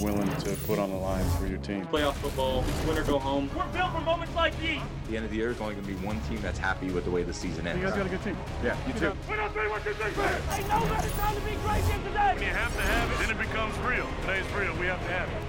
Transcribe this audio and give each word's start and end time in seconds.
what 0.00 0.12
are 0.12 0.16
willing 0.16 0.36
to 0.36 0.50
put 0.66 0.78
on 0.78 0.90
the 0.90 0.96
line 0.96 1.24
for 1.38 1.46
your 1.46 1.58
team? 1.58 1.86
Playoff 1.86 2.14
football, 2.14 2.64
win 2.86 2.98
or 2.98 3.04
go 3.04 3.18
home. 3.18 3.50
We're 3.56 3.66
built 3.72 3.92
for 3.92 4.00
moments 4.00 4.34
like 4.34 4.58
these. 4.60 4.78
At 4.78 5.08
the 5.08 5.16
end 5.16 5.24
of 5.24 5.30
the 5.30 5.36
year, 5.36 5.46
there's 5.46 5.60
only 5.60 5.74
going 5.74 5.86
to 5.86 5.92
be 5.92 6.06
one 6.06 6.20
team 6.22 6.40
that's 6.42 6.58
happy 6.58 6.90
with 6.90 7.04
the 7.04 7.10
way 7.10 7.22
the 7.22 7.32
season 7.32 7.66
ends. 7.66 7.80
You 7.80 7.88
guys 7.88 7.96
got 7.96 8.06
a 8.06 8.10
good 8.10 8.22
team. 8.22 8.36
Yeah, 8.62 8.76
you 8.86 8.92
too. 8.94 9.12
We're 9.28 9.36
not 9.36 9.52
three, 9.52 9.68
one, 9.68 9.82
two, 9.82 9.94
three, 9.94 10.10
four. 10.12 10.24
Ain't 10.24 10.68
no 10.68 10.80
better 10.80 11.08
time 11.10 11.34
to 11.34 11.40
be 11.42 11.56
great 11.64 11.82
than 11.84 12.02
today. 12.04 12.32
When 12.34 12.42
you 12.42 12.50
have 12.50 12.74
to 12.76 12.82
have 12.82 13.12
it, 13.12 13.18
then 13.18 13.30
it 13.30 13.38
becomes 13.38 13.76
real. 13.78 14.06
Today's 14.22 14.44
real. 14.52 14.74
We 14.76 14.86
have 14.86 15.00
to 15.00 15.12
have 15.12 15.28
it. 15.28 15.45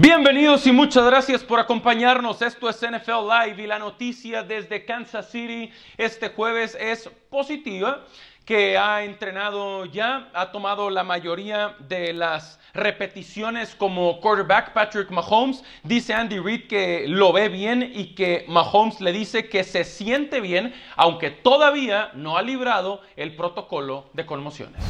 Bienvenidos 0.00 0.64
y 0.64 0.70
muchas 0.70 1.04
gracias 1.06 1.42
por 1.42 1.58
acompañarnos. 1.58 2.40
Esto 2.40 2.70
es 2.70 2.76
NFL 2.76 3.26
Live 3.26 3.64
y 3.64 3.66
la 3.66 3.80
noticia 3.80 4.44
desde 4.44 4.84
Kansas 4.84 5.28
City 5.28 5.72
este 5.96 6.28
jueves 6.28 6.78
es 6.78 7.10
positiva, 7.28 8.04
que 8.44 8.78
ha 8.78 9.02
entrenado 9.02 9.86
ya, 9.86 10.30
ha 10.34 10.52
tomado 10.52 10.88
la 10.88 11.02
mayoría 11.02 11.74
de 11.88 12.12
las 12.12 12.60
repeticiones 12.74 13.74
como 13.74 14.20
quarterback 14.20 14.72
Patrick 14.72 15.10
Mahomes. 15.10 15.64
Dice 15.82 16.14
Andy 16.14 16.38
Reid 16.38 16.68
que 16.68 17.06
lo 17.08 17.32
ve 17.32 17.48
bien 17.48 17.82
y 17.92 18.14
que 18.14 18.44
Mahomes 18.46 19.00
le 19.00 19.10
dice 19.10 19.48
que 19.48 19.64
se 19.64 19.82
siente 19.82 20.40
bien, 20.40 20.72
aunque 20.94 21.32
todavía 21.32 22.12
no 22.14 22.36
ha 22.36 22.42
librado 22.42 23.02
el 23.16 23.34
protocolo 23.34 24.10
de 24.12 24.24
conmociones. 24.24 24.80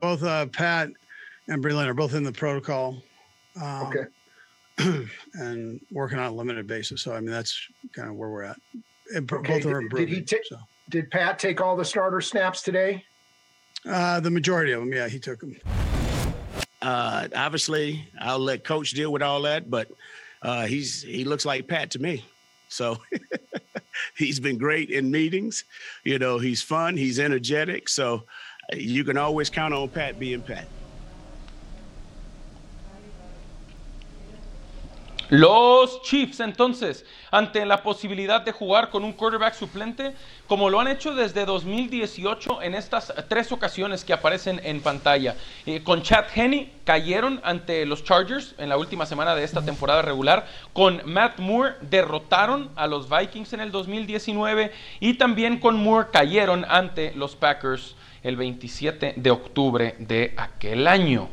Both 0.00 0.24
uh, 0.24 0.46
Pat 0.50 0.88
and 1.46 1.62
Breland 1.62 1.86
are 1.86 1.94
both 1.94 2.14
in 2.14 2.24
the 2.24 2.32
protocol. 2.32 2.96
Um, 3.60 3.86
Okay. 3.86 4.04
and 5.34 5.80
working 5.92 6.18
on 6.18 6.26
a 6.26 6.34
limited 6.34 6.66
basis. 6.66 7.02
So 7.02 7.12
I 7.14 7.20
mean 7.20 7.30
that's 7.30 7.56
kind 7.92 8.08
of 8.08 8.16
where 8.16 8.28
we're 8.28 8.42
at. 8.42 8.56
And 9.14 9.30
Okay, 9.30 9.60
both 9.60 9.66
are 9.72 9.80
did- 9.82 9.90
did 9.90 10.08
he 10.08 10.16
improving. 10.16 10.24
ta- 10.26 10.36
so 10.48 10.56
Did 10.90 11.10
Pat 11.10 11.38
take 11.38 11.60
all 11.60 11.76
the 11.76 11.84
starter 11.84 12.20
snaps 12.20 12.62
today? 12.62 13.04
uh, 13.88 14.18
the 14.20 14.30
majority 14.30 14.72
of 14.72 14.80
them, 14.80 14.92
yeah, 14.92 15.06
he 15.08 15.18
took 15.18 15.40
them. 15.40 15.56
Uh, 16.82 17.28
obviously, 17.36 18.06
I'll 18.20 18.38
let 18.38 18.64
Coach 18.64 18.90
deal 18.92 19.12
with 19.12 19.22
all 19.22 19.42
that, 19.42 19.70
but 19.70 19.88
uh, 20.42 20.66
he's 20.66 21.02
he 21.02 21.24
looks 21.24 21.44
like 21.46 21.66
Pat 21.68 21.90
to 21.92 21.98
me. 21.98 22.24
So 22.68 22.98
he's 24.16 24.40
been 24.40 24.58
great 24.58 24.90
in 24.90 25.10
meetings. 25.10 25.64
You 26.02 26.18
know, 26.18 26.38
he's 26.38 26.62
fun, 26.62 26.96
he's 26.96 27.18
energetic. 27.20 27.88
So 27.88 28.24
uh, 28.72 28.76
you 28.76 29.04
can 29.04 29.16
always 29.16 29.48
count 29.50 29.72
on 29.72 29.88
Pat 29.88 30.18
being 30.18 30.42
Pat. 30.42 30.66
Los 35.30 36.02
Chiefs 36.02 36.40
entonces, 36.40 37.04
ante 37.30 37.64
la 37.64 37.82
posibilidad 37.82 38.42
de 38.42 38.52
jugar 38.52 38.90
con 38.90 39.04
un 39.04 39.12
quarterback 39.12 39.54
suplente, 39.54 40.14
como 40.46 40.68
lo 40.68 40.80
han 40.80 40.88
hecho 40.88 41.14
desde 41.14 41.46
2018 41.46 42.62
en 42.62 42.74
estas 42.74 43.12
tres 43.28 43.50
ocasiones 43.50 44.04
que 44.04 44.12
aparecen 44.12 44.60
en 44.64 44.80
pantalla. 44.80 45.34
Eh, 45.64 45.82
con 45.82 46.02
Chad 46.02 46.26
Henney 46.34 46.72
cayeron 46.84 47.40
ante 47.42 47.86
los 47.86 48.04
Chargers 48.04 48.54
en 48.58 48.68
la 48.68 48.76
última 48.76 49.06
semana 49.06 49.34
de 49.34 49.44
esta 49.44 49.62
temporada 49.62 50.02
regular. 50.02 50.46
Con 50.72 51.00
Matt 51.06 51.38
Moore 51.38 51.74
derrotaron 51.80 52.70
a 52.76 52.86
los 52.86 53.08
Vikings 53.08 53.54
en 53.54 53.60
el 53.60 53.70
2019 53.70 54.72
y 55.00 55.14
también 55.14 55.58
con 55.58 55.76
Moore 55.76 56.08
cayeron 56.12 56.66
ante 56.68 57.14
los 57.14 57.34
Packers 57.34 57.96
el 58.22 58.36
27 58.36 59.14
de 59.16 59.30
octubre 59.30 59.94
de 59.98 60.34
aquel 60.36 60.86
año. 60.86 61.28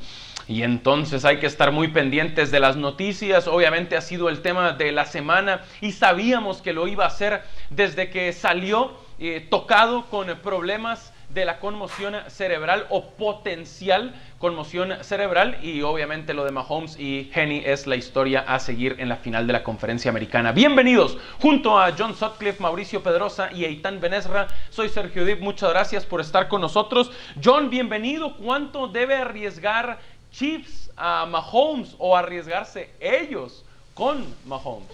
Y 0.52 0.63
entonces 0.63 1.23
hay 1.23 1.37
que 1.37 1.45
estar 1.45 1.71
muy 1.71 1.87
pendientes 1.87 2.52
de 2.52 2.59
las 2.59 2.76
noticias. 2.76 3.48
Obviamente 3.48 3.95
ha 3.95 4.02
sido 4.02 4.27
el 4.27 4.42
tema 4.42 4.73
de 4.73 4.92
la 4.92 5.05
semana 5.05 5.61
y 5.80 5.93
sabíamos 5.93 6.61
que 6.61 6.73
lo 6.73 6.89
iba 6.89 7.05
a 7.05 7.08
hacer 7.08 7.42
desde 7.70 8.09
que 8.09 8.33
salió 8.33 8.92
eh, 9.17 9.48
tocado 9.49 10.08
con 10.08 10.27
problemas 10.39 11.14
de 11.30 11.45
la 11.45 11.59
conmoción 11.59 12.17
cerebral 12.27 12.86
o 12.89 13.11
potencial 13.11 14.14
conmoción 14.42 14.92
cerebral 15.03 15.59
y 15.61 15.83
obviamente 15.83 16.33
lo 16.33 16.43
de 16.43 16.52
Mahomes 16.52 16.99
y 16.99 17.30
Henny 17.31 17.61
es 17.64 17.86
la 17.86 17.95
historia 17.95 18.43
a 18.47 18.58
seguir 18.58 18.95
en 18.97 19.08
la 19.08 19.17
final 19.17 19.45
de 19.45 19.53
la 19.53 19.61
conferencia 19.61 20.09
americana. 20.09 20.52
Bienvenidos 20.52 21.15
junto 21.39 21.80
a 21.80 21.93
John 21.95 22.15
Sutcliffe, 22.15 22.59
Mauricio 22.59 23.03
Pedrosa 23.03 23.52
y 23.53 23.65
Eitan 23.65 24.02
Benesra. 24.02 24.47
Soy 24.71 24.89
Sergio 24.89 25.26
Dip, 25.26 25.42
muchas 25.42 25.70
gracias 25.70 26.08
por 26.08 26.21
estar 26.21 26.47
con 26.47 26.59
nosotros. 26.59 27.11
John, 27.42 27.70
bienvenido. 27.70 28.36
¿Cuánto 28.36 28.87
debe 28.87 29.14
arriesgar 29.14 29.99
Chiefs 30.31 30.89
a 30.95 31.25
Mahomes 31.25 31.95
o 31.97 32.15
arriesgarse 32.15 32.89
ellos 32.99 33.64
con 33.93 34.25
Mahomes? 34.45 34.89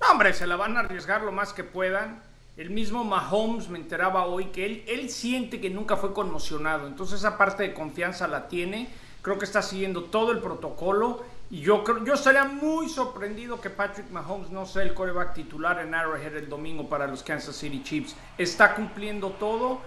No, 0.00 0.12
hombre, 0.12 0.32
se 0.32 0.46
la 0.46 0.56
van 0.56 0.76
a 0.76 0.80
arriesgar 0.80 1.22
lo 1.22 1.32
más 1.32 1.52
que 1.52 1.64
puedan. 1.64 2.22
El 2.56 2.70
mismo 2.70 3.04
Mahomes 3.04 3.68
me 3.68 3.78
enteraba 3.78 4.26
hoy 4.26 4.46
que 4.46 4.66
él, 4.66 4.84
él 4.86 5.10
siente 5.10 5.60
que 5.60 5.70
nunca 5.70 5.96
fue 5.96 6.12
conmocionado. 6.12 6.86
Entonces 6.86 7.20
esa 7.20 7.38
parte 7.38 7.62
de 7.62 7.74
confianza 7.74 8.26
la 8.28 8.48
tiene. 8.48 8.88
Creo 9.22 9.38
que 9.38 9.44
está 9.44 9.62
siguiendo 9.62 10.04
todo 10.04 10.32
el 10.32 10.40
protocolo. 10.40 11.24
Y 11.50 11.60
yo, 11.60 11.84
creo, 11.84 12.04
yo 12.04 12.14
estaría 12.14 12.44
muy 12.44 12.88
sorprendido 12.88 13.60
que 13.60 13.70
Patrick 13.70 14.10
Mahomes 14.10 14.50
no 14.50 14.66
sea 14.66 14.82
el 14.82 14.94
coreback 14.94 15.34
titular 15.34 15.78
en 15.80 15.94
Arrowhead 15.94 16.36
el 16.36 16.48
domingo 16.48 16.88
para 16.88 17.06
los 17.06 17.22
Kansas 17.22 17.56
City 17.56 17.82
Chiefs. 17.82 18.16
Está 18.38 18.74
cumpliendo 18.74 19.30
todo. 19.30 19.80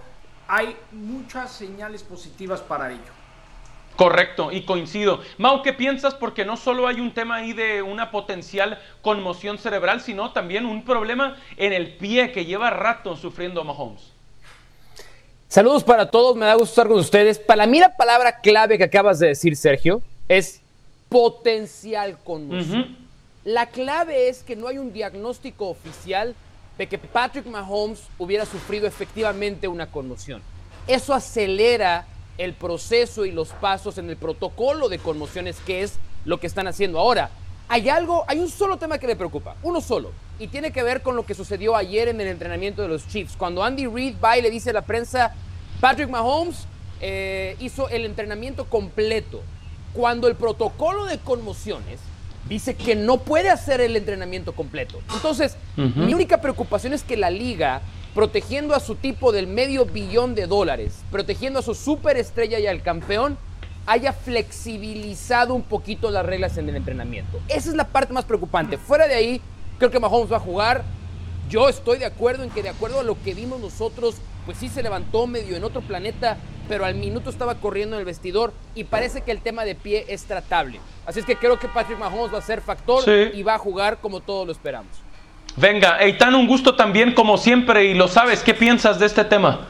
Hay 0.48 0.76
muchas 0.92 1.52
señales 1.52 2.02
positivas 2.02 2.60
para 2.60 2.92
ello. 2.92 3.15
Correcto, 3.96 4.52
y 4.52 4.62
coincido. 4.62 5.20
Mau, 5.38 5.62
¿qué 5.62 5.72
piensas? 5.72 6.14
Porque 6.14 6.44
no 6.44 6.58
solo 6.58 6.86
hay 6.86 7.00
un 7.00 7.14
tema 7.14 7.36
ahí 7.36 7.54
de 7.54 7.80
una 7.80 8.10
potencial 8.10 8.78
conmoción 9.00 9.58
cerebral, 9.58 10.02
sino 10.02 10.32
también 10.32 10.66
un 10.66 10.84
problema 10.84 11.36
en 11.56 11.72
el 11.72 11.96
pie 11.96 12.30
que 12.30 12.44
lleva 12.44 12.68
rato 12.68 13.16
sufriendo 13.16 13.64
Mahomes. 13.64 14.12
Saludos 15.48 15.82
para 15.82 16.10
todos, 16.10 16.36
me 16.36 16.44
da 16.44 16.54
gusto 16.54 16.72
estar 16.72 16.88
con 16.88 16.98
ustedes. 16.98 17.38
Para 17.38 17.66
mí 17.66 17.80
la 17.80 17.96
palabra 17.96 18.40
clave 18.40 18.76
que 18.76 18.84
acabas 18.84 19.18
de 19.18 19.28
decir, 19.28 19.56
Sergio, 19.56 20.02
es 20.28 20.60
potencial 21.08 22.18
conmoción. 22.22 22.98
La 23.44 23.66
clave 23.66 24.28
es 24.28 24.42
que 24.42 24.56
no 24.56 24.68
hay 24.68 24.76
un 24.76 24.92
diagnóstico 24.92 25.68
oficial 25.68 26.34
de 26.76 26.86
que 26.86 26.98
Patrick 26.98 27.46
Mahomes 27.46 28.02
hubiera 28.18 28.44
sufrido 28.44 28.86
efectivamente 28.86 29.68
una 29.68 29.86
conmoción. 29.86 30.42
Eso 30.86 31.14
acelera 31.14 32.06
el 32.38 32.52
proceso 32.52 33.24
y 33.24 33.32
los 33.32 33.48
pasos 33.48 33.98
en 33.98 34.10
el 34.10 34.16
protocolo 34.16 34.88
de 34.88 34.98
conmociones, 34.98 35.56
que 35.66 35.82
es 35.82 35.98
lo 36.24 36.38
que 36.38 36.46
están 36.46 36.66
haciendo 36.66 36.98
ahora. 36.98 37.30
Hay 37.68 37.88
algo, 37.88 38.24
hay 38.28 38.38
un 38.38 38.48
solo 38.48 38.76
tema 38.76 38.98
que 38.98 39.06
me 39.06 39.16
preocupa, 39.16 39.56
uno 39.62 39.80
solo, 39.80 40.12
y 40.38 40.48
tiene 40.48 40.70
que 40.70 40.82
ver 40.82 41.02
con 41.02 41.16
lo 41.16 41.26
que 41.26 41.34
sucedió 41.34 41.74
ayer 41.74 42.08
en 42.08 42.20
el 42.20 42.28
entrenamiento 42.28 42.82
de 42.82 42.88
los 42.88 43.08
Chiefs. 43.08 43.36
Cuando 43.36 43.64
Andy 43.64 43.86
Reid 43.86 44.16
va 44.22 44.38
y 44.38 44.42
le 44.42 44.50
dice 44.50 44.70
a 44.70 44.74
la 44.74 44.82
prensa, 44.82 45.34
Patrick 45.80 46.08
Mahomes 46.08 46.66
eh, 47.00 47.56
hizo 47.58 47.88
el 47.88 48.04
entrenamiento 48.04 48.66
completo. 48.66 49.42
Cuando 49.92 50.28
el 50.28 50.36
protocolo 50.36 51.06
de 51.06 51.18
conmociones 51.18 52.00
dice 52.48 52.74
que 52.74 52.94
no 52.94 53.18
puede 53.18 53.50
hacer 53.50 53.80
el 53.80 53.96
entrenamiento 53.96 54.52
completo. 54.54 55.00
Entonces, 55.14 55.56
mi 55.76 56.14
única 56.14 56.40
preocupación 56.40 56.92
es 56.92 57.02
que 57.02 57.16
la 57.16 57.30
liga, 57.30 57.80
protegiendo 58.16 58.74
a 58.74 58.80
su 58.80 58.94
tipo 58.94 59.30
del 59.30 59.46
medio 59.46 59.84
billón 59.84 60.34
de 60.34 60.46
dólares, 60.46 60.94
protegiendo 61.10 61.58
a 61.58 61.62
su 61.62 61.74
superestrella 61.74 62.58
y 62.58 62.66
al 62.66 62.80
campeón, 62.82 63.36
haya 63.84 64.14
flexibilizado 64.14 65.52
un 65.54 65.60
poquito 65.62 66.10
las 66.10 66.24
reglas 66.24 66.56
en 66.56 66.66
el 66.70 66.76
entrenamiento. 66.76 67.38
Esa 67.46 67.68
es 67.68 67.74
la 67.76 67.86
parte 67.88 68.14
más 68.14 68.24
preocupante. 68.24 68.78
Fuera 68.78 69.06
de 69.06 69.14
ahí, 69.14 69.42
creo 69.78 69.90
que 69.90 70.00
Mahomes 70.00 70.32
va 70.32 70.38
a 70.38 70.40
jugar. 70.40 70.82
Yo 71.50 71.68
estoy 71.68 71.98
de 71.98 72.06
acuerdo 72.06 72.42
en 72.42 72.48
que 72.48 72.62
de 72.62 72.70
acuerdo 72.70 73.00
a 73.00 73.02
lo 73.02 73.22
que 73.22 73.34
vimos 73.34 73.60
nosotros, 73.60 74.16
pues 74.46 74.56
sí 74.56 74.70
se 74.70 74.82
levantó 74.82 75.26
medio 75.26 75.54
en 75.54 75.62
otro 75.62 75.82
planeta, 75.82 76.38
pero 76.68 76.86
al 76.86 76.94
minuto 76.94 77.28
estaba 77.28 77.56
corriendo 77.56 77.96
en 77.96 78.00
el 78.00 78.06
vestidor 78.06 78.54
y 78.74 78.84
parece 78.84 79.20
que 79.20 79.30
el 79.30 79.42
tema 79.42 79.66
de 79.66 79.74
pie 79.74 80.06
es 80.08 80.24
tratable. 80.24 80.80
Así 81.04 81.20
es 81.20 81.26
que 81.26 81.36
creo 81.36 81.58
que 81.58 81.68
Patrick 81.68 81.98
Mahomes 81.98 82.32
va 82.32 82.38
a 82.38 82.42
ser 82.42 82.62
factor 82.62 83.04
Sí. 83.04 83.30
y 83.38 83.42
va 83.42 83.56
a 83.56 83.58
jugar 83.58 83.98
como 83.98 84.20
todos 84.20 84.46
lo 84.46 84.52
esperamos. 84.52 84.90
Venga, 85.58 85.98
Eitan, 86.02 86.34
un 86.34 86.46
gusto 86.46 86.74
también 86.76 87.14
como 87.14 87.38
siempre 87.38 87.86
y 87.86 87.94
lo 87.94 88.08
sabes, 88.08 88.42
¿qué 88.42 88.52
piensas 88.52 88.98
de 88.98 89.06
este 89.06 89.24
tema? 89.24 89.60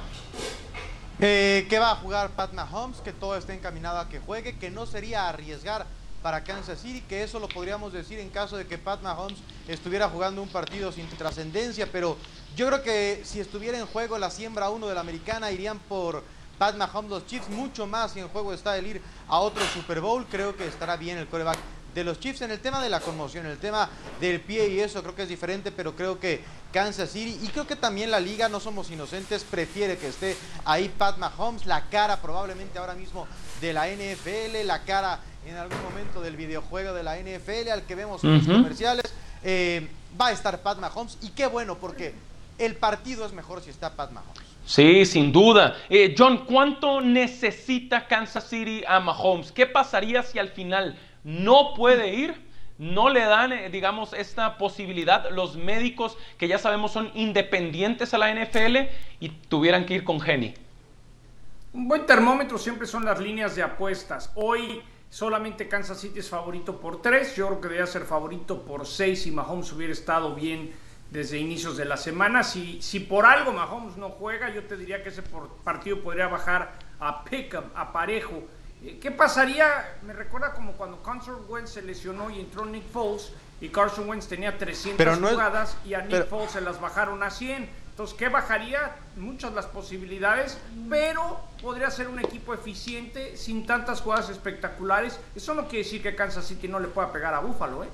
Eh, 1.20 1.64
que 1.70 1.78
va 1.78 1.92
a 1.92 1.94
jugar 1.94 2.30
Pat 2.30 2.52
Mahomes, 2.54 2.98
que 2.98 3.12
todo 3.12 3.36
está 3.36 3.54
encaminado 3.54 4.00
a 4.00 4.08
que 4.08 4.18
juegue, 4.18 4.58
que 4.58 4.68
no 4.68 4.86
sería 4.86 5.28
arriesgar 5.28 5.86
para 6.22 6.42
Kansas 6.42 6.80
City, 6.80 7.04
que 7.08 7.22
eso 7.22 7.38
lo 7.38 7.46
podríamos 7.46 7.92
decir 7.92 8.18
en 8.18 8.30
caso 8.30 8.56
de 8.56 8.66
que 8.66 8.78
Pat 8.78 9.00
Mahomes 9.00 9.38
estuviera 9.68 10.08
jugando 10.08 10.42
un 10.42 10.48
partido 10.48 10.90
sin 10.90 11.06
trascendencia, 11.06 11.86
pero 11.92 12.16
yo 12.56 12.66
creo 12.66 12.82
que 12.82 13.20
si 13.22 13.38
estuviera 13.38 13.78
en 13.78 13.86
juego 13.86 14.18
la 14.18 14.30
siembra 14.30 14.70
1 14.70 14.88
de 14.88 14.94
la 14.94 15.02
americana 15.02 15.52
irían 15.52 15.78
por 15.78 16.24
Pat 16.58 16.74
Mahomes 16.74 17.10
los 17.12 17.26
Chiefs, 17.26 17.48
mucho 17.48 17.86
más 17.86 18.10
si 18.10 18.18
en 18.18 18.26
juego 18.26 18.52
está 18.52 18.76
el 18.76 18.88
ir 18.88 19.02
a 19.28 19.38
otro 19.38 19.64
Super 19.72 20.00
Bowl, 20.00 20.26
creo 20.28 20.56
que 20.56 20.66
estará 20.66 20.96
bien 20.96 21.16
el 21.16 21.28
coreback 21.28 21.58
de 21.96 22.04
los 22.04 22.20
Chiefs 22.20 22.42
en 22.42 22.50
el 22.50 22.60
tema 22.60 22.82
de 22.82 22.90
la 22.90 23.00
conmoción, 23.00 23.46
en 23.46 23.52
el 23.52 23.58
tema 23.58 23.88
del 24.20 24.40
pie 24.40 24.68
y 24.68 24.80
eso 24.80 25.02
creo 25.02 25.14
que 25.14 25.22
es 25.22 25.30
diferente, 25.30 25.72
pero 25.72 25.96
creo 25.96 26.20
que 26.20 26.42
Kansas 26.70 27.10
City 27.10 27.40
y 27.42 27.48
creo 27.48 27.66
que 27.66 27.74
también 27.74 28.10
la 28.10 28.20
liga, 28.20 28.50
no 28.50 28.60
somos 28.60 28.90
inocentes, 28.90 29.44
prefiere 29.44 29.96
que 29.96 30.08
esté 30.08 30.36
ahí 30.66 30.90
Pat 30.90 31.16
Mahomes, 31.16 31.64
la 31.64 31.86
cara 31.88 32.20
probablemente 32.20 32.78
ahora 32.78 32.94
mismo 32.94 33.26
de 33.62 33.72
la 33.72 33.88
NFL, 33.88 34.66
la 34.66 34.82
cara 34.82 35.20
en 35.46 35.56
algún 35.56 35.82
momento 35.82 36.20
del 36.20 36.36
videojuego 36.36 36.92
de 36.92 37.02
la 37.02 37.16
NFL 37.16 37.70
al 37.72 37.82
que 37.86 37.94
vemos 37.94 38.22
en 38.24 38.34
los 38.34 38.46
comerciales, 38.46 39.14
eh, 39.42 39.88
va 40.20 40.26
a 40.26 40.32
estar 40.32 40.60
Pat 40.60 40.78
Mahomes 40.78 41.16
y 41.22 41.30
qué 41.30 41.46
bueno 41.46 41.78
porque 41.78 42.12
el 42.58 42.76
partido 42.76 43.24
es 43.24 43.32
mejor 43.32 43.62
si 43.62 43.70
está 43.70 43.96
Pat 43.96 44.10
Mahomes. 44.10 44.44
Sí, 44.66 45.06
sin 45.06 45.32
duda. 45.32 45.76
Eh, 45.88 46.14
John, 46.18 46.44
¿cuánto 46.44 47.00
necesita 47.00 48.06
Kansas 48.06 48.48
City 48.50 48.82
a 48.86 49.00
Mahomes? 49.00 49.50
¿Qué 49.50 49.64
pasaría 49.64 50.22
si 50.22 50.38
al 50.38 50.48
final 50.50 50.98
no 51.26 51.74
puede 51.74 52.14
ir? 52.14 52.36
No 52.78 53.08
le 53.08 53.20
dan, 53.20 53.52
eh, 53.52 53.68
digamos, 53.68 54.12
esta 54.12 54.58
posibilidad 54.58 55.28
los 55.32 55.56
médicos 55.56 56.16
que 56.38 56.46
ya 56.46 56.56
sabemos 56.56 56.92
son 56.92 57.10
independientes 57.14 58.14
a 58.14 58.18
la 58.18 58.30
NFL 58.30 58.88
y 59.18 59.30
tuvieran 59.48 59.86
que 59.86 59.94
ir 59.94 60.04
con 60.04 60.20
Jenny. 60.20 60.54
Un 61.72 61.88
buen 61.88 62.06
termómetro 62.06 62.58
siempre 62.58 62.86
son 62.86 63.04
las 63.04 63.18
líneas 63.18 63.56
de 63.56 63.64
apuestas. 63.64 64.30
Hoy 64.36 64.80
solamente 65.10 65.66
Kansas 65.66 66.00
City 66.00 66.20
es 66.20 66.28
favorito 66.28 66.80
por 66.80 67.02
3. 67.02 67.34
Yo 67.34 67.48
creo 67.48 67.60
que 67.60 67.68
debería 67.70 67.86
ser 67.88 68.04
favorito 68.04 68.62
por 68.62 68.86
6 68.86 69.22
si 69.22 69.32
Mahomes 69.32 69.72
hubiera 69.72 69.92
estado 69.92 70.32
bien 70.32 70.72
desde 71.10 71.38
inicios 71.38 71.76
de 71.76 71.86
la 71.86 71.96
semana. 71.96 72.44
Si, 72.44 72.80
si 72.80 73.00
por 73.00 73.26
algo 73.26 73.52
Mahomes 73.52 73.96
no 73.96 74.10
juega, 74.10 74.54
yo 74.54 74.62
te 74.62 74.76
diría 74.76 75.02
que 75.02 75.08
ese 75.08 75.22
partido 75.64 76.00
podría 76.02 76.28
bajar 76.28 76.78
a 77.00 77.24
Pickham, 77.24 77.64
a 77.74 77.92
parejo. 77.92 78.44
Eh, 78.84 78.98
¿Qué 79.00 79.10
pasaría? 79.10 79.96
Me 80.06 80.12
recuerda 80.12 80.52
como 80.52 80.72
cuando 80.72 81.02
Carson 81.02 81.44
Wentz 81.48 81.70
se 81.70 81.82
lesionó 81.82 82.30
y 82.30 82.40
entró 82.40 82.64
Nick 82.64 82.88
Foles 82.90 83.32
y 83.60 83.68
Carson 83.68 84.08
Wentz 84.08 84.26
tenía 84.26 84.58
300 84.58 85.18
jugadas 85.18 85.76
y 85.84 85.94
a 85.94 86.02
Nick 86.02 86.28
Foles 86.28 86.50
se 86.50 86.60
las 86.60 86.80
bajaron 86.80 87.22
a 87.22 87.30
100. 87.30 87.86
Entonces, 87.90 88.14
¿qué 88.18 88.28
bajaría? 88.28 88.94
Muchas 89.16 89.54
las 89.54 89.64
posibilidades, 89.64 90.58
pero 90.90 91.40
podría 91.62 91.90
ser 91.90 92.08
un 92.08 92.18
equipo 92.18 92.52
eficiente 92.52 93.38
sin 93.38 93.64
tantas 93.64 94.02
jugadas 94.02 94.28
espectaculares. 94.28 95.18
Eso 95.34 95.54
no 95.54 95.66
quiere 95.66 95.84
decir 95.84 96.02
que 96.02 96.14
Kansas 96.14 96.46
City 96.46 96.68
no 96.68 96.78
le 96.78 96.88
pueda 96.88 97.10
pegar 97.10 97.32
a 97.32 97.40
Buffalo, 97.40 97.84
¿eh? 97.84 97.88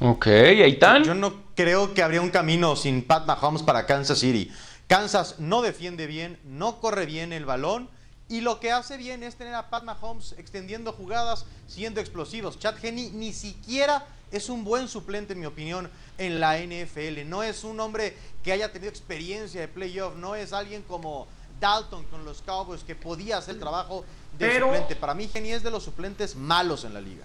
Ok, 0.00 0.26
Aitán. 0.26 1.04
Yo 1.04 1.14
no 1.14 1.34
creo 1.54 1.92
que 1.92 2.02
habría 2.02 2.22
un 2.22 2.30
camino 2.30 2.76
sin 2.76 3.04
Pat 3.04 3.26
Mahomes 3.26 3.62
para 3.62 3.84
Kansas 3.84 4.18
City. 4.18 4.50
Kansas 4.86 5.38
no 5.38 5.60
defiende 5.60 6.06
bien, 6.06 6.38
no 6.42 6.80
corre 6.80 7.04
bien 7.04 7.34
el 7.34 7.44
balón 7.44 7.90
y 8.28 8.40
lo 8.40 8.58
que 8.58 8.72
hace 8.72 8.96
bien 8.96 9.22
es 9.22 9.36
tener 9.36 9.54
a 9.54 9.68
Pat 9.68 9.84
Mahomes 9.84 10.34
extendiendo 10.38 10.92
jugadas, 10.92 11.44
siendo 11.68 12.00
explosivos. 12.00 12.58
Chad 12.58 12.82
Henney 12.82 13.10
ni 13.10 13.32
siquiera 13.32 14.06
es 14.32 14.48
un 14.48 14.64
buen 14.64 14.88
suplente, 14.88 15.34
en 15.34 15.40
mi 15.40 15.46
opinión, 15.46 15.90
en 16.18 16.40
la 16.40 16.58
NFL. 16.58 17.28
No 17.28 17.42
es 17.42 17.64
un 17.64 17.78
hombre 17.80 18.16
que 18.42 18.52
haya 18.52 18.72
tenido 18.72 18.90
experiencia 18.90 19.60
de 19.60 19.68
playoff, 19.68 20.16
no 20.16 20.34
es 20.34 20.52
alguien 20.52 20.82
como 20.82 21.26
Dalton 21.60 22.04
con 22.04 22.24
los 22.24 22.42
Cowboys 22.42 22.82
que 22.82 22.94
podía 22.94 23.38
hacer 23.38 23.54
el 23.54 23.60
trabajo 23.60 24.04
de 24.38 24.58
suplente. 24.58 24.96
Para 24.96 25.14
mí, 25.14 25.30
Henney 25.32 25.52
es 25.52 25.62
de 25.62 25.70
los 25.70 25.84
suplentes 25.84 26.34
malos 26.34 26.84
en 26.84 26.94
la 26.94 27.00
liga. 27.00 27.24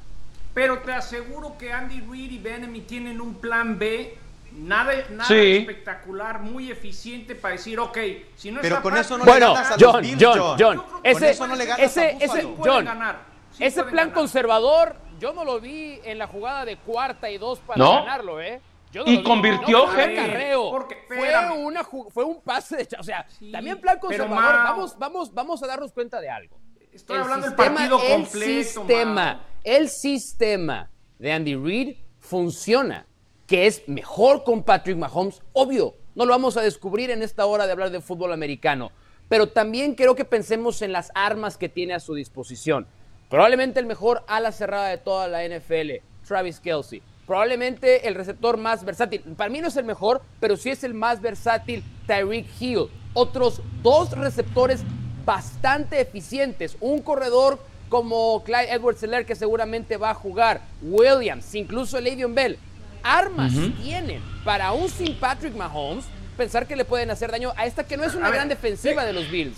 Pero 0.54 0.80
te 0.80 0.92
aseguro 0.92 1.58
que 1.58 1.72
Andy 1.72 2.02
Reid 2.02 2.32
y 2.32 2.38
Benemy 2.38 2.82
tienen 2.82 3.22
un 3.22 3.36
plan 3.36 3.80
B 3.80 4.18
Nada, 4.54 4.94
nada 5.12 5.36
espectacular, 5.36 6.40
muy 6.42 6.72
eficiente 6.72 7.36
para 7.36 7.54
decir, 7.54 7.80
ok, 7.80 7.98
si 8.36 8.52
no 8.52 8.62
Pero 8.62 8.76
está 8.78 8.82
con 8.84 8.98
eso 8.98 9.18
no 9.18 9.26
bueno, 9.26 9.48
le 9.50 9.54
ganas 9.54 9.72
a 9.72 9.76
John, 9.80 9.94
los 9.94 10.02
Bills, 10.02 10.24
John, 10.24 10.58
John, 10.60 10.84
ese, 11.04 11.30
eso 11.32 11.48
no 11.48 11.56
le 11.56 11.66
ganas 11.66 11.80
ese, 11.86 12.02
a 12.02 12.10
ese, 12.12 12.46
Buffalo. 12.46 12.74
John, 12.74 12.86
ganar, 12.86 13.20
sí 13.52 13.64
ese 13.64 13.84
plan 13.84 13.96
ganar. 13.96 14.14
conservador, 14.14 14.96
yo 15.20 15.34
no 15.34 15.44
lo 15.46 15.60
vi 15.60 16.00
en 16.04 16.18
la 16.18 16.28
jugada 16.28 16.66
de 16.66 16.78
cuarta 16.78 17.30
y 17.30 17.38
dos 17.38 17.60
para 17.60 17.78
¿No? 17.78 17.94
ganarlo, 18.04 18.42
¿eh? 18.42 18.62
Yo 18.92 19.04
Y 19.06 19.18
vi. 19.18 19.24
convirtió 19.24 19.86
no, 19.86 19.88
fue 19.92 20.04
un 20.04 20.10
Henry. 20.10 20.18
acarreo. 20.24 20.72
Porque, 20.72 20.98
fue, 21.08 21.32
una, 21.58 21.84
fue 21.84 22.24
un 22.24 22.42
pase 22.42 22.78
de... 22.78 22.88
O 22.98 23.04
sea, 23.04 23.28
Sí, 23.38 23.52
también 23.52 23.80
plan 23.80 24.00
conservador. 24.00 24.64
Vamos, 24.64 24.98
vamos, 24.98 25.32
vamos 25.34 25.62
a 25.62 25.68
darnos 25.68 25.92
cuenta 25.92 26.20
de 26.20 26.28
algo. 26.30 26.58
Estoy 26.92 27.18
hablando 27.20 27.46
del 27.48 27.56
sistema- 27.56 27.76
partido 27.76 28.02
el 28.02 28.12
completo, 28.14 28.64
sistema, 28.80 29.44
el 29.64 29.90
sistema 29.90 30.90
de 31.20 31.32
Andy 31.34 31.56
Reid 31.56 31.98
funciona, 32.20 33.06
que 33.50 33.66
es 33.66 33.90
mejor 33.90 34.44
con 34.44 34.62
Patrick 34.62 34.96
Mahomes, 34.96 35.42
obvio, 35.54 35.96
no 36.14 36.26
lo 36.26 36.34
vamos 36.34 36.56
a 36.56 36.62
descubrir 36.62 37.10
en 37.10 37.24
esta 37.24 37.48
hora 37.48 37.66
de 37.66 37.72
hablar 37.72 37.90
de 37.90 38.00
fútbol 38.00 38.32
americano, 38.32 38.92
pero 39.28 39.50
también 39.50 39.96
quiero 39.96 40.14
que 40.14 40.24
pensemos 40.24 40.84
en 40.84 40.92
las 40.92 41.12
armas 41.16 41.58
que 41.58 41.68
tiene 41.68 41.96
a 41.96 42.00
su 42.00 42.14
disposición. 42.14 42.86
Probablemente 43.28 43.80
el 43.80 43.88
mejor 43.88 44.24
ala 44.28 44.52
cerrada 44.52 44.90
de 44.90 45.00
toda 45.00 45.28
la 45.28 45.44
NFL, 45.44 46.04
Travis 46.28 46.60
Kelsey. 46.60 47.02
Probablemente 47.26 48.08
el 48.08 48.14
receptor 48.14 48.58
más 48.58 48.86
versátil. 48.86 49.22
Para 49.36 49.50
mí 49.50 49.62
no 49.62 49.68
es 49.68 49.78
el 49.78 49.86
mejor, 49.86 50.22
pero 50.40 50.56
sí 50.56 50.70
es 50.70 50.84
el 50.84 50.94
más 50.94 51.20
versátil, 51.20 51.84
Tyreek 52.06 52.46
Hill. 52.60 52.88
Otros 53.16 53.62
dos 53.82 54.12
receptores 54.12 54.82
bastante 55.26 56.02
eficientes. 56.02 56.78
Un 56.80 57.02
corredor 57.02 57.60
como 57.88 58.44
Clyde 58.44 58.72
edwards 58.74 59.02
helaire 59.02 59.26
que 59.26 59.36
seguramente 59.36 59.98
va 59.98 60.12
a 60.12 60.16
jugar. 60.16 60.62
Williams, 60.82 61.54
incluso 61.56 62.00
Le'Veon 62.00 62.36
Bell. 62.36 62.60
Armas 63.04 63.54
tienen 63.82 64.22
para 64.44 64.68
aún 64.68 64.90
sin 64.90 65.16
Patrick 65.16 65.56
Mahomes 65.56 66.06
pensar 66.38 66.68
que 66.68 66.76
le 66.76 66.86
pueden 66.86 67.12
hacer 67.12 67.32
daño 67.32 67.54
a 67.58 67.66
esta 67.66 67.86
que 67.86 67.98
no 67.98 68.04
es 68.04 68.16
una 68.16 68.28
A 68.28 68.30
ver, 68.30 68.38
gran 68.38 68.50
defensiva 68.50 69.04
de 69.06 69.14
los 69.14 69.30
Bills. 69.30 69.58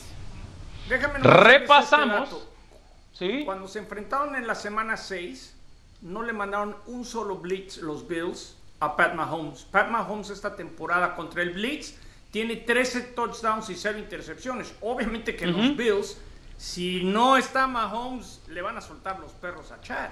Déjame 0.90 1.20
decirles 1.20 1.44
Repasamos. 1.44 2.30
este. 3.14 3.46
Cuando 3.46 3.68
se 3.68 3.80
enfrentaron 3.80 4.36
en 4.36 4.48
la 4.48 4.56
semana 4.56 4.98
6, 4.98 5.54
no 6.02 6.24
le 6.24 6.34
mandaron 6.34 6.76
un 6.88 7.06
solo 7.06 7.38
blitz 7.38 7.78
los 7.78 8.08
Bills 8.08 8.56
a 8.80 8.96
Pat 8.96 9.14
Mahomes. 9.14 9.64
Pat 9.64 9.90
Mahomes 9.90 10.32
esta 10.32 10.56
temporada 10.56 11.16
contra 11.16 11.44
el 11.44 11.52
blitz 11.52 11.96
tiene 12.32 12.56
13 12.56 13.02
touchdowns 13.16 13.70
y 13.70 13.76
0 13.76 14.00
intercepciones. 14.00 14.74
Obviamente 14.82 15.36
que 15.36 15.46
los 15.46 15.78
Bills, 15.78 16.18
si 16.58 17.04
no 17.04 17.38
está 17.38 17.68
Mahomes, 17.68 18.42
le 18.48 18.62
van 18.62 18.78
a 18.78 18.82
soltar 18.82 19.20
los 19.20 19.34
perros 19.34 19.72
a 19.72 19.80
Chad. 19.82 20.10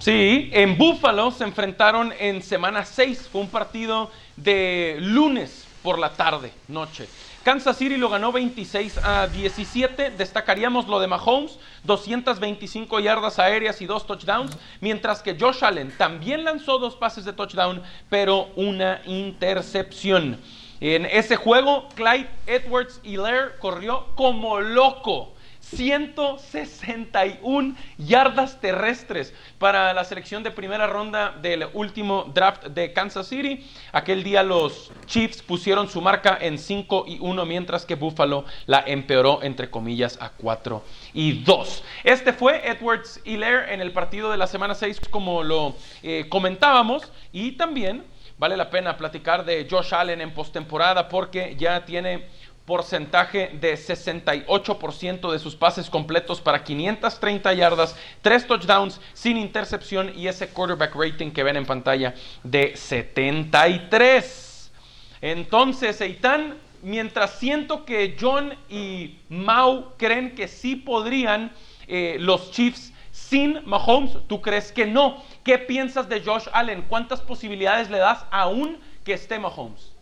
Sí, 0.00 0.50
en 0.52 0.76
Buffalo 0.76 1.30
se 1.30 1.44
enfrentaron 1.44 2.12
en 2.18 2.42
semana 2.42 2.84
6. 2.84 3.28
Fue 3.30 3.40
un 3.40 3.48
partido 3.48 4.10
de 4.36 4.98
lunes 5.00 5.66
por 5.82 5.98
la 5.98 6.10
tarde, 6.10 6.52
noche. 6.66 7.08
Kansas 7.44 7.76
City 7.76 7.96
lo 7.96 8.08
ganó 8.08 8.32
26 8.32 8.98
a 8.98 9.28
17. 9.28 10.10
Destacaríamos 10.10 10.88
lo 10.88 10.98
de 10.98 11.06
Mahomes, 11.06 11.58
225 11.84 13.00
yardas 13.00 13.38
aéreas 13.38 13.80
y 13.82 13.86
dos 13.86 14.06
touchdowns, 14.06 14.56
mientras 14.80 15.22
que 15.22 15.36
Josh 15.38 15.62
Allen 15.62 15.92
también 15.96 16.42
lanzó 16.42 16.78
dos 16.78 16.96
pases 16.96 17.24
de 17.24 17.34
touchdown, 17.34 17.82
pero 18.08 18.48
una 18.56 19.00
intercepción. 19.04 20.40
En 20.80 21.04
ese 21.04 21.36
juego, 21.36 21.88
Clyde 21.94 22.30
Edwards 22.46 23.00
Hilaire 23.04 23.52
corrió 23.60 24.06
como 24.16 24.60
loco. 24.60 25.33
161 25.76 27.76
yardas 27.98 28.60
terrestres 28.60 29.34
para 29.58 29.92
la 29.92 30.04
selección 30.04 30.42
de 30.42 30.50
primera 30.50 30.86
ronda 30.86 31.32
del 31.42 31.66
último 31.72 32.30
draft 32.32 32.66
de 32.66 32.92
Kansas 32.92 33.26
City. 33.26 33.66
Aquel 33.92 34.22
día 34.22 34.42
los 34.42 34.92
Chiefs 35.06 35.42
pusieron 35.42 35.88
su 35.88 36.00
marca 36.00 36.38
en 36.40 36.58
5 36.58 37.04
y 37.08 37.18
1, 37.20 37.46
mientras 37.46 37.84
que 37.84 37.96
Buffalo 37.96 38.44
la 38.66 38.84
empeoró 38.86 39.42
entre 39.42 39.70
comillas 39.70 40.18
a 40.20 40.30
4 40.30 40.82
y 41.12 41.42
2. 41.42 41.84
Este 42.04 42.32
fue 42.32 42.68
Edwards 42.68 43.20
Hilaire 43.24 43.72
en 43.72 43.80
el 43.80 43.92
partido 43.92 44.30
de 44.30 44.36
la 44.36 44.46
semana 44.46 44.74
6, 44.74 45.00
como 45.10 45.42
lo 45.42 45.74
eh, 46.02 46.26
comentábamos, 46.28 47.10
y 47.32 47.52
también 47.52 48.04
vale 48.38 48.56
la 48.56 48.70
pena 48.70 48.96
platicar 48.96 49.44
de 49.44 49.66
Josh 49.70 49.94
Allen 49.94 50.20
en 50.20 50.32
postemporada 50.32 51.08
porque 51.08 51.56
ya 51.58 51.84
tiene 51.84 52.26
porcentaje 52.66 53.50
de 53.60 53.74
68% 53.74 55.30
de 55.30 55.38
sus 55.38 55.54
pases 55.54 55.90
completos 55.90 56.40
para 56.40 56.64
530 56.64 57.52
yardas, 57.52 57.94
3 58.22 58.46
touchdowns 58.46 59.00
sin 59.12 59.36
intercepción 59.36 60.12
y 60.16 60.28
ese 60.28 60.48
quarterback 60.48 60.94
rating 60.94 61.30
que 61.30 61.42
ven 61.42 61.56
en 61.56 61.66
pantalla 61.66 62.14
de 62.42 62.74
73. 62.76 64.72
Entonces, 65.20 66.00
Eitan, 66.00 66.56
mientras 66.82 67.38
siento 67.38 67.84
que 67.84 68.16
John 68.18 68.54
y 68.68 69.18
Mau 69.28 69.92
creen 69.96 70.34
que 70.34 70.48
sí 70.48 70.76
podrían 70.76 71.52
eh, 71.86 72.16
los 72.18 72.50
Chiefs 72.50 72.92
sin 73.10 73.60
Mahomes, 73.64 74.16
¿tú 74.26 74.40
crees 74.40 74.72
que 74.72 74.86
no? 74.86 75.22
¿Qué 75.44 75.58
piensas 75.58 76.08
de 76.08 76.20
Josh 76.22 76.48
Allen? 76.52 76.82
¿Cuántas 76.88 77.20
posibilidades 77.20 77.90
le 77.90 77.98
das 77.98 78.24
aún 78.30 78.78
que 79.04 79.12
esté 79.12 79.38
Mahomes? 79.38 79.93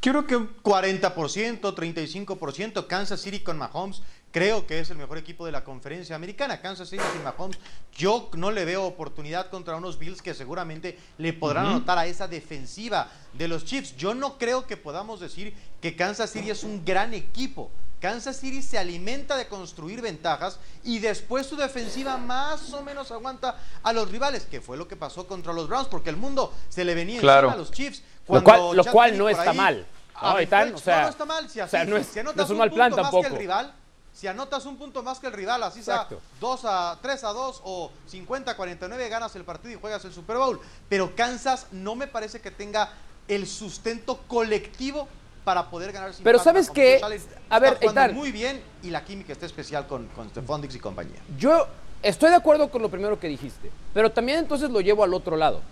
Creo 0.00 0.26
que 0.26 0.36
un 0.36 0.48
40%, 0.62 1.60
35%, 1.74 2.86
Kansas 2.86 3.20
City 3.20 3.40
con 3.40 3.58
Mahomes, 3.58 4.00
creo 4.30 4.64
que 4.66 4.78
es 4.78 4.90
el 4.90 4.96
mejor 4.96 5.18
equipo 5.18 5.44
de 5.44 5.50
la 5.50 5.64
conferencia 5.64 6.14
americana. 6.14 6.60
Kansas 6.60 6.88
City 6.88 7.02
sin 7.12 7.24
Mahomes, 7.24 7.58
yo 7.96 8.30
no 8.34 8.52
le 8.52 8.64
veo 8.64 8.84
oportunidad 8.84 9.50
contra 9.50 9.74
unos 9.76 9.98
Bills 9.98 10.22
que 10.22 10.34
seguramente 10.34 10.96
le 11.18 11.32
podrán 11.32 11.66
anotar 11.66 11.98
a 11.98 12.06
esa 12.06 12.28
defensiva 12.28 13.10
de 13.32 13.48
los 13.48 13.64
Chiefs. 13.64 13.96
Yo 13.96 14.14
no 14.14 14.38
creo 14.38 14.66
que 14.68 14.76
podamos 14.76 15.18
decir 15.18 15.52
que 15.80 15.96
Kansas 15.96 16.30
City 16.30 16.50
es 16.50 16.62
un 16.62 16.84
gran 16.84 17.12
equipo. 17.12 17.68
Kansas 18.00 18.36
City 18.36 18.62
se 18.62 18.78
alimenta 18.78 19.36
de 19.36 19.48
construir 19.48 20.00
ventajas 20.00 20.60
y 20.84 21.00
después 21.00 21.46
su 21.48 21.56
defensiva 21.56 22.16
más 22.16 22.72
o 22.72 22.84
menos 22.84 23.10
aguanta 23.10 23.58
a 23.82 23.92
los 23.92 24.08
rivales, 24.12 24.44
que 24.44 24.60
fue 24.60 24.76
lo 24.76 24.86
que 24.86 24.94
pasó 24.94 25.26
contra 25.26 25.52
los 25.52 25.66
Browns, 25.68 25.88
porque 25.88 26.10
el 26.10 26.16
mundo 26.16 26.54
se 26.68 26.84
le 26.84 26.94
venía 26.94 27.18
Claro. 27.18 27.48
encima 27.48 27.54
a 27.54 27.64
los 27.64 27.72
Chiefs. 27.72 28.02
Lo 28.28 28.42
cual, 28.44 28.76
lo 28.76 28.84
no 29.16 29.28
está 29.28 29.50
ahí- 29.50 29.56
mal. 29.56 29.86
Ah, 30.14 30.34
¿no, 30.34 30.70
no, 30.70 30.76
O 30.76 30.78
sea, 30.80 31.02
no 31.02 31.08
está 31.10 31.24
mal. 31.24 31.48
Si, 31.48 31.60
o 31.60 31.64
así, 31.64 31.70
sea, 31.70 31.84
no 31.84 31.96
es, 31.96 32.06
si 32.08 32.18
anotas 32.18 32.36
no 32.36 32.42
es 32.44 32.50
un 32.50 32.58
mal 32.58 32.70
plan 32.72 32.90
punto 32.90 33.02
más 33.02 33.10
tampoco. 33.12 33.28
que 33.28 33.34
el 33.34 33.38
rival, 33.40 33.72
si 34.12 34.26
anotas 34.26 34.66
un 34.66 34.76
punto 34.76 35.02
más 35.04 35.20
que 35.20 35.28
el 35.28 35.32
rival, 35.32 35.62
así 35.62 35.78
Exacto. 35.78 36.16
sea 36.16 36.38
2 36.40 36.60
a 36.64 36.98
3 37.00 37.22
a 37.24 37.28
2 37.28 37.60
o 37.64 37.92
50 38.06 38.50
a 38.50 38.56
49, 38.56 39.08
ganas 39.08 39.36
el 39.36 39.44
partido 39.44 39.74
y 39.74 39.80
juegas 39.80 40.04
el 40.04 40.12
Super 40.12 40.36
Bowl. 40.36 40.60
Pero 40.88 41.14
Kansas 41.14 41.66
no 41.70 41.94
me 41.94 42.08
parece 42.08 42.40
que 42.40 42.50
tenga 42.50 42.90
el 43.28 43.46
sustento 43.46 44.18
colectivo 44.26 45.06
para 45.44 45.70
poder 45.70 45.92
ganar 45.92 46.12
sin 46.12 46.24
Pero 46.24 46.38
¿sabes 46.40 46.68
Allen 46.68 47.22
A 47.48 47.58
ver, 47.58 47.78
Eitan. 47.80 48.12
muy 48.14 48.32
bien 48.32 48.60
y 48.82 48.90
la 48.90 49.04
química 49.04 49.32
está 49.32 49.46
especial 49.46 49.86
con, 49.86 50.06
con 50.08 50.28
Stephon 50.30 50.64
y 50.64 50.78
compañía. 50.78 51.20
Yo 51.38 51.66
estoy 52.02 52.30
de 52.30 52.36
acuerdo 52.36 52.70
con 52.70 52.82
lo 52.82 52.90
primero 52.90 53.18
que 53.20 53.28
dijiste, 53.28 53.70
pero 53.94 54.10
también 54.10 54.40
entonces 54.40 54.68
lo 54.68 54.80
llevo 54.80 55.04
al 55.04 55.14
otro 55.14 55.36
lado. 55.36 55.62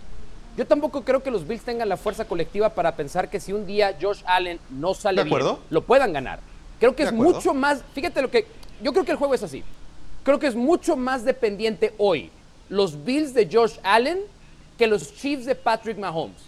Yo 0.57 0.65
tampoco 0.65 1.03
creo 1.03 1.21
que 1.21 1.29
los 1.31 1.47
Bills 1.47 1.61
tengan 1.63 1.87
la 1.87 1.97
fuerza 1.97 2.25
colectiva 2.25 2.69
para 2.69 2.95
pensar 2.95 3.29
que 3.29 3.39
si 3.39 3.53
un 3.53 3.67
día 3.67 3.95
Josh 4.01 4.23
Allen 4.25 4.59
no 4.71 4.93
sale 4.95 5.23
bien, 5.23 5.39
lo 5.69 5.81
puedan 5.83 6.11
ganar. 6.11 6.39
Creo 6.79 6.95
que 6.95 7.03
De 7.03 7.09
es 7.09 7.13
acuerdo. 7.13 7.33
mucho 7.35 7.53
más, 7.53 7.83
fíjate 7.93 8.21
lo 8.23 8.31
que, 8.31 8.47
yo 8.81 8.91
creo 8.91 9.05
que 9.05 9.11
el 9.11 9.17
juego 9.17 9.35
es 9.35 9.43
así. 9.43 9.63
Creo 10.23 10.39
que 10.39 10.47
es 10.47 10.55
mucho 10.55 10.95
más 10.97 11.23
dependiente 11.23 11.93
hoy 11.99 12.31
los 12.69 13.05
Bills 13.05 13.33
de 13.33 13.47
Josh 13.51 13.77
Allen 13.83 14.19
que 14.77 14.87
los 14.87 15.15
Chiefs 15.15 15.45
de 15.45 15.55
Patrick 15.55 15.97
Mahomes. 15.97 16.41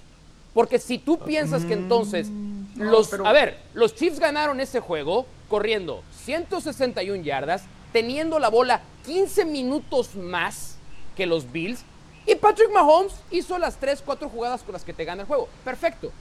Porque 0.53 0.79
si 0.79 0.97
tú 0.97 1.19
piensas 1.19 1.63
que 1.63 1.73
entonces 1.73 2.27
los, 2.75 3.09
pero- 3.09 3.27
a 3.27 3.31
ver, 3.31 3.57
los 3.73 3.95
Chiefs 3.95 4.19
ganaron 4.19 4.59
ese 4.59 4.79
juego 4.79 5.27
corriendo 5.47 6.03
161 6.25 7.23
yardas, 7.23 7.63
teniendo 7.93 8.39
la 8.39 8.49
bola 8.49 8.81
15 9.05 9.45
minutos 9.45 10.15
más 10.15 10.75
que 11.15 11.25
los 11.25 11.51
Bills 11.51 11.83
y 12.29 12.35
Patrick 12.35 12.71
Mahomes 12.71 13.13
hizo 13.31 13.57
las 13.57 13.77
3, 13.77 14.03
4 14.05 14.29
jugadas 14.29 14.61
con 14.61 14.73
las 14.73 14.83
que 14.83 14.93
te 14.93 15.03
gana 15.03 15.23
el 15.23 15.27
juego. 15.27 15.49
Perfecto. 15.65 16.11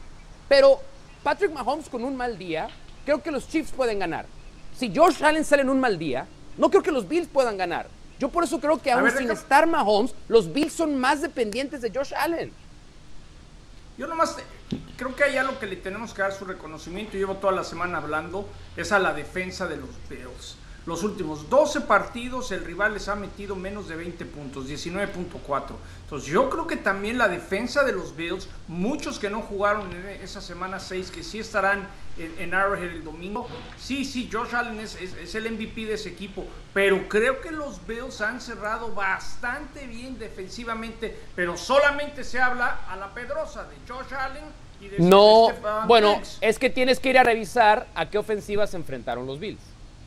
Pero 0.48 0.80
Patrick 1.22 1.52
Mahomes 1.52 1.88
con 1.90 2.02
un 2.02 2.16
mal 2.16 2.38
día, 2.38 2.68
creo 3.04 3.22
que 3.22 3.30
los 3.30 3.46
Chiefs 3.46 3.72
pueden 3.72 3.98
ganar. 3.98 4.24
Si 4.74 4.94
Josh 4.94 5.22
Allen 5.22 5.44
sale 5.44 5.62
en 5.62 5.68
un 5.68 5.78
mal 5.78 5.98
día, 5.98 6.26
no 6.56 6.70
creo 6.70 6.82
que 6.82 6.92
los 6.92 7.06
Bills 7.06 7.28
puedan 7.28 7.58
ganar. 7.58 7.88
Yo 8.18 8.30
por 8.30 8.42
eso 8.42 8.58
creo 8.58 8.80
que 8.80 8.90
aún 8.90 9.04
ver, 9.04 9.18
sin 9.18 9.30
estar 9.30 9.66
Mahomes, 9.66 10.14
los 10.28 10.50
Bills 10.50 10.72
son 10.72 10.96
más 10.96 11.20
dependientes 11.20 11.82
de 11.82 11.92
Josh 11.94 12.14
Allen. 12.14 12.52
Yo 13.98 14.06
nomás 14.06 14.36
creo 14.96 15.14
que 15.14 15.24
allá 15.24 15.42
lo 15.42 15.58
que 15.58 15.66
le 15.66 15.76
tenemos 15.76 16.14
que 16.14 16.22
dar 16.22 16.32
su 16.32 16.46
reconocimiento, 16.46 17.16
y 17.16 17.20
llevo 17.20 17.34
toda 17.34 17.52
la 17.52 17.64
semana 17.64 17.98
hablando, 17.98 18.48
es 18.76 18.92
a 18.92 18.98
la 18.98 19.12
defensa 19.12 19.66
de 19.66 19.76
los 19.76 19.90
Bills. 20.08 20.56
Los 20.88 21.02
últimos 21.02 21.50
12 21.50 21.82
partidos 21.82 22.50
el 22.50 22.64
rival 22.64 22.94
les 22.94 23.08
ha 23.08 23.14
metido 23.14 23.54
menos 23.54 23.88
de 23.88 23.96
20 23.96 24.24
puntos, 24.24 24.66
19.4. 24.66 25.74
Entonces 26.04 26.30
yo 26.30 26.48
creo 26.48 26.66
que 26.66 26.76
también 26.76 27.18
la 27.18 27.28
defensa 27.28 27.84
de 27.84 27.92
los 27.92 28.16
Bills, 28.16 28.48
muchos 28.68 29.18
que 29.18 29.28
no 29.28 29.42
jugaron 29.42 29.92
en 29.92 30.06
esa 30.22 30.40
semana 30.40 30.80
6, 30.80 31.10
que 31.10 31.22
sí 31.22 31.40
estarán 31.40 31.86
en, 32.16 32.54
Arrowhead 32.54 32.84
el 32.90 33.04
domingo, 33.04 33.46
sí, 33.78 34.02
sí, 34.06 34.30
Josh 34.32 34.54
Allen 34.54 34.80
es, 34.80 34.94
es- 35.00 35.12
es 35.12 35.34
el 35.34 35.46
MVP 35.52 35.84
de 35.84 35.92
ese 35.94 36.08
equipo, 36.08 36.46
pero 36.72 37.06
creo 37.06 37.42
que 37.42 37.50
los 37.52 37.86
Bills 37.86 38.22
han 38.22 38.40
cerrado 38.40 38.92
bastante 38.94 39.86
bien 39.86 40.18
defensivamente, 40.18 41.14
pero 41.36 41.58
solamente 41.58 42.24
se 42.24 42.40
habla 42.40 42.80
a 42.88 42.96
la 42.96 43.12
pedrosa 43.12 43.64
de 43.64 43.76
Josh 43.86 44.14
Allen 44.14 44.44
y 44.80 44.88
de 44.88 44.98
No, 45.00 45.48
Stephon 45.50 45.86
bueno, 45.86 46.14
Diggs. 46.14 46.38
es 46.40 46.58
que 46.58 46.70
tienes 46.70 46.98
que 46.98 47.10
ir 47.10 47.18
a 47.18 47.24
revisar 47.24 47.86
a 47.94 48.08
qué 48.08 48.16
ofensivas 48.16 48.70
se 48.70 48.78
enfrentaron 48.78 49.26
los 49.26 49.38
Bills, 49.38 49.60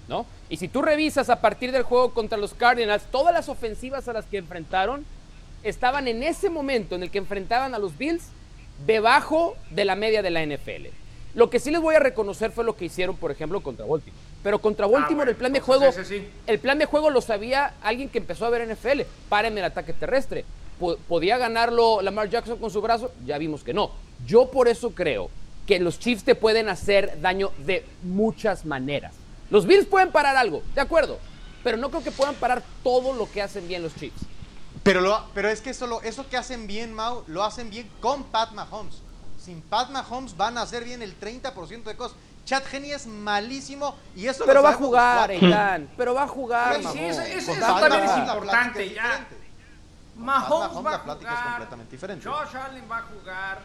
¿no? 0.07 0.25
Y 0.51 0.57
si 0.57 0.67
tú 0.67 0.81
revisas 0.81 1.29
a 1.29 1.39
partir 1.39 1.71
del 1.71 1.83
juego 1.83 2.13
contra 2.13 2.37
los 2.37 2.53
Cardinals, 2.53 3.03
todas 3.09 3.33
las 3.33 3.47
ofensivas 3.49 4.07
a 4.09 4.13
las 4.13 4.25
que 4.25 4.37
enfrentaron 4.37 5.05
estaban 5.63 6.07
en 6.09 6.21
ese 6.23 6.49
momento 6.49 6.95
en 6.95 7.03
el 7.03 7.09
que 7.09 7.19
enfrentaban 7.19 7.73
a 7.73 7.79
los 7.79 7.97
Bills 7.97 8.23
debajo 8.85 9.55
de 9.69 9.85
la 9.85 9.95
media 9.95 10.21
de 10.21 10.29
la 10.29 10.45
NFL. 10.45 10.87
Lo 11.35 11.49
que 11.49 11.59
sí 11.59 11.71
les 11.71 11.79
voy 11.79 11.95
a 11.95 11.99
reconocer 11.99 12.51
fue 12.51 12.65
lo 12.65 12.75
que 12.75 12.83
hicieron, 12.85 13.15
por 13.15 13.31
ejemplo, 13.31 13.61
contra 13.61 13.85
Baltimore. 13.85 14.19
Pero 14.43 14.59
contra 14.59 14.87
Baltimore 14.87 15.15
bueno, 15.15 15.31
el 15.31 15.37
plan 15.37 15.53
de 15.53 15.59
juego, 15.61 15.89
sí. 15.91 16.27
el 16.47 16.59
plan 16.59 16.77
de 16.79 16.85
juego 16.85 17.09
lo 17.09 17.21
sabía 17.21 17.73
alguien 17.81 18.09
que 18.09 18.17
empezó 18.17 18.45
a 18.45 18.49
ver 18.49 18.67
NFL. 18.67 19.01
Párenme 19.29 19.61
el 19.61 19.67
ataque 19.67 19.93
terrestre. 19.93 20.43
Po- 20.79 20.97
¿Podía 21.07 21.37
ganarlo 21.37 22.01
Lamar 22.01 22.27
Jackson 22.29 22.57
con 22.57 22.71
su 22.71 22.81
brazo? 22.81 23.13
Ya 23.25 23.37
vimos 23.37 23.63
que 23.63 23.73
no. 23.73 23.91
Yo 24.27 24.51
por 24.51 24.67
eso 24.67 24.91
creo 24.91 25.29
que 25.65 25.79
los 25.79 25.97
Chiefs 25.99 26.25
te 26.25 26.35
pueden 26.35 26.67
hacer 26.67 27.21
daño 27.21 27.51
de 27.59 27.85
muchas 28.03 28.65
maneras. 28.65 29.13
Los 29.51 29.67
Bills 29.67 29.85
pueden 29.85 30.11
parar 30.11 30.35
algo, 30.35 30.63
de 30.73 30.81
acuerdo. 30.81 31.19
Pero 31.63 31.77
no 31.77 31.89
creo 31.91 32.03
que 32.03 32.11
puedan 32.11 32.33
parar 32.35 32.63
todo 32.83 33.13
lo 33.13 33.29
que 33.29 33.41
hacen 33.43 33.67
bien 33.67 33.83
los 33.83 33.93
Chiefs. 33.95 34.21
Pero, 34.81 35.01
lo, 35.01 35.23
pero 35.35 35.47
es 35.49 35.61
que 35.61 35.69
eso, 35.69 35.85
lo- 35.85 36.01
eso 36.01 36.27
que 36.27 36.37
hacen 36.37 36.65
bien, 36.65 36.91
Mau, 36.91 37.23
lo 37.27 37.43
hacen 37.43 37.69
bien 37.69 37.87
con 37.99 38.23
Pat 38.23 38.51
Mahomes. 38.53 38.95
Sin 39.37 39.61
Pat 39.61 39.89
Mahomes 39.91 40.35
van 40.35 40.57
a 40.57 40.63
hacer 40.63 40.83
bien 40.83 41.03
el 41.03 41.19
30% 41.19 41.83
de 41.83 41.95
cosas. 41.95 42.17
Chad 42.45 42.63
Henney 42.71 42.91
es 42.91 43.05
malísimo 43.05 43.95
y 44.15 44.25
eso 44.27 44.43
Pero 44.45 44.61
lo 44.61 44.63
va 44.63 44.69
a 44.71 44.73
jugar. 44.73 45.29
Eitan. 45.31 45.87
Pero 45.95 46.15
va 46.15 46.23
a 46.23 46.27
jugar, 46.27 46.75
Sí, 46.77 46.79
sí, 46.81 46.83
Mahomes. 46.85 47.17
eso- 47.17 47.21
eso- 47.51 47.59
también 47.59 47.85
es 47.91 47.91
Mahomes 47.91 48.07
la 48.27 48.33
importante, 48.33 48.93
ya. 48.93 49.27
Mahomes, 50.17 50.49
Mahomes 50.71 50.85
va 50.85 50.91
la 50.91 50.97
a 50.97 51.03
plática 51.03 51.29
es 51.31 51.35
jugar, 51.37 51.51
completamente 51.51 51.91
diferente. 51.91 52.29
Josh 52.29 52.55
Allen 52.55 52.83
va 52.91 52.97
a 52.97 53.01
jugar, 53.03 53.61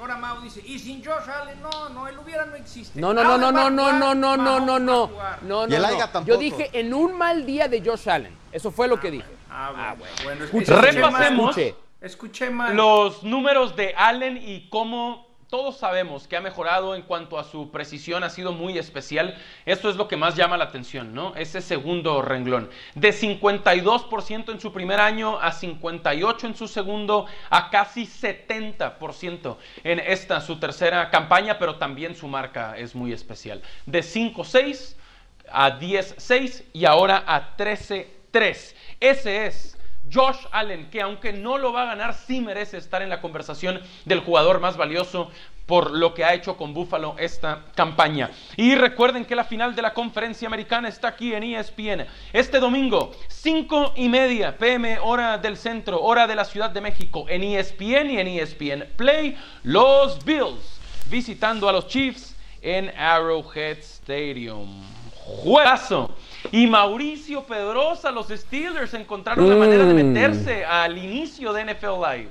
ahora 0.00 0.16
Mau 0.16 0.40
dice, 0.40 0.62
y 0.64 0.78
sin 0.78 1.04
Josh 1.04 1.28
Allen, 1.28 1.60
no, 1.60 1.88
no, 1.88 2.08
el 2.08 2.18
hubiera 2.18 2.44
no 2.46 2.54
existe. 2.54 3.00
No, 3.00 3.12
no, 3.12 3.22
no, 3.22 3.38
no, 3.38 3.50
no, 3.50 3.70
no, 3.70 3.92
no, 3.92 4.14
no, 4.14 4.36
no, 4.36 4.60
no, 4.60 4.78
no. 4.78 5.10
No, 5.42 5.66
no, 5.66 6.24
Yo 6.24 6.36
dije 6.36 6.70
en 6.72 6.94
un 6.94 7.16
mal 7.16 7.44
día 7.46 7.68
de 7.68 7.82
Josh 7.84 8.08
Allen. 8.08 8.36
Eso 8.52 8.70
fue 8.70 8.88
lo 8.88 8.98
que 9.00 9.10
dije. 9.10 9.28
Ah, 9.50 9.94
bueno, 10.24 10.44
escuché 10.44 10.76
repasemos. 10.76 11.56
Escuché 12.00 12.50
mal. 12.50 12.76
Los 12.76 13.22
números 13.22 13.74
de 13.74 13.94
Allen 13.96 14.36
y 14.36 14.68
cómo 14.68 15.25
todos 15.48 15.76
sabemos 15.76 16.26
que 16.26 16.36
ha 16.36 16.40
mejorado 16.40 16.94
en 16.96 17.02
cuanto 17.02 17.38
a 17.38 17.44
su 17.44 17.70
precisión, 17.70 18.24
ha 18.24 18.30
sido 18.30 18.52
muy 18.52 18.78
especial. 18.78 19.36
Esto 19.64 19.88
es 19.88 19.96
lo 19.96 20.08
que 20.08 20.16
más 20.16 20.34
llama 20.34 20.56
la 20.56 20.64
atención, 20.64 21.14
¿no? 21.14 21.34
Ese 21.36 21.60
segundo 21.60 22.20
renglón. 22.20 22.68
De 22.94 23.10
52% 23.10 24.50
en 24.50 24.60
su 24.60 24.72
primer 24.72 25.00
año 25.00 25.38
a 25.40 25.52
58% 25.52 26.44
en 26.44 26.56
su 26.56 26.66
segundo, 26.66 27.26
a 27.48 27.70
casi 27.70 28.06
70% 28.06 29.56
en 29.84 30.00
esta, 30.00 30.40
su 30.40 30.58
tercera 30.58 31.10
campaña, 31.10 31.58
pero 31.58 31.76
también 31.76 32.16
su 32.16 32.26
marca 32.26 32.76
es 32.76 32.94
muy 32.94 33.12
especial. 33.12 33.62
De 33.86 34.00
5-6 34.00 34.96
a 35.48 35.78
10-6 35.78 36.64
y 36.72 36.86
ahora 36.86 37.22
a 37.24 37.56
13-3. 37.56 38.74
Ese 38.98 39.46
es 39.46 39.78
Josh 40.12 40.46
Allen, 40.52 40.88
que 40.90 41.00
aunque 41.00 41.32
no 41.32 41.58
lo 41.58 41.72
va 41.72 41.82
a 41.82 41.86
ganar, 41.86 42.14
sí 42.14 42.40
merece 42.40 42.78
estar 42.78 43.02
en 43.02 43.08
la 43.08 43.20
conversación 43.20 43.80
del 44.04 44.20
jugador 44.20 44.60
más 44.60 44.76
valioso 44.76 45.30
por 45.66 45.90
lo 45.90 46.14
que 46.14 46.24
ha 46.24 46.32
hecho 46.32 46.56
con 46.56 46.72
Buffalo 46.72 47.16
esta 47.18 47.64
campaña. 47.74 48.30
Y 48.56 48.76
recuerden 48.76 49.24
que 49.24 49.34
la 49.34 49.44
final 49.44 49.74
de 49.74 49.82
la 49.82 49.92
conferencia 49.92 50.46
americana 50.46 50.88
está 50.88 51.08
aquí 51.08 51.34
en 51.34 51.42
ESPN. 51.42 52.06
Este 52.32 52.60
domingo, 52.60 53.12
5 53.28 53.94
y 53.96 54.08
media 54.08 54.56
pm, 54.56 54.98
hora 55.00 55.38
del 55.38 55.56
centro, 55.56 56.00
hora 56.00 56.26
de 56.26 56.36
la 56.36 56.44
Ciudad 56.44 56.70
de 56.70 56.80
México, 56.80 57.26
en 57.28 57.42
ESPN 57.42 58.10
y 58.10 58.18
en 58.18 58.28
ESPN 58.28 58.84
Play, 58.96 59.36
los 59.64 60.24
Bills 60.24 60.80
visitando 61.10 61.68
a 61.68 61.72
los 61.72 61.88
Chiefs 61.88 62.36
en 62.62 62.92
Arrowhead 62.96 63.78
Stadium. 63.78 64.84
Juegazo. 65.14 66.14
Y 66.52 66.66
Mauricio 66.66 67.42
Pedrosa, 67.44 68.10
los 68.10 68.28
Steelers 68.28 68.94
encontraron 68.94 69.48
la 69.48 69.56
manera 69.56 69.84
de 69.84 69.94
Mm. 69.94 70.12
meterse 70.12 70.64
al 70.64 70.96
inicio 70.98 71.52
de 71.52 71.62
NFL 71.64 71.98
Live. 72.00 72.28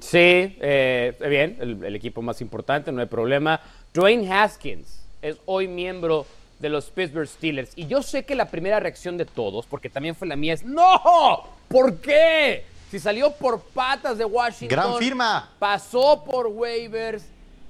Sí, 0.00 0.18
eh, 0.60 1.12
bien, 1.28 1.56
el, 1.60 1.84
el 1.84 1.94
equipo 1.96 2.20
más 2.22 2.40
importante, 2.40 2.90
no 2.90 3.00
hay 3.00 3.06
problema. 3.06 3.60
Dwayne 3.92 4.30
Haskins 4.32 5.00
es 5.22 5.36
hoy 5.46 5.68
miembro 5.68 6.26
de 6.58 6.68
los 6.68 6.86
Pittsburgh 6.86 7.28
Steelers. 7.28 7.72
Y 7.76 7.86
yo 7.86 8.02
sé 8.02 8.24
que 8.24 8.34
la 8.34 8.48
primera 8.48 8.80
reacción 8.80 9.16
de 9.16 9.24
todos, 9.24 9.66
porque 9.66 9.88
también 9.88 10.14
fue 10.14 10.26
la 10.26 10.36
mía, 10.36 10.54
es 10.54 10.64
¡No! 10.64 11.48
¿Por 11.68 12.00
qué? 12.00 12.64
Si 12.90 12.98
salió 12.98 13.32
por 13.32 13.60
patas 13.60 14.18
de 14.18 14.24
Washington. 14.24 14.68
Gran 14.68 14.98
firma. 14.98 15.50
Pasó 15.58 16.22
por 16.24 16.46
waivers. 16.48 17.24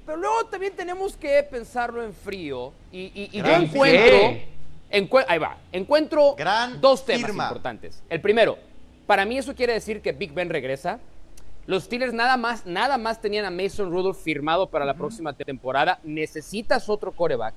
Pero 0.04 0.18
luego 0.18 0.44
también 0.46 0.74
tenemos 0.76 1.16
que 1.16 1.42
pensarlo 1.50 2.02
en 2.04 2.12
frío. 2.12 2.72
Y, 2.92 3.00
y- 3.14 3.28
y 3.32 3.38
yo 3.42 3.46
encuentro. 3.54 4.38
Ahí 5.28 5.38
va. 5.38 5.56
Encuentro 5.72 6.34
Gran 6.36 6.80
dos 6.80 7.04
temas 7.04 7.26
firma. 7.26 7.44
importantes. 7.44 8.02
El 8.08 8.20
primero, 8.20 8.58
para 9.06 9.24
mí 9.24 9.36
eso 9.38 9.54
quiere 9.54 9.72
decir 9.74 10.00
que 10.00 10.12
Big 10.12 10.32
Ben 10.32 10.48
regresa. 10.48 10.98
Los 11.66 11.84
Steelers 11.84 12.12
nada 12.12 12.36
más, 12.36 12.66
nada 12.66 12.98
más 12.98 13.20
tenían 13.20 13.44
a 13.46 13.50
Mason 13.50 13.90
Rudolph 13.90 14.18
firmado 14.22 14.68
para 14.68 14.84
la 14.84 14.94
próxima 14.94 15.32
temporada. 15.32 15.98
Necesitas 16.04 16.88
otro 16.88 17.12
coreback. 17.12 17.54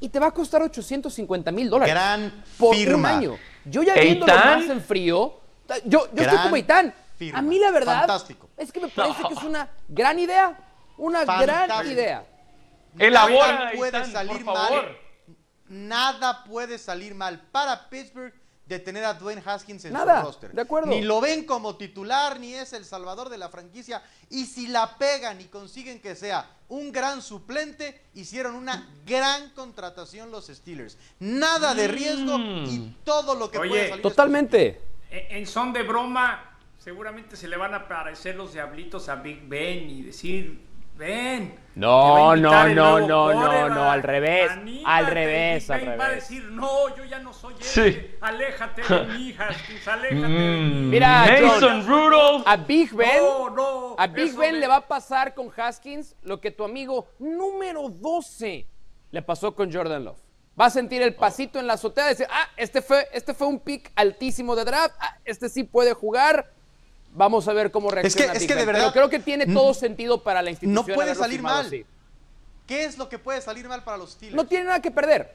Y 0.00 0.08
te 0.08 0.18
va 0.18 0.28
a 0.28 0.30
costar 0.32 0.62
850 0.62 1.52
mil 1.52 1.68
dólares. 1.70 1.94
Gran 1.94 2.44
por 2.58 2.74
firma. 2.74 2.96
un 2.96 3.06
año. 3.06 3.36
Yo 3.64 3.82
ya 3.82 3.94
viéndolo 3.94 4.34
más 4.34 4.64
en 4.68 4.80
frío, 4.80 5.38
yo, 5.84 6.08
yo 6.12 6.22
estoy 6.22 6.38
como 6.38 6.56
Itán. 6.56 6.92
firma. 7.16 7.38
A 7.38 7.42
mí 7.42 7.58
la 7.58 7.70
verdad 7.70 7.98
Fantástico. 8.00 8.48
es 8.56 8.72
que 8.72 8.80
me 8.80 8.88
parece 8.88 9.22
que 9.28 9.34
es 9.34 9.42
una 9.42 9.68
gran 9.88 10.18
idea. 10.18 10.58
Una 10.98 11.24
gran 11.24 11.86
idea. 11.88 12.24
Elabora, 12.98 13.52
Nada 13.52 13.70
puede 13.76 14.04
salir 14.06 14.44
por 14.44 14.54
favor. 14.54 14.82
mal. 14.84 14.96
Nada 15.72 16.44
puede 16.44 16.76
salir 16.78 17.14
mal 17.14 17.40
para 17.50 17.88
Pittsburgh 17.88 18.34
de 18.66 18.78
tener 18.78 19.04
a 19.04 19.14
Dwayne 19.14 19.42
Haskins 19.44 19.86
en 19.86 19.94
Nada, 19.94 20.20
su 20.20 20.26
roster. 20.26 20.52
de 20.52 20.60
acuerdo. 20.60 20.88
Ni 20.90 21.00
lo 21.00 21.20
ven 21.20 21.44
como 21.44 21.76
titular, 21.76 22.38
ni 22.38 22.52
es 22.52 22.74
el 22.74 22.84
salvador 22.84 23.30
de 23.30 23.38
la 23.38 23.48
franquicia. 23.48 24.02
Y 24.28 24.44
si 24.44 24.68
la 24.68 24.98
pegan 24.98 25.40
y 25.40 25.44
consiguen 25.44 25.98
que 26.00 26.14
sea 26.14 26.48
un 26.68 26.92
gran 26.92 27.22
suplente, 27.22 28.02
hicieron 28.12 28.54
una 28.54 28.86
gran 29.06 29.50
contratación 29.50 30.30
los 30.30 30.48
Steelers. 30.48 30.98
Nada 31.20 31.74
de 31.74 31.88
riesgo 31.88 32.38
y 32.38 32.94
todo 33.02 33.34
lo 33.34 33.50
que 33.50 33.58
Oye, 33.58 33.70
puede 33.70 33.88
salir. 33.88 34.02
Totalmente. 34.02 34.80
En, 35.10 35.38
en 35.38 35.46
son 35.46 35.72
de 35.72 35.82
broma, 35.84 36.58
seguramente 36.78 37.34
se 37.34 37.48
le 37.48 37.56
van 37.56 37.72
a 37.72 37.78
aparecer 37.78 38.36
los 38.36 38.52
diablitos 38.52 39.08
a 39.08 39.16
Big 39.16 39.48
Ben 39.48 39.88
y 39.88 40.02
decir 40.02 40.60
Ven. 40.96 41.58
No, 41.74 42.36
no, 42.36 42.68
no, 42.68 43.00
no, 43.00 43.32
no, 43.32 43.68
no, 43.70 43.90
al 43.90 44.02
revés, 44.02 44.50
Anímate, 44.50 44.84
al 44.86 45.06
revés, 45.06 45.70
al 45.70 45.80
Ben 45.80 45.88
va 45.98 46.04
a 46.04 46.08
revés. 46.08 46.28
decir, 46.28 46.44
no, 46.50 46.94
yo 46.94 47.04
ya 47.04 47.18
no 47.20 47.32
soy 47.32 47.54
él. 47.54 47.62
Sí. 47.62 48.10
Aléjate 48.20 48.82
de 48.82 49.04
mí, 49.06 49.34
Haskins, 49.38 49.88
aléjate 49.88 50.20
de 50.20 50.28
mí. 50.28 50.60
Mm, 50.84 50.90
Mira, 50.90 51.24
Mason 51.26 51.60
John, 51.60 51.86
Rudolph. 51.86 52.42
a 52.46 52.56
Big 52.56 52.92
Ben, 52.94 53.08
No, 53.22 53.48
no, 53.48 53.94
a 53.98 54.06
Big 54.06 54.36
Ben 54.36 54.60
le 54.60 54.66
va 54.66 54.76
a 54.76 54.86
pasar 54.86 55.32
con 55.34 55.50
Haskins 55.56 56.14
lo 56.22 56.42
que 56.42 56.50
tu 56.50 56.62
amigo 56.62 57.08
número 57.18 57.88
12 57.88 58.66
le 59.10 59.22
pasó 59.22 59.54
con 59.54 59.72
Jordan 59.72 60.04
Love. 60.04 60.18
Va 60.60 60.66
a 60.66 60.70
sentir 60.70 61.00
el 61.00 61.14
pasito 61.14 61.58
en 61.58 61.66
la 61.66 61.72
azotea, 61.74 62.04
decir, 62.04 62.26
ah, 62.30 62.48
este 62.58 62.82
fue, 62.82 63.08
este 63.14 63.32
fue 63.32 63.46
un 63.46 63.58
pick 63.58 63.90
altísimo 63.96 64.54
de 64.54 64.66
draft, 64.66 64.94
ah, 65.00 65.16
este 65.24 65.48
sí 65.48 65.64
puede 65.64 65.94
jugar. 65.94 66.52
Vamos 67.14 67.46
a 67.46 67.52
ver 67.52 67.70
cómo 67.70 67.90
reacciona 67.90 68.32
es 68.32 68.38
Big 68.40 68.48
que 68.48 68.54
de 68.54 68.64
verdad, 68.64 68.80
Pero 68.82 68.92
creo 68.92 69.10
que 69.10 69.18
tiene 69.18 69.46
todo 69.46 69.74
sentido 69.74 70.22
para 70.22 70.40
la 70.42 70.50
institución. 70.50 70.86
No 70.86 70.94
puede 70.94 71.14
salir 71.14 71.42
mal. 71.42 71.66
así. 71.66 71.84
¿Qué 72.66 72.84
es 72.84 72.96
lo 72.96 73.08
que 73.08 73.18
puede 73.18 73.40
salir 73.40 73.68
mal 73.68 73.84
para 73.84 73.98
los 73.98 74.12
Steelers? 74.12 74.36
No 74.36 74.46
tiene 74.46 74.64
nada 74.66 74.80
que 74.80 74.90
perder. 74.90 75.34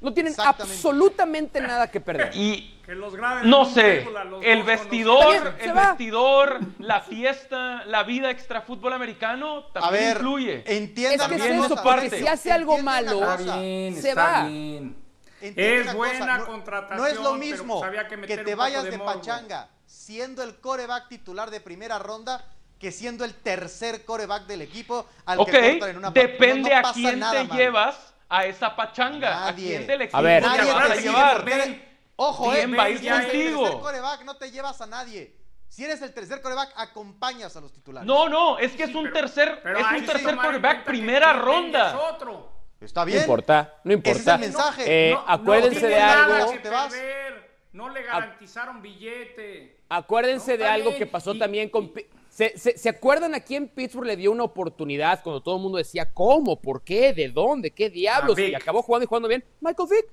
No 0.00 0.12
tienen 0.12 0.34
absolutamente 0.36 1.60
nada 1.60 1.88
que 1.88 2.00
perder. 2.00 2.32
Y 2.34 2.80
Que 2.84 2.96
los 2.96 3.14
graben 3.14 3.48
no 3.48 3.64
sé, 3.64 4.04
a 4.18 4.24
los 4.24 4.44
el 4.44 4.64
vestidor, 4.64 5.54
el 5.60 5.76
va. 5.76 5.88
vestidor, 5.90 6.58
la 6.80 7.02
fiesta, 7.02 7.84
la 7.84 8.02
vida 8.02 8.28
extra 8.32 8.62
fútbol 8.62 8.94
americano 8.94 9.58
A 9.58 9.72
también 9.80 10.02
ver, 10.04 10.16
influye. 10.16 10.64
entiendan 10.66 11.32
Es 11.32 11.40
que 11.42 11.50
es 11.56 11.64
eso, 11.64 11.82
parte. 11.84 12.18
si 12.18 12.26
hace 12.26 12.50
algo 12.50 12.78
malo, 12.78 13.20
bien, 13.60 13.94
se 14.02 14.08
está 14.08 14.40
va. 14.42 14.44
bien. 14.48 14.96
Es 15.40 15.94
buena 15.94 16.38
no- 16.38 16.46
contratación, 16.46 16.98
No 16.98 17.06
es 17.06 17.16
lo 17.20 17.34
mismo 17.34 17.78
pues, 17.78 17.88
había 17.88 18.08
que 18.08 18.20
que, 18.22 18.38
te 18.38 18.54
vayas 18.56 18.82
de 18.84 18.90
de, 18.90 18.98
morbo. 18.98 19.12
pachanga 19.14 19.68
siendo 20.06 20.42
el 20.42 20.56
coreback 20.60 21.08
titular 21.08 21.50
de 21.50 21.60
primera 21.60 21.98
ronda 21.98 22.44
que 22.78 22.90
siendo 22.90 23.24
el 23.24 23.34
tercer 23.34 24.04
coreback 24.04 24.46
del 24.46 24.62
equipo 24.62 25.06
al 25.26 25.38
Ok, 25.38 25.50
que 25.50 25.70
cortan 25.72 25.90
en 25.90 25.96
una 25.98 26.10
depende 26.10 26.70
No 26.70 26.76
a 26.78 26.82
pasa 26.82 26.94
quién 26.94 27.20
nada 27.20 27.46
te 27.48 27.54
llevas 27.56 28.14
a 28.28 28.44
esa 28.46 28.74
pachanga. 28.74 29.30
Nadie. 29.30 29.74
A 29.74 29.76
quién 29.78 29.86
del 29.86 30.02
equipo 30.02 30.16
A 30.18 30.20
ver. 30.22 30.42
te 30.42 30.48
Nadie 30.48 30.72
vas 30.72 30.84
a 30.84 30.88
te 30.88 30.96
sigue 30.96 31.08
llevar. 31.10 31.36
porque 31.42 31.92
Ojo, 32.16 32.50
¿Quién 32.52 32.74
eh, 32.74 32.76
va 32.76 32.82
a 32.84 32.90
ir 32.90 32.98
si 32.98 33.06
eres 33.08 33.18
el 33.20 33.24
contigo? 33.30 33.62
tercer 33.62 33.80
coreback 33.80 34.24
no 34.24 34.36
te 34.36 34.50
llevas 34.50 34.80
a 34.80 34.86
nadie. 34.86 35.36
Si 35.68 35.84
eres 35.84 36.02
el 36.02 36.12
tercer 36.12 36.42
coreback, 36.42 36.72
acompañas 36.76 37.56
a 37.56 37.60
los 37.60 37.72
titulares. 37.72 38.06
No, 38.06 38.28
no, 38.28 38.58
es 38.58 38.72
que 38.72 38.82
es 38.84 38.94
un 38.94 39.04
pero- 39.04 39.14
tercer, 39.14 39.60
pero 39.62 39.78
es 39.78 39.84
un 39.86 40.06
tercer 40.06 40.36
que 40.38 40.74
primera 40.84 41.32
ronda. 41.32 41.90
es 41.90 42.14
otro. 42.14 42.52
Está 42.80 43.00
No 43.02 43.06
bien. 43.06 43.20
importa, 43.20 43.74
no 43.84 43.92
Ese 43.94 44.10
es 44.10 44.16
importa. 44.16 44.34
el 44.34 44.40
mensaje. 44.40 44.84
Eh, 44.86 45.12
No- 45.14 45.24
acuérdense 45.26 45.80
no 45.80 45.86
de 45.86 46.00
algo. 46.00 46.52
que 46.52 46.58
Te 46.58 46.68
vas. 46.68 46.92
perder. 46.92 47.52
No 47.72 47.88
le 47.88 48.02
garantizaron 48.02 48.82
billete. 48.82 49.81
Acuérdense 49.96 50.52
No, 50.52 50.64
de 50.64 50.68
algo 50.70 50.94
que 50.96 51.06
pasó 51.06 51.34
y- 51.34 51.38
también 51.38 51.68
con... 51.68 51.92
¿Se, 52.28 52.56
se, 52.56 52.78
se 52.78 52.88
acuerdan 52.88 53.34
a 53.34 53.40
quién 53.40 53.68
Pittsburgh 53.68 54.06
le 54.06 54.16
dio 54.16 54.32
una 54.32 54.44
oportunidad 54.44 55.22
cuando 55.22 55.42
todo 55.42 55.56
el 55.56 55.62
mundo 55.62 55.76
decía 55.76 56.10
cómo, 56.14 56.60
por 56.60 56.82
qué, 56.82 57.12
de 57.12 57.28
dónde, 57.28 57.70
qué 57.72 57.90
diablos? 57.90 58.38
Y 58.38 58.54
acabó 58.54 58.80
jugando 58.82 59.04
y 59.04 59.06
jugando 59.06 59.28
bien. 59.28 59.44
Michael 59.60 59.88
Vick. 59.90 60.06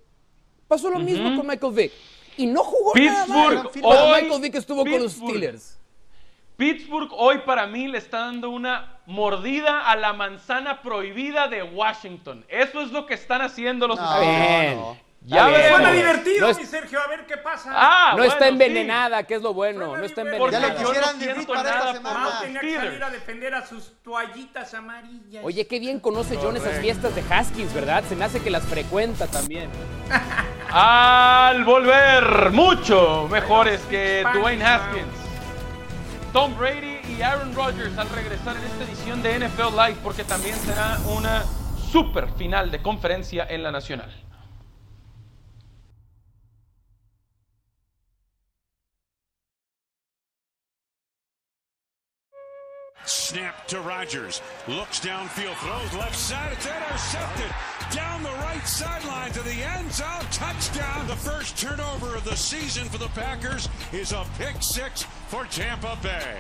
Pasó 0.68 0.90
lo 0.90 1.00
mismo 1.00 1.34
con 1.38 1.48
Michael 1.48 1.74
Vick. 1.74 1.92
Y 2.36 2.46
no 2.46 2.62
jugó 2.64 2.94
nada. 2.96 3.26
Pittsburgh 3.26 3.82
cuando 3.82 4.06
hoy- 4.06 4.22
Michael 4.24 4.42
Vick 4.42 4.56
estuvo 4.56 4.82
con 4.84 4.92
los 4.92 5.14
Pittsburgh. 5.14 5.30
Steelers. 5.38 5.80
Pittsburgh 6.58 7.10
hoy 7.14 7.38
para 7.46 7.66
mí 7.68 7.88
le 7.88 8.00
está 8.00 8.20
dando 8.20 8.50
una 8.50 9.00
mordida 9.06 9.90
a 9.90 9.96
la 9.96 10.12
manzana 10.12 10.82
prohibida 10.82 11.48
de 11.48 11.64
Washington. 11.64 12.44
Eso 12.50 12.82
es 12.82 12.92
lo 12.92 13.06
que 13.06 13.14
están 13.14 13.42
haciendo 13.42 13.88
los 13.88 13.98
No, 13.98 14.06
Steelers. 14.18 14.50
Bien. 14.50 14.76
no. 14.78 14.98
Ya 15.22 15.46
veremos. 15.48 15.70
Suena 15.78 15.92
divertido, 15.92 16.46
No 16.46 16.52
es- 16.52 16.58
mi 16.58 16.66
Sergio, 16.66 17.00
a 17.02 17.08
ver 17.08 17.26
qué 17.28 17.38
pasa. 17.38 17.70
Ah, 17.74 18.14
no 18.18 18.24
está 18.24 18.38
bueno, 18.40 18.58
sí. 18.58 18.64
envenenada, 18.64 19.24
que 19.24 19.36
es 19.36 19.42
lo 19.42 19.54
bueno. 19.54 19.86
Suena 19.88 20.00
No 20.00 20.06
está. 20.06 20.22
Porque 20.38 20.54
Ya 20.54 20.60
lo 20.60 20.68
envenenada. 20.68 20.82
no 20.82 20.90
quisieran 20.90 21.20
vivir 21.20 21.48
para 21.48 21.60
esta 21.62 21.80
nada 21.80 21.94
semana. 21.94 22.40
tenía 22.42 22.60
que 22.62 22.76
salir 22.76 23.04
a 23.04 23.10
defender 23.10 23.54
a 23.56 23.66
sus 23.68 24.02
toallitas 24.02 24.74
amarillas. 24.74 25.44
Oye, 25.44 25.68
qué 25.68 25.80
bien 25.80 26.00
conoce 26.00 26.38
John 26.42 26.56
esas 26.58 26.80
fiestas 26.80 27.14
de 27.16 27.24
Haskins, 27.30 27.74
¿verdad? 27.74 28.04
Se 28.08 28.16
me 28.16 28.26
hace 28.26 28.40
que 28.42 28.50
las 28.50 28.64
frecuenta 28.64 29.28
también. 29.28 29.70
Al 30.72 31.64
volver, 31.64 32.52
mucho 32.52 33.28
mejores 33.30 33.82
que 33.90 34.24
Dwayne. 34.34 34.64
Haskins. 34.64 35.08
Tom 36.32 36.56
Brady 36.58 37.00
y 37.18 37.22
Aaron 37.24 37.56
Rodgers 37.56 37.98
al 37.98 38.08
regresar 38.10 38.56
en 38.56 38.64
esta 38.64 38.84
edición 38.84 39.24
de 39.24 39.40
NFL 39.40 39.76
Live 39.76 39.98
porque 40.04 40.24
también 40.24 40.56
será 40.58 40.98
una 41.08 41.44
super 41.92 42.28
final 42.38 42.70
de 42.70 42.82
conferencia 42.84 43.48
en 43.50 43.64
la 43.64 43.72
nacional. 43.72 44.12
Snap 53.10 53.68
to 53.68 53.82
Rodgers. 53.82 54.40
Looks 54.68 55.00
downfield, 55.00 55.56
throws 55.56 56.00
left 56.00 56.16
side. 56.16 56.52
It's 56.54 56.68
intercepted. 56.68 57.52
Down 57.92 58.22
the 58.22 58.30
right 58.30 58.66
sideline 58.68 59.32
to 59.32 59.42
the 59.42 59.64
end 59.64 59.92
zone. 59.92 60.22
Touchdown. 60.32 61.08
The 61.08 61.16
first 61.16 61.58
turnover 61.58 62.16
of 62.16 62.24
the 62.24 62.36
season 62.36 62.88
for 62.88 63.00
the 63.00 63.08
Packers 63.10 63.68
is 63.92 64.12
a 64.12 64.24
pick 64.38 64.62
six 64.62 65.04
for 65.28 65.46
Tampa 65.46 65.98
Bay. 66.04 66.38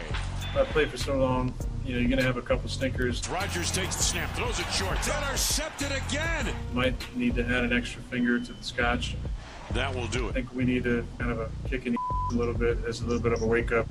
I 0.55 0.63
played 0.65 0.91
for 0.91 0.97
so 0.97 1.17
long, 1.17 1.55
you 1.83 1.93
know, 1.93 1.99
you're 2.01 2.09
going 2.09 2.19
to 2.19 2.25
have 2.25 2.37
a 2.37 2.41
couple 2.41 2.69
stinkers. 2.69 3.27
Rodgers 3.29 3.71
takes 3.71 3.95
the 3.95 4.03
snap, 4.03 4.29
throws 4.35 4.59
it 4.59 4.67
short. 4.71 4.95
It's 4.99 5.07
intercepted 5.07 5.91
again. 5.91 6.53
Might 6.73 6.93
need 7.15 7.33
to 7.35 7.45
add 7.45 7.63
an 7.63 7.73
extra 7.73 8.03
finger 8.03 8.39
to 8.39 8.53
the 8.53 8.63
scotch. 8.63 9.15
That 9.73 9.95
will 9.95 10.07
do 10.07 10.27
it. 10.27 10.29
I 10.29 10.33
think 10.33 10.53
we 10.53 10.65
need 10.65 10.85
a 10.85 11.03
kind 11.17 11.31
of 11.31 11.39
a 11.39 11.49
kick 11.67 11.87
in 11.87 11.93
the 11.93 11.99
a 12.31 12.35
little 12.35 12.53
bit 12.53 12.77
as 12.87 13.01
a 13.01 13.05
little 13.05 13.21
bit 13.21 13.33
of 13.33 13.41
a 13.41 13.47
wake 13.47 13.71
up. 13.71 13.87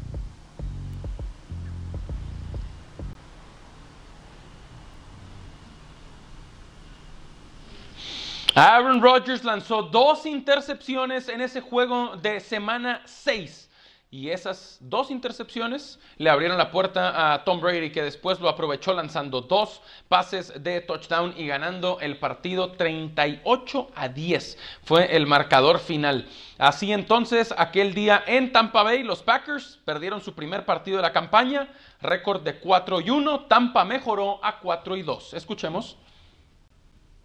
Aaron 8.58 9.00
Rodgers 9.00 9.44
lanzó 9.44 9.84
dos 9.84 10.26
intercepciones 10.26 11.28
en 11.28 11.40
ese 11.40 11.60
juego 11.60 12.16
de 12.16 12.40
semana 12.40 13.02
6. 13.04 13.70
Y 14.10 14.30
esas 14.30 14.78
dos 14.80 15.12
intercepciones 15.12 16.00
le 16.16 16.28
abrieron 16.28 16.58
la 16.58 16.72
puerta 16.72 17.34
a 17.34 17.44
Tom 17.44 17.60
Brady, 17.60 17.92
que 17.92 18.02
después 18.02 18.40
lo 18.40 18.48
aprovechó 18.48 18.94
lanzando 18.94 19.42
dos 19.42 19.80
pases 20.08 20.60
de 20.60 20.80
touchdown 20.80 21.34
y 21.36 21.46
ganando 21.46 22.00
el 22.00 22.18
partido 22.18 22.72
38 22.72 23.90
a 23.94 24.08
10. 24.08 24.58
Fue 24.82 25.14
el 25.14 25.28
marcador 25.28 25.78
final. 25.78 26.26
Así 26.58 26.92
entonces, 26.92 27.54
aquel 27.56 27.94
día 27.94 28.24
en 28.26 28.50
Tampa 28.50 28.82
Bay, 28.82 29.04
los 29.04 29.22
Packers 29.22 29.78
perdieron 29.84 30.20
su 30.20 30.34
primer 30.34 30.64
partido 30.64 30.96
de 30.96 31.02
la 31.02 31.12
campaña, 31.12 31.68
récord 32.00 32.42
de 32.42 32.58
4 32.58 33.02
y 33.02 33.10
1. 33.10 33.44
Tampa 33.44 33.84
mejoró 33.84 34.44
a 34.44 34.58
4 34.58 34.96
y 34.96 35.02
2. 35.02 35.34
Escuchemos. 35.34 35.96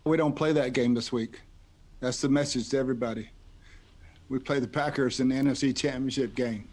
We 0.06 0.18
don't 0.18 0.36
play 0.36 0.52
that 0.52 0.74
game 0.74 0.94
this 0.94 1.14
week. 1.14 1.40
That's 2.02 2.20
the 2.20 2.28
message 2.28 2.68
to 2.70 2.78
everybody. 2.78 3.30
We 4.28 4.38
play 4.38 4.60
the 4.60 4.68
Packers 4.68 5.22
in 5.22 5.30
the 5.30 5.36
NFC 5.36 5.74
Championship 5.74 6.36
game. 6.36 6.68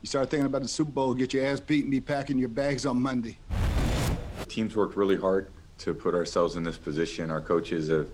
You 0.00 0.06
start 0.06 0.30
thinking 0.30 0.46
about 0.46 0.62
the 0.62 0.68
Super 0.68 0.90
Bowl, 0.90 1.12
get 1.12 1.34
your 1.34 1.44
ass 1.44 1.60
beat, 1.60 1.84
and 1.84 1.90
be 1.90 2.00
packing 2.00 2.38
your 2.38 2.48
bags 2.48 2.86
on 2.86 3.00
Monday. 3.00 3.36
Teams 4.48 4.74
worked 4.74 4.96
really 4.96 5.16
hard 5.16 5.48
to 5.80 5.92
put 5.92 6.14
ourselves 6.14 6.56
in 6.56 6.64
this 6.64 6.78
position. 6.78 7.30
Our 7.30 7.42
coaches 7.42 7.88
have 7.88 8.08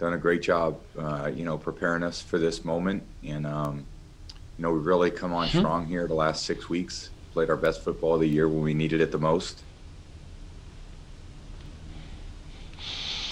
done 0.00 0.14
a 0.14 0.18
great 0.18 0.42
job, 0.42 0.80
uh, 0.98 1.30
you 1.32 1.44
know, 1.44 1.56
preparing 1.56 2.02
us 2.02 2.20
for 2.20 2.40
this 2.40 2.64
moment. 2.64 3.00
And, 3.22 3.46
um, 3.46 3.86
you 4.58 4.62
know, 4.62 4.72
we've 4.72 4.86
really 4.86 5.12
come 5.12 5.32
on 5.32 5.46
strong 5.46 5.86
here 5.86 6.08
the 6.08 6.14
last 6.14 6.46
six 6.46 6.68
weeks. 6.68 7.10
Played 7.32 7.48
our 7.48 7.56
best 7.56 7.82
football 7.82 8.14
of 8.14 8.20
the 8.22 8.28
year 8.28 8.48
when 8.48 8.62
we 8.62 8.74
needed 8.74 9.00
it 9.00 9.12
the 9.12 9.18
most. 9.18 9.62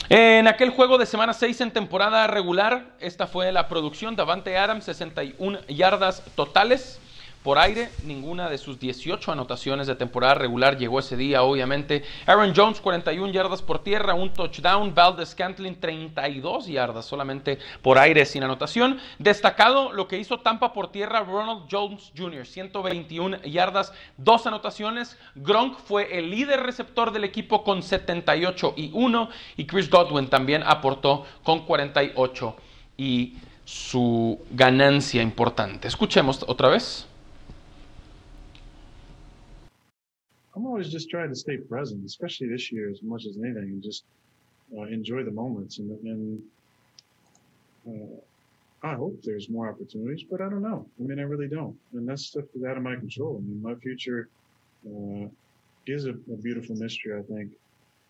En 0.09 0.49
aquel 0.49 0.71
juego 0.71 0.99
de 0.99 1.07
semana 1.07 1.33
6 1.33 1.61
en 1.63 1.71
temporada 1.71 2.27
regular, 2.27 2.87
esta 3.01 3.27
fue 3.27 3.51
la 3.53 3.69
producción. 3.69 4.17
Davante 4.17 4.59
Adams, 4.59 4.85
61 4.85 5.61
yardas 5.69 6.23
totales 6.35 7.01
por 7.43 7.59
aire. 7.59 7.91
Ninguna 8.05 8.49
de 8.49 8.59
sus 8.59 8.79
18 8.79 9.33
anotaciones 9.33 9.87
de 9.87 9.95
temporada 9.95 10.35
regular 10.35 10.79
llegó 10.79 10.99
ese 10.99 11.17
día, 11.17 11.43
obviamente. 11.43 12.05
Aaron 12.27 12.53
Jones, 12.55 12.81
41 12.81 13.33
yardas 13.33 13.63
por 13.63 13.83
tierra, 13.83 14.15
un 14.15 14.33
touchdown. 14.33 14.95
Valdez 14.95 15.31
Scantling, 15.31 15.81
32 15.81 16.67
yardas 16.67 17.05
solamente 17.05 17.59
por 17.83 17.99
aire 17.99 18.25
sin 18.25 18.43
anotación. 18.43 18.99
Destacado 19.19 19.93
lo 19.93 20.09
que 20.09 20.19
hizo 20.19 20.41
Tampa 20.41 20.73
por 20.73 20.93
tierra, 20.93 21.21
Ronald 21.21 21.63
Jones 21.71 22.13
Jr., 22.17 22.47
121 22.47 23.43
yardas, 23.43 23.93
dos 24.17 24.47
anotaciones. 24.47 25.19
Gronk 25.35 25.79
fue 25.79 26.19
el 26.19 26.31
líder 26.31 26.63
receptor 26.63 27.13
del 27.13 27.25
equipo 27.25 27.65
con 27.65 27.83
78 27.83 28.75
y 28.77 28.91
1. 28.93 29.29
Y 29.57 29.67
Chris 29.67 29.91
Godwin 29.91 30.29
también 30.29 30.63
aportó 30.65 31.27
con 31.43 31.67
48 31.67 32.57
y 32.97 33.35
su 33.65 34.41
ganancia 34.51 35.23
importante. 35.23 35.89
Escuchemos 35.89 36.45
otra 36.47 36.69
vez. 36.69 37.07
I'm 40.57 40.67
always 40.67 40.91
just 40.91 41.11
trying 41.11 41.31
to 41.31 41.37
stay 41.37 41.59
present, 41.59 42.05
especially 42.07 42.49
this 42.49 42.73
year 42.73 42.91
as 42.91 43.03
much 43.03 43.27
as 43.27 43.39
anything, 43.39 43.65
and 43.65 43.83
just 43.83 44.05
uh, 44.79 44.83
enjoy 44.85 45.25
the 45.25 45.33
moments. 45.33 45.79
And, 45.79 45.91
and 46.07 46.43
uh, 47.89 48.17
I 48.89 48.95
hope 48.95 49.21
there's 49.25 49.49
more 49.51 49.69
opportunities, 49.71 50.25
but 50.31 50.41
I 50.41 50.49
don't 50.51 50.63
know. 50.63 50.87
I 51.01 51.05
mean, 51.05 51.19
I 51.21 51.25
really 51.25 51.49
don't. 51.49 51.77
And 51.95 52.09
that's 52.09 52.27
stuff 52.27 52.45
that's 52.55 52.67
out 52.67 52.77
of 52.79 52.83
my 52.83 52.97
control. 52.97 53.39
I 53.39 53.49
mean, 53.49 53.63
my 53.63 53.75
future 53.77 54.29
uh, 54.87 55.29
is 55.87 56.07
a, 56.07 56.11
a 56.11 56.37
beautiful 56.43 56.77
mystery, 56.77 57.19
I 57.19 57.23
think. 57.35 57.53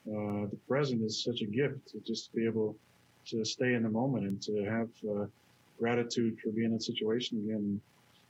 uh, 0.09 0.47
the 0.51 0.59
present 0.69 1.03
is 1.03 1.23
such 1.23 1.43
a 1.43 1.47
gift 1.47 1.89
to 1.89 2.01
just 2.01 2.35
be 2.35 2.47
able 2.47 2.77
to 3.27 3.45
stay 3.45 3.75
in 3.75 3.83
the 3.85 3.89
moment 3.89 4.25
and 4.27 4.43
to 4.43 4.65
have 4.65 4.89
uh, 5.11 5.27
gratitude 5.79 6.39
for 6.41 6.51
being 6.51 6.73
in 6.73 6.77
a 6.77 6.81
situation 6.81 7.39
again 7.39 7.81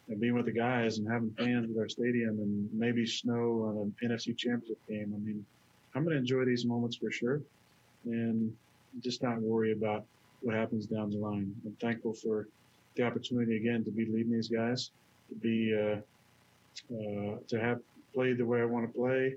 and 0.08 0.20
being 0.20 0.34
with 0.34 0.46
the 0.46 0.52
guys 0.52 0.98
and 0.98 1.10
having 1.10 1.30
fans 1.38 1.70
at 1.70 1.80
our 1.80 1.88
stadium 1.88 2.38
and 2.38 2.68
maybe 2.72 3.06
snow 3.06 3.64
on 3.68 3.76
an 4.02 4.10
NFC 4.10 4.36
championship 4.36 4.78
game. 4.88 5.12
I 5.14 5.18
mean, 5.18 5.44
I'm 5.94 6.04
going 6.04 6.14
to 6.14 6.20
enjoy 6.20 6.44
these 6.44 6.64
moments 6.64 6.96
for 6.96 7.10
sure 7.10 7.40
and 8.04 8.52
just 9.00 9.22
not 9.22 9.40
worry 9.40 9.72
about 9.72 10.04
what 10.40 10.54
happens 10.54 10.86
down 10.86 11.10
the 11.10 11.18
line. 11.18 11.54
I'm 11.64 11.76
thankful 11.80 12.14
for 12.14 12.48
the 12.96 13.04
opportunity 13.04 13.56
again 13.56 13.84
to 13.84 13.90
be 13.90 14.06
leading 14.06 14.32
these 14.32 14.48
guys, 14.48 14.90
to 15.28 15.34
be, 15.36 15.74
uh, 15.74 15.96
uh, 16.94 17.36
to 17.48 17.60
have 17.60 17.80
played 18.12 18.38
the 18.38 18.44
way 18.44 18.60
I 18.60 18.64
want 18.64 18.86
to 18.86 18.92
play, 18.92 19.34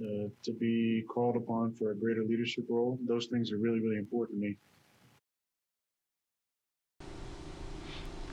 uh, 0.00 0.28
to 0.42 0.52
be 0.52 1.02
called 1.08 1.36
upon 1.36 1.72
for 1.72 1.90
a 1.90 1.94
greater 1.94 2.22
leadership 2.22 2.66
role. 2.68 2.98
Those 3.06 3.26
things 3.26 3.52
are 3.52 3.56
really, 3.56 3.80
really 3.80 3.96
important 3.96 4.40
to 4.40 4.46
me. 4.48 4.56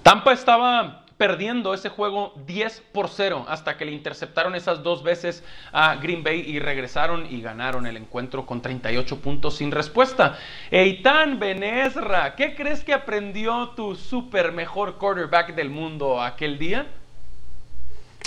Tampa 0.04 0.32
estaba 0.32 1.06
perdiendo 1.22 1.76
ese 1.76 1.90
juego 1.90 2.34
10 2.48 2.82
por 2.92 3.08
0 3.08 3.46
hasta 3.48 3.78
que 3.78 3.86
le 3.86 3.92
interceptaron 3.92 4.56
esas 4.56 4.82
dos 4.82 5.04
veces 5.04 5.44
a 5.72 5.98
Green 5.98 6.24
Bay 6.24 6.44
y 6.48 6.58
regresaron 6.58 7.28
y 7.30 7.44
ganaron 7.44 7.86
el 7.86 7.96
encuentro 7.96 8.48
con 8.48 8.64
38 8.64 9.22
puntos 9.22 9.58
sin 9.58 9.70
respuesta. 9.70 10.40
Eitan 10.72 11.38
Benesra, 11.38 12.34
¿qué 12.36 12.56
crees 12.56 12.84
que 12.84 12.96
aprendió 12.96 13.70
tu 13.76 13.94
super 13.94 14.52
mejor 14.52 14.98
quarterback 14.98 15.54
del 15.54 15.70
mundo 15.70 16.20
aquel 16.20 16.58
día? 16.58 16.88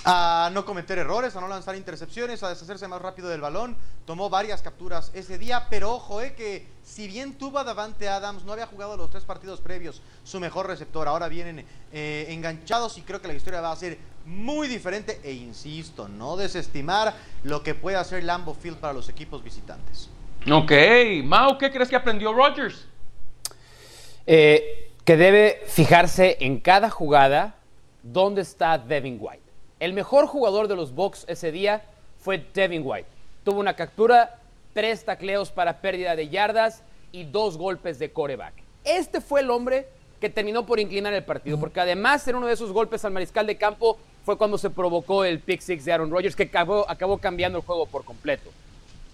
A 0.05 0.51
no 0.53 0.65
cometer 0.65 0.99
errores, 0.99 1.35
a 1.35 1.41
no 1.41 1.49
lanzar 1.49 1.77
intercepciones, 1.77 2.43
a 2.43 2.51
deshacerse 2.51 2.87
más 2.89 3.01
rápido 3.01 3.29
del 3.29 3.41
balón. 3.41 3.77
Tomó 4.05 4.29
varias 4.29 4.61
capturas 4.61 5.11
ese 5.15 5.39
día, 5.39 5.67
pero 5.71 5.93
ojo, 5.93 6.21
eh, 6.21 6.35
que 6.35 6.67
si 6.83 7.09
bien 7.09 7.35
tuvo 7.35 7.59
a 7.59 7.65
Davante 7.65 8.09
Adams, 8.09 8.45
no 8.45 8.53
había 8.53 8.67
jugado 8.67 8.97
los 8.97 9.11
tres 9.11 9.25
partidos 9.25 9.61
previos, 9.61 10.03
su 10.23 10.41
mejor 10.41 10.67
receptor, 10.67 11.09
ahora 11.09 11.29
vienen 11.29 11.65
eh, 11.93 12.27
enganchados 12.29 12.99
y 12.99 13.03
creo 13.03 13.21
que 13.21 13.29
la 13.29 13.35
historia 13.35 13.61
va 13.61 13.73
a 13.73 13.77
ser 13.77 13.99
muy 14.27 14.69
diferente 14.69 15.21
e 15.23 15.33
insisto, 15.33 16.09
no 16.09 16.37
desestimar 16.37 17.15
lo 17.43 17.63
que 17.63 17.75
puede 17.75 17.97
hacer 17.97 18.25
Lambo 18.25 18.55
Field 18.55 18.79
para 18.79 18.93
los 18.93 19.09
equipos 19.09 19.43
visitantes. 19.43 20.11
Ok, 20.51 20.73
Mau, 21.25 21.57
¿qué 21.57 21.71
crees 21.71 21.89
que 21.89 21.97
aprendió 21.97 22.33
Rodgers? 22.33 22.87
Eh, 24.27 24.93
que 25.05 25.17
debe 25.17 25.63
fijarse 25.67 26.39
en 26.41 26.61
cada 26.61 26.91
jugada 26.91 27.57
dónde 28.03 28.43
está 28.43 28.79
Devin 28.79 29.19
White. 29.21 29.44
El 29.85 29.93
mejor 29.93 30.27
jugador 30.27 30.67
de 30.67 30.77
los 30.77 30.95
Bucks 30.95 31.27
ese 31.29 31.53
día 31.53 31.85
fue 32.19 32.43
Devin 32.55 32.81
White. 32.87 33.07
Tuvo 33.45 33.61
una 33.61 33.77
captura, 33.77 34.39
tres 34.73 35.05
tacleos 35.05 35.51
para 35.51 35.83
pérdida 35.83 36.17
de 36.17 36.31
yardas 36.31 36.83
y 37.13 37.25
dos 37.25 37.59
golpes 37.59 37.99
de 37.99 38.11
coreback. 38.11 38.55
Este 38.83 39.21
fue 39.21 39.43
el 39.43 39.51
hombre 39.51 39.87
que 40.23 40.31
terminó 40.31 40.65
por 40.65 40.81
inclinar 40.81 41.13
el 41.13 41.23
partido, 41.23 41.61
porque 41.61 41.81
además 41.81 42.27
en 42.27 42.37
uno 42.37 42.47
de 42.47 42.55
esos 42.55 42.73
golpes 42.73 43.05
al 43.05 43.13
mariscal 43.13 43.47
de 43.47 43.59
campo 43.59 43.99
fue 44.25 44.39
cuando 44.39 44.57
se 44.57 44.71
provocó 44.71 45.23
el 45.23 45.41
pick 45.41 45.61
six 45.61 45.85
de 45.85 45.93
Aaron 45.93 46.11
Rodgers, 46.11 46.35
que 46.35 46.45
acabó, 46.45 46.89
acabó 46.89 47.19
cambiando 47.19 47.59
el 47.59 47.65
juego 47.67 47.85
por 47.85 48.07
completo. 48.07 48.51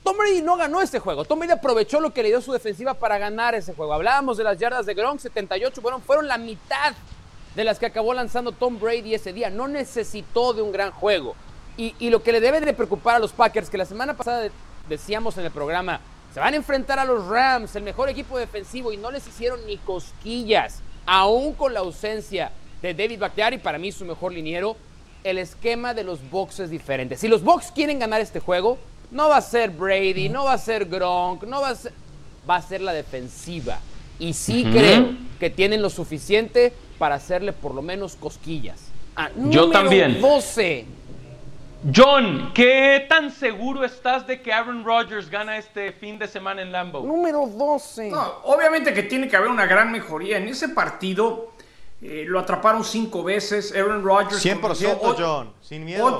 Tom 0.04 0.16
Brady 0.16 0.40
no 0.40 0.56
ganó 0.56 0.80
ese 0.80 1.00
juego. 1.00 1.24
Tom 1.24 1.40
Brady 1.40 1.54
aprovechó 1.54 1.98
lo 1.98 2.14
que 2.14 2.22
le 2.22 2.28
dio 2.28 2.40
su 2.40 2.52
defensiva 2.52 2.94
para 2.94 3.18
ganar 3.18 3.56
ese 3.56 3.74
juego. 3.74 3.92
Hablábamos 3.92 4.36
de 4.36 4.44
las 4.44 4.56
yardas 4.56 4.86
de 4.86 4.94
Gronk, 4.94 5.18
78, 5.18 5.80
bueno, 5.80 5.98
fueron 5.98 6.28
la 6.28 6.38
mitad 6.38 6.94
de 7.60 7.64
las 7.64 7.78
que 7.78 7.84
acabó 7.84 8.14
lanzando 8.14 8.52
Tom 8.52 8.80
Brady 8.80 9.14
ese 9.14 9.34
día. 9.34 9.50
No 9.50 9.68
necesitó 9.68 10.54
de 10.54 10.62
un 10.62 10.72
gran 10.72 10.92
juego. 10.92 11.36
Y, 11.76 12.08
lo 12.08 12.22
que 12.22 12.32
le 12.32 12.40
debe 12.40 12.60
de 12.60 12.72
preocupar 12.72 13.16
a 13.16 13.18
los 13.18 13.32
Packers, 13.32 13.68
que 13.68 13.76
la 13.76 13.84
semana 13.84 14.14
pasada 14.14 14.48
decíamos 14.88 15.36
en 15.36 15.44
el 15.44 15.50
programa, 15.50 16.00
se 16.32 16.40
van 16.40 16.54
a 16.54 16.56
enfrentar 16.56 16.98
a 16.98 17.04
los 17.04 17.26
Rams, 17.26 17.76
el 17.76 17.82
mejor 17.82 18.08
equipo 18.08 18.38
defensivo, 18.38 18.92
y 18.92 18.96
no 18.96 19.10
les 19.10 19.26
hicieron 19.26 19.64
ni 19.66 19.76
cosquillas, 19.76 20.80
aún 21.04 21.52
con 21.52 21.74
la 21.74 21.80
ausencia 21.80 22.50
de 22.80 22.94
David 22.94 23.18
Bakhtiari, 23.18 23.58
para 23.58 23.78
mí 23.78 23.92
su 23.92 24.06
mejor 24.06 24.32
liniero, 24.32 24.76
el 25.22 25.36
esquema 25.38 25.92
de 25.92 26.04
los 26.04 26.18
Bucks 26.30 26.60
es 26.60 26.70
diferente. 26.70 27.16
Si 27.16 27.28
los 27.28 27.42
Bucks 27.42 27.72
quieren 27.72 27.98
ganar 27.98 28.22
este 28.22 28.40
juego, 28.40 28.78
no 29.10 29.28
va 29.28 29.36
a 29.36 29.42
ser 29.42 29.70
Brady, 29.70 30.30
no 30.30 30.44
va 30.44 30.54
a 30.54 30.58
ser 30.58 30.86
Gronk, 30.86 31.44
no 31.44 31.60
va 31.60 31.70
a 31.70 31.74
ser, 31.74 31.92
va 32.48 32.56
a 32.56 32.62
ser 32.62 32.80
la 32.80 32.92
defensiva. 32.92 33.80
Y 34.18 34.34
sí 34.34 34.66
creo 34.70 35.14
que 35.38 35.48
tienen 35.48 35.80
lo 35.80 35.88
suficiente 35.88 36.74
para 37.00 37.14
hacerle 37.14 37.54
por 37.54 37.74
lo 37.74 37.80
menos 37.80 38.14
cosquillas. 38.14 38.78
Ah, 39.16 39.30
Yo 39.34 39.70
también. 39.70 40.20
12. 40.20 40.84
John, 41.96 42.50
¿qué 42.52 43.06
tan 43.08 43.30
seguro 43.30 43.84
estás 43.86 44.26
de 44.26 44.42
que 44.42 44.52
Aaron 44.52 44.84
Rodgers 44.84 45.30
gana 45.30 45.56
este 45.56 45.92
fin 45.92 46.18
de 46.18 46.28
semana 46.28 46.60
en 46.60 46.70
Lambeau? 46.70 47.06
Número 47.06 47.46
12. 47.46 48.10
No, 48.10 48.34
obviamente 48.44 48.92
que 48.92 49.04
tiene 49.04 49.28
que 49.28 49.36
haber 49.36 49.50
una 49.50 49.64
gran 49.64 49.90
mejoría. 49.90 50.36
En 50.36 50.46
ese 50.46 50.68
partido 50.68 51.52
eh, 52.02 52.24
lo 52.26 52.38
atraparon 52.38 52.84
cinco 52.84 53.24
veces. 53.24 53.74
Aaron 53.74 54.04
Rodgers. 54.04 54.44
100% 54.44 55.14
John, 55.18 55.54
sin 55.62 55.86
miedo. 55.86 56.18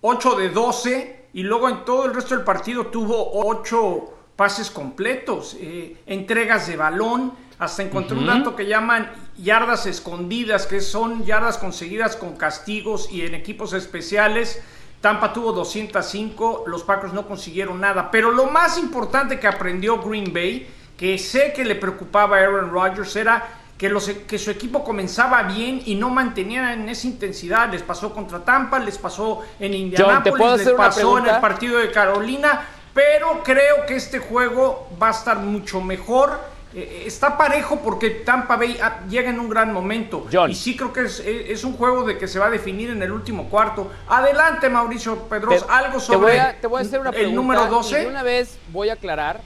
8, 0.00 0.34
de 0.34 0.48
12 0.48 1.26
y 1.34 1.44
luego 1.44 1.68
en 1.68 1.84
todo 1.84 2.06
el 2.06 2.14
resto 2.14 2.34
del 2.34 2.42
partido 2.42 2.88
tuvo 2.88 3.46
8 3.46 4.14
pases 4.34 4.72
completos, 4.72 5.56
eh, 5.60 5.98
entregas 6.06 6.66
de 6.66 6.76
balón. 6.76 7.32
Hasta 7.60 7.82
encontré 7.82 8.16
un 8.16 8.26
dato 8.26 8.56
que 8.56 8.64
llaman 8.64 9.12
yardas 9.36 9.84
escondidas, 9.84 10.66
que 10.66 10.80
son 10.80 11.26
yardas 11.26 11.58
conseguidas 11.58 12.16
con 12.16 12.34
castigos 12.34 13.12
y 13.12 13.20
en 13.20 13.34
equipos 13.34 13.74
especiales. 13.74 14.62
Tampa 15.02 15.34
tuvo 15.34 15.52
205, 15.52 16.64
los 16.66 16.84
Packers 16.84 17.12
no 17.12 17.28
consiguieron 17.28 17.78
nada. 17.78 18.10
Pero 18.10 18.30
lo 18.30 18.46
más 18.46 18.78
importante 18.78 19.38
que 19.38 19.46
aprendió 19.46 19.98
Green 19.98 20.32
Bay, 20.32 20.70
que 20.96 21.18
sé 21.18 21.52
que 21.52 21.66
le 21.66 21.74
preocupaba 21.74 22.38
a 22.38 22.40
Aaron 22.40 22.70
Rodgers, 22.70 23.14
era 23.16 23.46
que, 23.76 23.90
los, 23.90 24.08
que 24.08 24.38
su 24.38 24.50
equipo 24.50 24.82
comenzaba 24.82 25.42
bien 25.42 25.82
y 25.84 25.96
no 25.96 26.08
mantenían 26.08 26.80
en 26.80 26.88
esa 26.88 27.08
intensidad. 27.08 27.70
Les 27.70 27.82
pasó 27.82 28.14
contra 28.14 28.42
Tampa, 28.42 28.78
les 28.78 28.96
pasó 28.96 29.42
en 29.58 29.74
Indianapolis, 29.74 30.64
les 30.64 30.74
pasó 30.74 31.18
en 31.18 31.26
el 31.26 31.40
partido 31.40 31.78
de 31.78 31.90
Carolina. 31.90 32.66
Pero 32.94 33.42
creo 33.44 33.84
que 33.86 33.96
este 33.96 34.18
juego 34.18 34.88
va 35.00 35.08
a 35.08 35.12
estar 35.12 35.38
mucho 35.38 35.82
mejor 35.82 36.40
eh, 36.72 37.02
está 37.04 37.36
parejo 37.36 37.80
porque 37.80 38.10
Tampa 38.10 38.56
Bay 38.56 38.78
ah, 38.80 39.00
llega 39.08 39.30
en 39.30 39.40
un 39.40 39.48
gran 39.48 39.72
momento. 39.72 40.26
Y 40.48 40.54
sí 40.54 40.76
creo 40.76 40.92
que 40.92 41.00
eh, 41.00 41.46
es, 41.48 41.64
un 41.64 41.72
juego 41.76 42.04
de 42.04 42.16
que 42.16 42.28
se 42.28 42.38
va 42.38 42.46
a 42.46 42.50
definir 42.50 42.90
en 42.90 43.02
el 43.02 43.10
último 43.10 43.48
cuarto. 43.48 43.90
Adelante, 44.08 44.68
Mauricio 44.68 45.16
Pedros, 45.24 45.64
algo 45.68 45.98
sobre 45.98 46.38
te 46.60 46.68
voy 46.68 46.82
a, 46.82 46.82
hacer 46.82 47.00
una 47.00 47.10
el 47.10 47.34
número 47.34 47.66
12. 47.66 48.04
Y 48.04 48.06
una 48.06 48.22
vez 48.22 48.56
voy 48.72 48.88
a 48.88 48.92
aclarar 48.92 49.40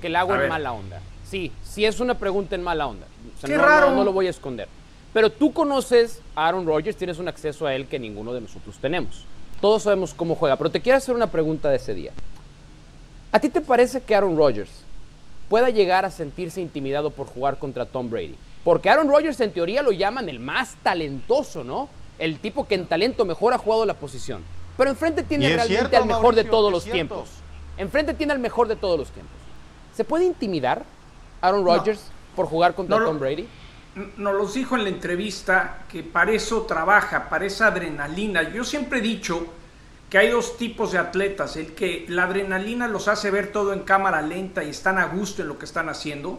que 0.00 0.06
el 0.06 0.16
agua 0.16 0.42
es 0.42 0.48
mala 0.48 0.72
onda. 0.72 1.00
Sí, 1.28 1.52
sí 1.62 1.84
es 1.84 2.00
una 2.00 2.14
pregunta 2.14 2.54
en 2.54 2.62
mala 2.62 2.86
onda. 2.86 3.06
Qué 3.44 3.58
raro. 3.58 3.90
No, 3.90 4.02
lo 4.02 4.12
voy 4.12 4.26
a 4.26 4.30
esconder. 4.30 4.68
Pero 5.12 5.30
tú 5.30 5.52
conoces 5.52 6.20
a 6.34 6.48
Aaron 6.48 6.66
Rodgers, 6.66 6.96
tienes 6.96 7.18
un 7.18 7.28
acceso 7.28 7.66
a 7.66 7.74
él 7.74 7.86
que 7.86 7.98
ninguno 7.98 8.32
de 8.32 8.40
nosotros 8.40 8.76
tenemos. 8.80 9.26
Todos 9.60 9.82
sabemos 9.82 10.14
cómo 10.14 10.34
juega, 10.34 10.56
pero 10.56 10.70
te 10.70 10.80
quiero 10.80 10.98
hacer 10.98 11.14
una 11.14 11.28
pregunta 11.28 11.68
de 11.68 11.76
ese 11.76 11.94
día. 11.94 12.12
¿A 13.32 13.38
ti 13.38 13.48
te 13.48 13.60
parece 13.60 14.00
que 14.00 14.14
Aaron 14.14 14.36
Rodgers 14.36 14.83
pueda 15.48 15.70
llegar 15.70 16.04
a 16.04 16.10
sentirse 16.10 16.60
intimidado 16.60 17.10
por 17.10 17.26
jugar 17.26 17.58
contra 17.58 17.86
Tom 17.86 18.10
Brady. 18.10 18.36
Porque 18.64 18.88
Aaron 18.88 19.08
Rodgers 19.08 19.40
en 19.40 19.52
teoría 19.52 19.82
lo 19.82 19.92
llaman 19.92 20.28
el 20.28 20.40
más 20.40 20.76
talentoso, 20.82 21.64
¿no? 21.64 21.88
El 22.18 22.38
tipo 22.38 22.66
que 22.66 22.74
en 22.74 22.86
talento 22.86 23.24
mejor 23.24 23.52
ha 23.52 23.58
jugado 23.58 23.84
la 23.84 23.94
posición. 23.94 24.42
Pero 24.76 24.90
enfrente 24.90 25.22
tiene 25.22 25.48
realmente 25.54 25.96
al 25.96 26.06
mejor 26.06 26.34
de 26.34 26.44
todos 26.44 26.72
los 26.72 26.84
tiempos. 26.84 27.28
Enfrente 27.76 28.14
tiene 28.14 28.32
al 28.32 28.38
mejor 28.38 28.68
de 28.68 28.76
todos 28.76 28.98
los 28.98 29.10
tiempos. 29.10 29.36
¿Se 29.94 30.04
puede 30.04 30.24
intimidar 30.24 30.84
Aaron 31.40 31.64
Rodgers 31.64 32.00
por 32.34 32.46
jugar 32.46 32.74
contra 32.74 33.04
Tom 33.04 33.18
Brady? 33.18 33.46
Nos 34.16 34.34
lo 34.34 34.46
dijo 34.46 34.76
en 34.76 34.84
la 34.84 34.88
entrevista 34.88 35.84
que 35.88 36.02
para 36.02 36.32
eso 36.32 36.62
trabaja, 36.62 37.28
para 37.28 37.46
esa 37.46 37.68
adrenalina. 37.68 38.42
Yo 38.50 38.64
siempre 38.64 38.98
he 38.98 39.02
dicho 39.02 39.46
que 40.14 40.18
hay 40.18 40.30
dos 40.30 40.56
tipos 40.56 40.92
de 40.92 40.98
atletas, 40.98 41.56
el 41.56 41.74
que 41.74 42.06
la 42.08 42.22
adrenalina 42.22 42.86
los 42.86 43.08
hace 43.08 43.32
ver 43.32 43.50
todo 43.50 43.72
en 43.72 43.80
cámara 43.80 44.22
lenta 44.22 44.62
y 44.62 44.70
están 44.70 44.96
a 44.96 45.06
gusto 45.06 45.42
en 45.42 45.48
lo 45.48 45.58
que 45.58 45.64
están 45.64 45.88
haciendo, 45.88 46.38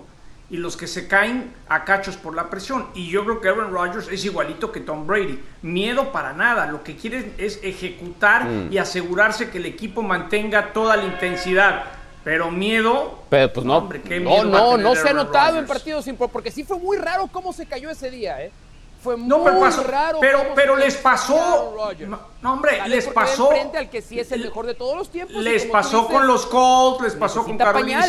y 0.50 0.56
los 0.56 0.78
que 0.78 0.88
se 0.88 1.10
caen 1.10 1.54
a 1.68 1.84
cachos 1.84 2.16
por 2.16 2.36
la 2.36 2.50
presión. 2.50 2.88
Y 2.96 3.10
yo 3.10 3.26
creo 3.26 3.42
que 3.42 3.50
Aaron 3.50 3.74
Rodgers 3.74 4.08
es 4.08 4.24
igualito 4.24 4.72
que 4.72 4.80
Tom 4.80 5.06
Brady. 5.06 5.44
Miedo 5.62 6.14
para 6.14 6.32
nada, 6.32 6.68
lo 6.68 6.86
que 6.86 6.96
quiere 6.96 7.34
es 7.38 7.60
ejecutar 7.64 8.46
mm. 8.46 8.72
y 8.72 8.78
asegurarse 8.78 9.50
que 9.50 9.58
el 9.58 9.66
equipo 9.66 10.02
mantenga 10.02 10.72
toda 10.72 10.96
la 10.96 11.04
intensidad. 11.04 11.84
Pero 12.24 12.52
miedo. 12.52 13.26
Pero 13.30 13.52
pues 13.52 13.66
no, 13.66 13.90
no, 14.22 14.44
no, 14.46 14.78
no 14.78 14.96
se 14.96 15.10
ha 15.10 15.14
notado 15.14 15.60
en 15.60 15.68
partidos 15.68 16.06
porque 16.32 16.50
sí 16.50 16.64
fue 16.64 16.80
muy 16.80 16.96
raro 16.96 17.28
cómo 17.30 17.52
se 17.52 17.66
cayó 17.66 17.90
ese 17.90 18.10
día, 18.10 18.42
¿eh? 18.42 18.54
Fue 19.06 19.16
muy 19.18 19.40
pero 19.44 19.84
raro. 19.84 20.18
Pero, 20.20 20.40
pero 20.56 20.76
les 20.76 20.96
pasó. 20.98 21.76
No, 22.42 22.54
hombre, 22.54 22.82
les 22.88 23.08
pasó. 23.08 23.50
Frente 23.50 23.78
al 23.78 23.90
que 23.90 24.02
sí 24.02 24.20
es 24.20 24.32
el 24.32 24.44
mejor 24.44 24.66
de 24.66 24.74
todos 24.74 24.98
los 24.98 25.10
tiempos. 25.10 25.36
Les 25.44 25.66
pasó 25.66 26.08
con 26.08 26.26
los 26.28 26.46
Colts, 26.48 27.04
les 27.04 27.14
pasó 27.16 27.44
con 27.44 27.58
Carolina. 27.58 28.06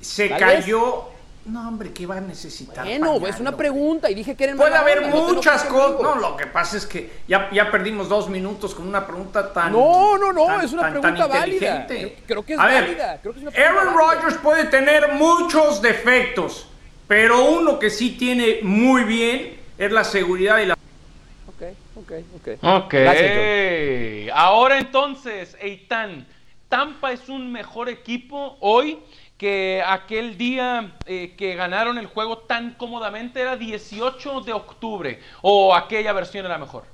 Se 0.00 0.28
cayó. 0.28 1.04
No, 1.46 1.68
hombre, 1.68 1.92
¿qué 1.92 2.06
va 2.06 2.16
a 2.16 2.20
necesitar? 2.20 2.84
Bueno, 2.84 3.14
pañal, 3.14 3.30
es 3.30 3.38
una 3.38 3.56
pregunta 3.56 4.10
y 4.10 4.16
dije 4.16 4.34
que 4.34 4.42
eran 4.42 4.56
Puede 4.56 4.74
haber 4.74 4.98
onda, 4.98 5.10
no 5.10 5.28
muchas 5.28 5.64
enojes 5.64 5.80
cosas. 5.80 6.02
No, 6.02 6.14
lo 6.16 6.36
que 6.36 6.46
pasa 6.48 6.76
es 6.76 6.86
que 6.86 7.08
ya, 7.28 7.48
ya 7.52 7.70
perdimos 7.70 8.08
dos 8.08 8.28
minutos 8.28 8.74
con 8.74 8.88
una 8.88 9.06
pregunta 9.06 9.52
tan. 9.52 9.70
No, 9.70 10.18
no, 10.18 10.32
no, 10.32 10.44
tan- 10.46 10.64
es 10.64 10.72
una 10.72 10.82
tan- 10.82 10.94
tan 10.94 11.02
pregunta 11.14 11.26
válida. 11.38 11.86
Creo- 11.86 12.10
creo 12.26 12.44
que 12.44 12.54
es 12.54 12.58
A 12.58 12.66
ver, 12.66 12.82
válida, 12.82 13.18
creo 13.22 13.32
que 13.32 13.38
es 13.38 13.42
una 13.44 13.52
pregunta 13.52 13.80
Aaron. 13.80 13.94
Rodgers 13.94 14.38
puede 14.38 14.64
tener 14.64 15.12
muchos 15.12 15.80
defectos, 15.80 16.66
pero 17.06 17.44
uno 17.44 17.78
que 17.78 17.90
sí 17.90 18.16
tiene 18.18 18.58
muy 18.62 19.04
bien 19.04 19.60
es 19.78 19.92
la 19.92 20.04
seguridad 20.04 20.58
y 20.58 20.66
la. 20.66 20.74
Ok, 21.48 21.62
ok, 21.96 22.12
ok. 22.36 22.48
Ok. 22.62 22.92
Gracias. 22.92 24.36
Ahora 24.36 24.78
entonces, 24.78 25.56
Eitan, 25.60 26.26
Tampa 26.68 27.12
es 27.12 27.28
un 27.28 27.52
mejor 27.52 27.88
equipo 27.88 28.56
hoy 28.60 28.98
que 29.38 29.82
aquel 29.86 30.38
día 30.38 30.96
eh, 31.06 31.34
que 31.36 31.54
ganaron 31.54 31.98
el 31.98 32.06
juego 32.06 32.38
tan 32.38 32.74
cómodamente 32.74 33.40
era 33.40 33.56
18 33.56 34.40
de 34.40 34.52
octubre 34.52 35.20
o 35.42 35.74
aquella 35.74 36.12
versión 36.12 36.46
era 36.46 36.58
mejor. 36.58 36.84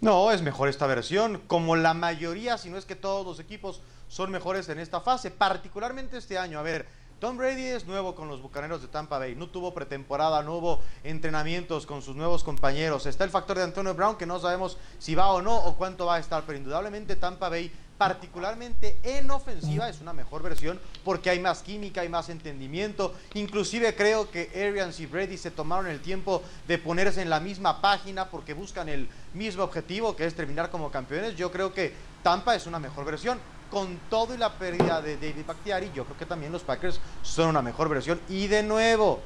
No, 0.00 0.30
es 0.30 0.42
mejor 0.42 0.68
esta 0.68 0.86
versión, 0.86 1.40
como 1.46 1.74
la 1.74 1.94
mayoría, 1.94 2.58
si 2.58 2.68
no 2.68 2.76
es 2.76 2.84
que 2.84 2.96
todos 2.96 3.24
los 3.24 3.40
equipos 3.40 3.80
son 4.08 4.30
mejores 4.30 4.68
en 4.68 4.78
esta 4.78 5.00
fase, 5.00 5.30
particularmente 5.30 6.18
este 6.18 6.36
año. 6.36 6.58
A 6.58 6.62
ver, 6.62 6.86
Tom 7.18 7.38
Brady 7.38 7.64
es 7.64 7.86
nuevo 7.86 8.14
con 8.14 8.28
los 8.28 8.42
Bucaneros 8.42 8.82
de 8.82 8.88
Tampa 8.88 9.18
Bay, 9.18 9.34
no 9.34 9.48
tuvo 9.48 9.72
pretemporada, 9.72 10.42
no 10.42 10.56
hubo 10.56 10.80
entrenamientos 11.02 11.86
con 11.86 12.02
sus 12.02 12.14
nuevos 12.14 12.44
compañeros. 12.44 13.06
Está 13.06 13.24
el 13.24 13.30
factor 13.30 13.56
de 13.56 13.62
Antonio 13.62 13.94
Brown, 13.94 14.16
que 14.16 14.26
no 14.26 14.38
sabemos 14.38 14.76
si 14.98 15.14
va 15.14 15.32
o 15.32 15.40
no 15.40 15.56
o 15.56 15.78
cuánto 15.78 16.04
va 16.04 16.16
a 16.16 16.18
estar, 16.18 16.42
pero 16.44 16.58
indudablemente 16.58 17.16
Tampa 17.16 17.48
Bay, 17.48 17.72
particularmente 17.96 18.98
en 19.02 19.30
ofensiva, 19.30 19.88
es 19.88 20.02
una 20.02 20.12
mejor 20.12 20.42
versión 20.42 20.78
porque 21.06 21.30
hay 21.30 21.40
más 21.40 21.62
química, 21.62 22.02
hay 22.02 22.10
más 22.10 22.28
entendimiento. 22.28 23.14
Inclusive 23.32 23.96
creo 23.96 24.30
que 24.30 24.50
Arians 24.54 25.00
y 25.00 25.06
Brady 25.06 25.38
se 25.38 25.50
tomaron 25.50 25.86
el 25.86 26.00
tiempo 26.00 26.42
de 26.68 26.76
ponerse 26.76 27.22
en 27.22 27.30
la 27.30 27.40
misma 27.40 27.80
página 27.80 28.28
porque 28.28 28.52
buscan 28.52 28.90
el 28.90 29.08
mismo 29.32 29.62
objetivo, 29.62 30.14
que 30.14 30.26
es 30.26 30.34
terminar 30.34 30.68
como 30.68 30.90
campeones. 30.90 31.34
Yo 31.34 31.50
creo 31.50 31.72
que 31.72 31.94
Tampa 32.22 32.54
es 32.54 32.66
una 32.66 32.78
mejor 32.78 33.06
versión. 33.06 33.40
Con 33.70 33.98
todo 34.08 34.34
y 34.34 34.38
la 34.38 34.52
pérdida 34.52 35.02
de 35.02 35.16
David 35.16 35.44
Bakhtiari, 35.46 35.90
yo 35.94 36.04
creo 36.04 36.16
que 36.16 36.26
también 36.26 36.52
los 36.52 36.62
Packers 36.62 37.00
son 37.22 37.48
una 37.48 37.62
mejor 37.62 37.88
versión. 37.88 38.20
Y 38.28 38.46
de 38.46 38.62
nuevo, 38.62 39.20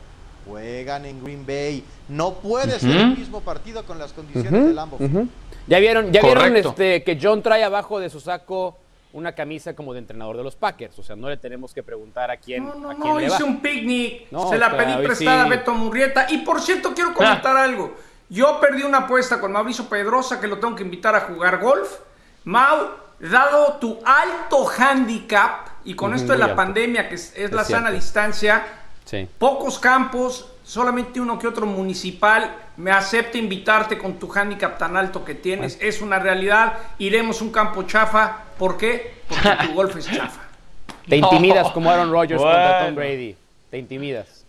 juegan 0.47 1.05
en 1.05 1.23
Green 1.23 1.45
Bay. 1.47 1.85
No 2.09 2.35
puede 2.35 2.81
ser 2.81 2.91
el 2.97 3.17
mismo 3.19 3.41
partido 3.43 3.85
con 3.85 3.99
las 3.99 4.13
condiciones 4.13 4.53
Ujú, 4.53 4.69
de 4.69 4.75
Lambeau 4.75 4.99
Field. 4.99 5.15
ujú. 5.17 5.29
Ya 5.67 5.79
vieron, 5.79 6.11
ya 6.13 6.23
vieron 6.23 6.57
este, 6.57 7.05
que 7.05 7.19
John 7.21 7.43
trae 7.43 7.63
abajo 7.63 8.01
de 8.01 8.09
su 8.11 8.19
saco 8.19 8.77
una 9.13 9.35
camisa 9.35 9.75
como 9.75 9.93
de 9.93 9.99
entrenador 9.99 10.37
de 10.37 10.43
los 10.43 10.57
Packers. 10.57 10.99
O 10.99 11.03
sea, 11.03 11.17
no 11.17 11.29
le 11.29 11.37
tenemos 11.37 11.75
que 11.75 11.83
preguntar 11.83 12.31
a 12.31 12.37
quién, 12.39 12.65
No, 12.65 12.75
no, 12.77 12.91
a 12.91 12.95
quién 12.95 13.09
no, 13.09 13.19
le 13.21 13.27
hice 13.27 13.43
va. 13.43 13.49
un 13.49 13.61
picnic. 13.61 14.31
No, 14.31 14.49
se 14.49 14.57
la 14.57 14.75
pedí 14.77 15.05
prestada 15.05 15.43
sí. 15.43 15.47
a 15.47 15.49
Beto 15.51 15.75
Murrieta. 15.75 16.27
Y 16.31 16.39
por 16.39 16.61
cierto, 16.61 16.95
quiero 16.95 17.13
comentar 17.13 17.57
algo. 17.57 17.95
Yo 18.29 18.59
perdí 18.61 18.83
una 18.85 18.99
apuesta 18.99 19.41
con 19.41 19.53
Mauricio 19.53 19.85
Pedrosa 19.89 20.41
que 20.41 20.47
lo 20.47 20.59
tengo 20.59 20.75
que 20.77 20.83
invitar 20.85 21.15
a 21.15 21.21
jugar 21.23 21.59
golf. 21.61 21.99
Mau, 22.45 22.91
dado 23.21 23.75
tu 23.75 23.99
alto 24.05 24.67
handicap 24.79 25.67
y 25.85 25.95
con 25.95 26.15
esto 26.15 26.33
de 26.33 26.39
la 26.39 26.45
alto. 26.47 26.57
pandemia, 26.57 27.09
que 27.09 27.15
es, 27.17 27.33
es 27.37 27.53
la 27.53 27.65
cierto. 27.65 27.85
sana 27.85 27.91
distancia, 27.91 28.65
Sí. 29.05 29.29
pocos 29.39 29.79
campos, 29.79 30.47
solamente 30.65 31.21
uno 31.21 31.39
que 31.39 31.47
otro 31.49 31.67
municipal, 31.67 32.55
me 32.77 32.93
acepta 32.93 33.39
invitarte 33.39 33.99
con 33.99 34.15
tu 34.19 34.33
handicap 34.33 34.79
tan 34.79 34.97
alto 34.97 35.25
que 35.25 35.35
tienes. 35.35 35.77
Es 35.81 36.01
una 36.01 36.19
realidad. 36.19 36.75
Iremos 36.99 37.43
un 37.43 37.51
campo 37.51 37.83
chafa. 37.83 38.45
¿Por 38.59 38.77
qué? 38.79 39.23
Porque 39.29 39.49
tu 39.67 39.75
golf 39.75 39.97
es 39.97 40.07
chafa. 40.07 40.41
Te 41.09 41.17
intimidas 41.17 41.71
como 41.73 41.91
Aaron 41.91 42.11
Rodgers 42.13 42.41
contra 42.41 42.87
Tom. 42.87 42.95
Brady. 42.95 43.37
Te 43.71 43.79
intimidas. 43.79 44.45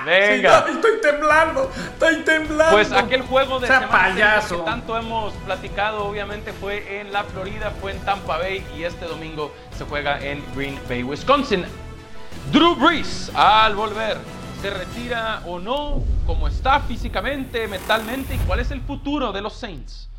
Venga. 0.08 0.63
Sí, 0.65 0.72
estoy 0.72 1.02
temblando, 1.02 1.70
estoy 1.76 2.15
temblando. 2.24 2.76
Pues 2.76 2.91
aquel 2.93 3.24
juego 3.24 3.60
de 3.60 3.67
Sea 3.67 3.82
Semana 3.82 4.04
Santa 4.04 4.13
payaso. 4.13 4.58
que 4.58 4.72
tanto 4.72 4.98
hemos 4.98 5.34
platicado, 5.46 6.06
obviamente 6.06 6.54
fue 6.54 7.02
en 7.02 7.12
la 7.12 7.26
Florida, 7.26 7.74
fue 7.82 7.91
en 7.91 8.00
Tampa 8.00 8.38
Bay 8.38 8.65
y 8.78 8.84
este 8.84 9.06
domingo 9.06 9.54
se 9.78 9.84
juega 9.84 10.20
en 10.24 10.41
Green 10.56 10.80
Bay, 10.88 11.04
Wisconsin. 11.04 11.65
Drew 12.54 12.76
Brees, 12.76 13.30
al 13.36 13.76
volver, 13.76 14.17
¿se 14.62 14.70
retira 14.70 15.41
o 15.46 15.60
no? 15.60 16.02
¿Cómo 16.26 16.48
está 16.48 16.80
físicamente, 16.80 17.67
mentalmente? 17.67 18.36
¿Y 18.36 18.38
cuál 18.39 18.62
es 18.62 18.72
el 18.72 18.80
futuro 18.80 19.34
de 19.34 19.41
los 19.41 19.54
Saints? 19.54 20.10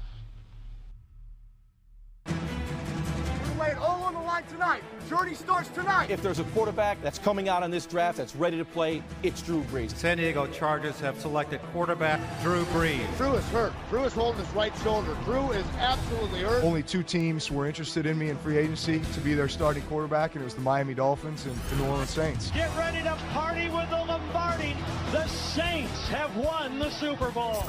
Tonight. 4.49 4.83
Journey 5.09 5.35
starts 5.35 5.69
tonight. 5.71 6.11
If 6.11 6.23
there's 6.23 6.39
a 6.39 6.45
quarterback 6.45 7.01
that's 7.03 7.19
coming 7.19 7.49
out 7.49 7.63
on 7.63 7.71
this 7.71 7.87
draft 7.87 8.19
that's 8.19 8.37
ready 8.37 8.59
to 8.59 8.65
play, 8.65 9.03
it's 9.23 9.41
Drew 9.43 9.63
Brees. 9.65 9.95
San 9.97 10.19
Diego 10.19 10.47
Chargers 10.49 10.99
have 11.01 11.19
selected 11.21 11.61
quarterback 11.73 12.21
Drew 12.43 12.65
Brees. 12.67 13.17
Drew 13.17 13.35
is 13.35 13.45
hurt. 13.49 13.73
Drew 13.91 14.05
is 14.05 14.13
holding 14.13 14.45
his 14.45 14.55
right 14.55 14.73
shoulder. 14.83 15.17
Drew 15.25 15.51
is 15.53 15.65
absolutely 15.79 16.41
hurt. 16.41 16.65
Only 16.65 16.83
two 16.83 17.03
teams 17.03 17.51
were 17.51 17.67
interested 17.67 18.07
in 18.07 18.19
me 18.19 18.31
in 18.31 18.37
free 18.39 18.59
agency 18.59 19.01
to 19.15 19.21
be 19.21 19.35
their 19.35 19.49
starting 19.49 19.83
quarterback, 19.85 20.35
and 20.35 20.43
it 20.43 20.45
was 20.45 20.55
the 20.55 20.61
Miami 20.61 20.95
Dolphins 20.95 21.47
and 21.47 21.55
the 21.71 21.77
New 21.77 21.87
Orleans 21.91 22.11
Saints. 22.11 22.51
Get 22.51 22.75
ready 22.77 23.03
to 23.03 23.17
party 23.33 23.69
with 23.69 23.89
the 23.91 24.05
Lombardi. 24.05 24.77
The 25.13 25.27
Saints 25.27 26.09
have 26.09 26.37
won 26.37 26.79
the 26.79 26.91
Super 26.91 27.31
Bowl. 27.31 27.65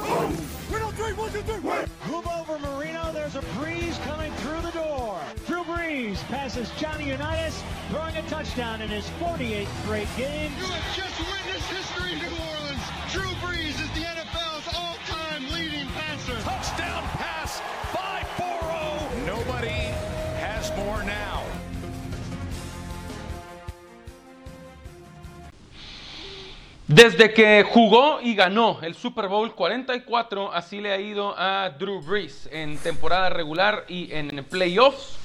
We 0.72 0.80
don't 0.80 0.94
three, 0.96 1.14
one, 1.14 1.32
two, 1.32 1.42
three, 1.42 1.60
one. 1.60 1.90
Move 2.10 2.28
over, 2.28 2.60
Marino. 2.60 3.12
There's 3.14 3.36
a 3.36 3.42
breeze 3.58 3.98
coming 4.00 4.32
through 4.34 4.62
the 4.62 4.72
door. 4.72 5.20
Drew 5.48 5.64
Brees 5.64 6.18
passes 6.28 6.69
Johnny 6.78 7.06
Unitas, 7.10 7.64
throwing 7.90 8.16
a 8.16 8.22
touchdown 8.24 8.82
in 8.82 8.90
his 8.90 9.06
48th 9.20 9.68
straight 9.84 10.08
game. 10.18 10.52
You 10.58 10.66
have 10.66 10.96
just 10.96 11.20
witnessed 11.20 11.70
history 11.72 12.14
in 12.14 12.20
New 12.20 12.36
Orleans. 12.36 12.84
Drew 13.12 13.32
Brees 13.42 13.80
is 13.80 13.90
the 13.94 14.06
NFL's 14.06 14.68
all-time 14.76 15.44
leading 15.52 15.88
passer. 15.94 16.36
Touchdown 16.42 17.04
pass 17.18 17.62
by 17.94 18.26
Burrow. 18.38 19.26
Nobody 19.26 19.94
has 20.40 20.72
more 20.78 21.04
now. 21.04 21.44
Desde 26.88 27.34
que 27.34 27.64
jugó 27.64 28.20
y 28.20 28.34
ganó 28.34 28.80
el 28.82 28.96
Super 28.96 29.28
Bowl 29.28 29.54
44, 29.54 30.52
así 30.52 30.82
le 30.82 30.92
ha 30.92 31.00
ido 31.00 31.36
a 31.38 31.76
Drew 31.78 32.02
Brees 32.02 32.50
en 32.52 32.78
temporada 32.80 33.30
regular 33.30 33.86
y 33.88 34.12
en 34.12 34.44
playoffs. 34.46 35.19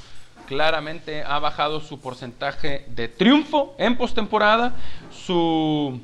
Claramente 0.46 1.22
ha 1.22 1.38
bajado 1.38 1.80
su 1.80 2.00
porcentaje 2.00 2.84
de 2.88 3.08
triunfo 3.08 3.74
en 3.78 3.96
postemporada, 3.96 4.74
su 5.10 6.00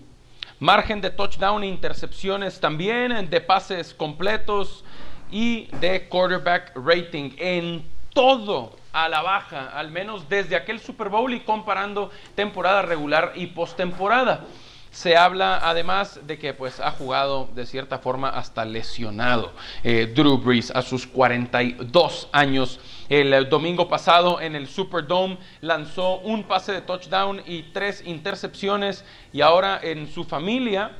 margen 0.59 1.01
de 1.01 1.11
touchdown 1.11 1.63
e 1.63 1.67
intercepciones 1.67 2.61
también, 2.61 3.29
de 3.29 3.41
pases 3.41 3.93
completos 3.93 4.85
y 5.31 5.67
de 5.81 6.09
quarterback 6.09 6.73
rating. 6.77 7.33
En 7.37 7.85
todo 8.13 8.77
a 8.93 9.09
la 9.09 9.23
baja, 9.23 9.69
al 9.69 9.91
menos 9.91 10.29
desde 10.29 10.57
aquel 10.57 10.81
Super 10.81 11.09
Bowl 11.09 11.33
y 11.33 11.41
comparando 11.41 12.11
temporada 12.35 12.83
regular 12.83 13.33
y 13.37 13.49
postemporada. 13.49 14.45
Se 14.91 15.17
habla 15.17 15.61
además 15.63 16.21
de 16.27 16.39
que 16.39 16.53
pues 16.53 16.81
ha 16.81 16.91
jugado 16.91 17.49
de 17.55 17.65
cierta 17.65 18.01
forma 18.01 18.29
hasta 18.29 18.65
lesionado 18.65 19.53
eh, 19.85 20.13
Drew 20.13 20.37
Brees 20.39 20.73
a 20.73 20.83
sus 20.83 21.07
42 21.07 22.29
años. 22.33 22.81
El 23.11 23.49
domingo 23.49 23.89
pasado 23.89 24.41
en 24.41 24.55
el 24.55 24.69
Superdome 24.69 25.37
lanzó 25.63 26.19
un 26.21 26.45
pase 26.45 26.71
de 26.71 26.81
touchdown 26.81 27.43
y 27.45 27.65
tres 27.73 28.05
intercepciones 28.07 29.05
y 29.33 29.41
ahora 29.41 29.81
en 29.83 30.07
su 30.07 30.23
familia 30.23 30.93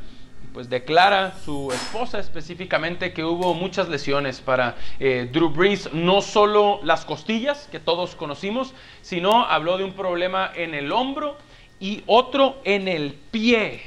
pues 0.53 0.69
declara 0.69 1.35
su 1.45 1.71
esposa 1.71 2.19
específicamente 2.19 3.13
que 3.13 3.23
hubo 3.23 3.55
muchas 3.55 3.89
lesiones 3.89 4.41
para 4.41 4.75
eh, 4.99 5.29
Drew 5.33 5.51
Brees, 5.51 5.93
no 5.93 6.21
solo 6.21 6.81
las 6.83 7.05
costillas 7.05 7.69
que 7.71 7.79
todos 7.79 8.17
conocimos, 8.17 8.75
sino 9.03 9.45
habló 9.45 9.79
de 9.79 9.85
un 9.85 9.93
problema 9.93 10.51
en 10.57 10.75
el 10.75 10.91
hombro 10.91 11.37
y 11.79 12.03
otro 12.07 12.61
en 12.65 12.89
el 12.89 13.15
pie. 13.31 13.83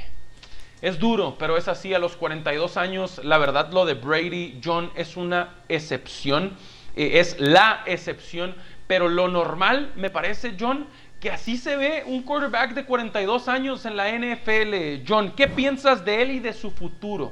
Es 0.81 0.97
duro, 0.97 1.35
pero 1.37 1.57
es 1.57 1.67
así 1.67 1.93
a 1.93 1.99
los 1.99 2.15
42 2.15 2.77
años. 2.77 3.19
La 3.23 3.37
verdad, 3.37 3.71
lo 3.73 3.85
de 3.85 3.95
Brady 3.95 4.61
John 4.63 4.91
es 4.95 5.17
una 5.17 5.55
excepción, 5.67 6.55
eh, 6.95 7.19
es 7.19 7.39
la 7.39 7.83
excepción, 7.85 8.55
pero 8.87 9.09
lo 9.09 9.27
normal 9.27 9.91
me 9.95 10.09
parece, 10.09 10.55
John, 10.59 10.87
que 11.19 11.31
así 11.31 11.57
se 11.57 11.77
ve 11.77 12.03
un 12.05 12.23
quarterback 12.23 12.73
de 12.73 12.85
42 12.85 13.47
años 13.47 13.85
en 13.85 13.95
la 13.95 14.11
NFL. 14.11 15.05
John, 15.07 15.33
¿qué 15.35 15.47
piensas 15.47 16.03
de 16.03 16.21
él 16.21 16.31
y 16.31 16.39
de 16.39 16.51
su 16.51 16.69
futuro? 16.69 17.31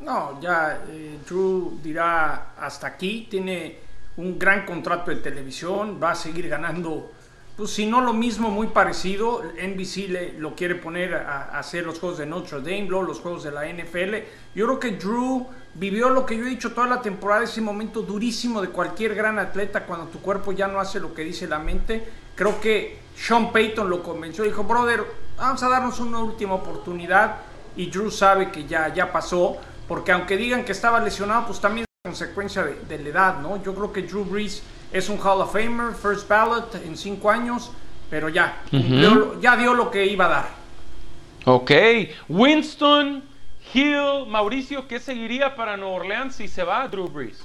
No, 0.00 0.40
ya 0.40 0.80
eh, 0.88 1.18
Drew 1.28 1.78
dirá 1.82 2.54
hasta 2.58 2.86
aquí, 2.88 3.28
tiene 3.30 3.78
un 4.16 4.38
gran 4.38 4.66
contrato 4.66 5.10
de 5.10 5.18
televisión, 5.18 6.00
va 6.02 6.12
a 6.12 6.14
seguir 6.14 6.48
ganando, 6.48 7.12
pues 7.58 7.72
si 7.72 7.86
no 7.86 8.00
lo 8.00 8.12
mismo, 8.12 8.50
muy 8.50 8.68
parecido. 8.68 9.42
NBC 9.42 10.08
le, 10.08 10.32
lo 10.38 10.54
quiere 10.54 10.76
poner 10.76 11.16
a, 11.16 11.42
a 11.42 11.58
hacer 11.58 11.84
los 11.84 11.98
juegos 11.98 12.18
de 12.18 12.24
Notre 12.24 12.58
Dame, 12.58 12.86
luego 12.86 13.04
los 13.04 13.18
juegos 13.18 13.42
de 13.42 13.50
la 13.50 13.66
NFL. 13.66 14.14
Yo 14.54 14.66
creo 14.66 14.78
que 14.78 14.92
Drew 14.92 15.44
vivió 15.74 16.08
lo 16.08 16.24
que 16.24 16.36
yo 16.36 16.44
he 16.44 16.50
dicho 16.50 16.72
toda 16.72 16.86
la 16.86 17.02
temporada, 17.02 17.42
ese 17.42 17.60
momento 17.60 18.02
durísimo 18.02 18.62
de 18.62 18.68
cualquier 18.68 19.16
gran 19.16 19.40
atleta 19.40 19.86
cuando 19.86 20.06
tu 20.06 20.20
cuerpo 20.20 20.52
ya 20.52 20.68
no 20.68 20.78
hace 20.78 21.00
lo 21.00 21.12
que 21.12 21.24
dice 21.24 21.48
la 21.48 21.58
mente. 21.58 22.06
Creo 22.36 22.60
que 22.60 23.00
Sean 23.16 23.50
Payton 23.50 23.90
lo 23.90 24.04
convenció, 24.04 24.44
dijo, 24.44 24.62
brother, 24.62 25.04
vamos 25.36 25.60
a 25.60 25.68
darnos 25.68 25.98
una 25.98 26.20
última 26.20 26.54
oportunidad 26.54 27.38
y 27.74 27.90
Drew 27.90 28.12
sabe 28.12 28.52
que 28.52 28.66
ya, 28.66 28.94
ya 28.94 29.10
pasó, 29.10 29.56
porque 29.88 30.12
aunque 30.12 30.36
digan 30.36 30.64
que 30.64 30.70
estaba 30.70 31.00
lesionado, 31.00 31.46
pues 31.46 31.60
también 31.60 31.86
es 31.88 32.08
consecuencia 32.08 32.62
de, 32.62 32.76
de 32.88 33.02
la 33.02 33.08
edad, 33.08 33.40
¿no? 33.40 33.60
Yo 33.64 33.74
creo 33.74 33.92
que 33.92 34.02
Drew 34.02 34.24
Brees 34.24 34.62
es 34.92 35.08
un 35.08 35.18
Hall 35.18 35.40
of 35.40 35.52
Famer, 35.52 35.94
first 35.94 36.28
ballot 36.28 36.74
en 36.76 36.96
cinco 36.96 37.30
años, 37.30 37.70
pero 38.10 38.28
ya, 38.28 38.62
cumplió- 38.70 39.40
ya 39.40 39.56
dio 39.56 39.74
lo 39.74 39.90
que 39.90 40.06
iba 40.06 40.26
a 40.26 40.28
dar. 40.28 40.48
Ok, 41.44 41.70
Winston, 42.28 43.22
Hill, 43.74 44.26
Mauricio, 44.28 44.86
¿qué 44.88 44.98
seguiría 45.00 45.54
para 45.54 45.76
Nueva 45.76 45.96
Orleans 45.96 46.36
si 46.36 46.48
se 46.48 46.62
va 46.62 46.86
Drew 46.88 47.08
Brees? 47.08 47.38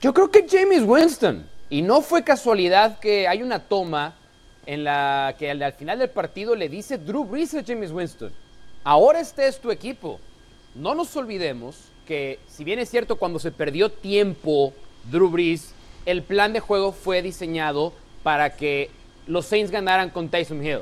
Yo 0.00 0.12
creo 0.14 0.30
que 0.30 0.46
James 0.48 0.82
Winston. 0.84 1.46
Y 1.70 1.82
no 1.82 2.00
fue 2.00 2.24
casualidad 2.24 2.98
que 2.98 3.28
hay 3.28 3.42
una 3.42 3.58
toma 3.58 4.14
en 4.64 4.84
la 4.84 5.34
que 5.38 5.50
al, 5.50 5.62
al 5.62 5.72
final 5.74 5.98
del 5.98 6.08
partido 6.10 6.54
le 6.54 6.68
dice 6.68 6.96
Drew 6.98 7.24
Brees 7.24 7.54
a 7.54 7.62
James 7.66 7.90
Winston. 7.90 8.32
Ahora 8.84 9.20
este 9.20 9.46
es 9.46 9.60
tu 9.60 9.70
equipo. 9.70 10.18
No 10.74 10.94
nos 10.94 11.14
olvidemos 11.16 11.76
que, 12.06 12.38
si 12.48 12.64
bien 12.64 12.78
es 12.78 12.88
cierto, 12.88 13.16
cuando 13.16 13.38
se 13.38 13.50
perdió 13.50 13.90
tiempo 13.90 14.72
Drew 15.10 15.28
Brees, 15.28 15.74
el 16.08 16.22
plan 16.22 16.54
de 16.54 16.60
juego 16.60 16.92
fue 16.92 17.20
diseñado 17.20 17.92
para 18.22 18.56
que 18.56 18.88
los 19.26 19.44
Saints 19.44 19.70
ganaran 19.70 20.08
con 20.08 20.30
Tyson 20.30 20.64
Hill. 20.64 20.80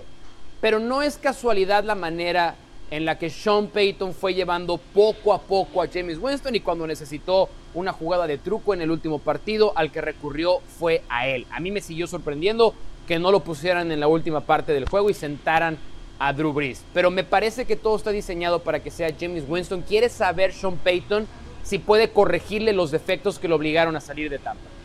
Pero 0.61 0.79
no 0.79 1.03
es 1.03 1.19
casualidad 1.19 1.83
la 1.83 1.97
manera 1.97 2.55
en 2.93 3.05
la 3.05 3.19
que 3.19 3.29
Sean 3.29 3.67
Payton 3.67 4.15
fue 4.15 4.35
llevando 4.35 4.79
poco 4.79 5.35
a 5.35 5.43
poco 5.43 5.83
a 5.83 5.89
James 5.93 6.19
Winston 6.21 6.55
y 6.55 6.61
cuando 6.61 6.87
necesitó 6.87 7.49
una 7.75 7.93
jugada 7.93 8.29
de 8.29 8.39
truco 8.39 8.73
en 8.73 8.83
el 8.83 8.91
último 8.93 9.19
partido, 9.19 9.73
al 9.75 9.91
que 9.91 10.01
recurrió 10.01 10.61
fue 10.79 11.03
a 11.09 11.27
él. 11.27 11.45
A 11.51 11.59
mí 11.59 11.73
me 11.73 11.81
siguió 11.81 12.07
sorprendiendo 12.07 12.73
que 13.09 13.19
no 13.19 13.33
lo 13.33 13.41
pusieran 13.41 13.91
en 13.91 13.99
la 13.99 14.07
última 14.07 14.43
parte 14.43 14.73
del 14.75 14.89
juego 14.89 15.11
y 15.11 15.15
sentaran 15.15 15.77
a 16.21 16.33
Drew 16.35 16.53
Brees. 16.53 16.85
Pero 16.95 17.11
me 17.11 17.25
parece 17.25 17.65
que 17.65 17.75
todo 17.75 17.97
está 17.97 18.13
diseñado 18.13 18.61
para 18.61 18.79
que 18.79 18.93
sea 18.93 19.13
James 19.19 19.43
Winston. 19.49 19.83
Quiere 19.83 20.09
saber 20.09 20.53
Sean 20.53 20.77
Payton 20.77 21.27
si 21.65 21.81
puede 21.81 22.11
corregirle 22.11 22.73
los 22.73 22.93
defectos 22.93 23.41
que 23.41 23.49
lo 23.49 23.57
obligaron 23.57 23.97
a 23.97 24.01
salir 24.01 24.31
de 24.31 24.39
Tampa. 24.39 24.76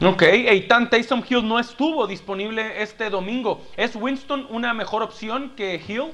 Ok, 0.00 0.22
Eitan 0.22 0.90
Taysom 0.90 1.22
Hill 1.28 1.46
no 1.46 1.60
estuvo 1.60 2.06
disponible 2.08 2.82
este 2.82 3.10
domingo. 3.10 3.64
¿Es 3.76 3.94
Winston 3.94 4.46
una 4.50 4.74
mejor 4.74 5.02
opción 5.02 5.54
que 5.54 5.76
Hill? 5.86 6.12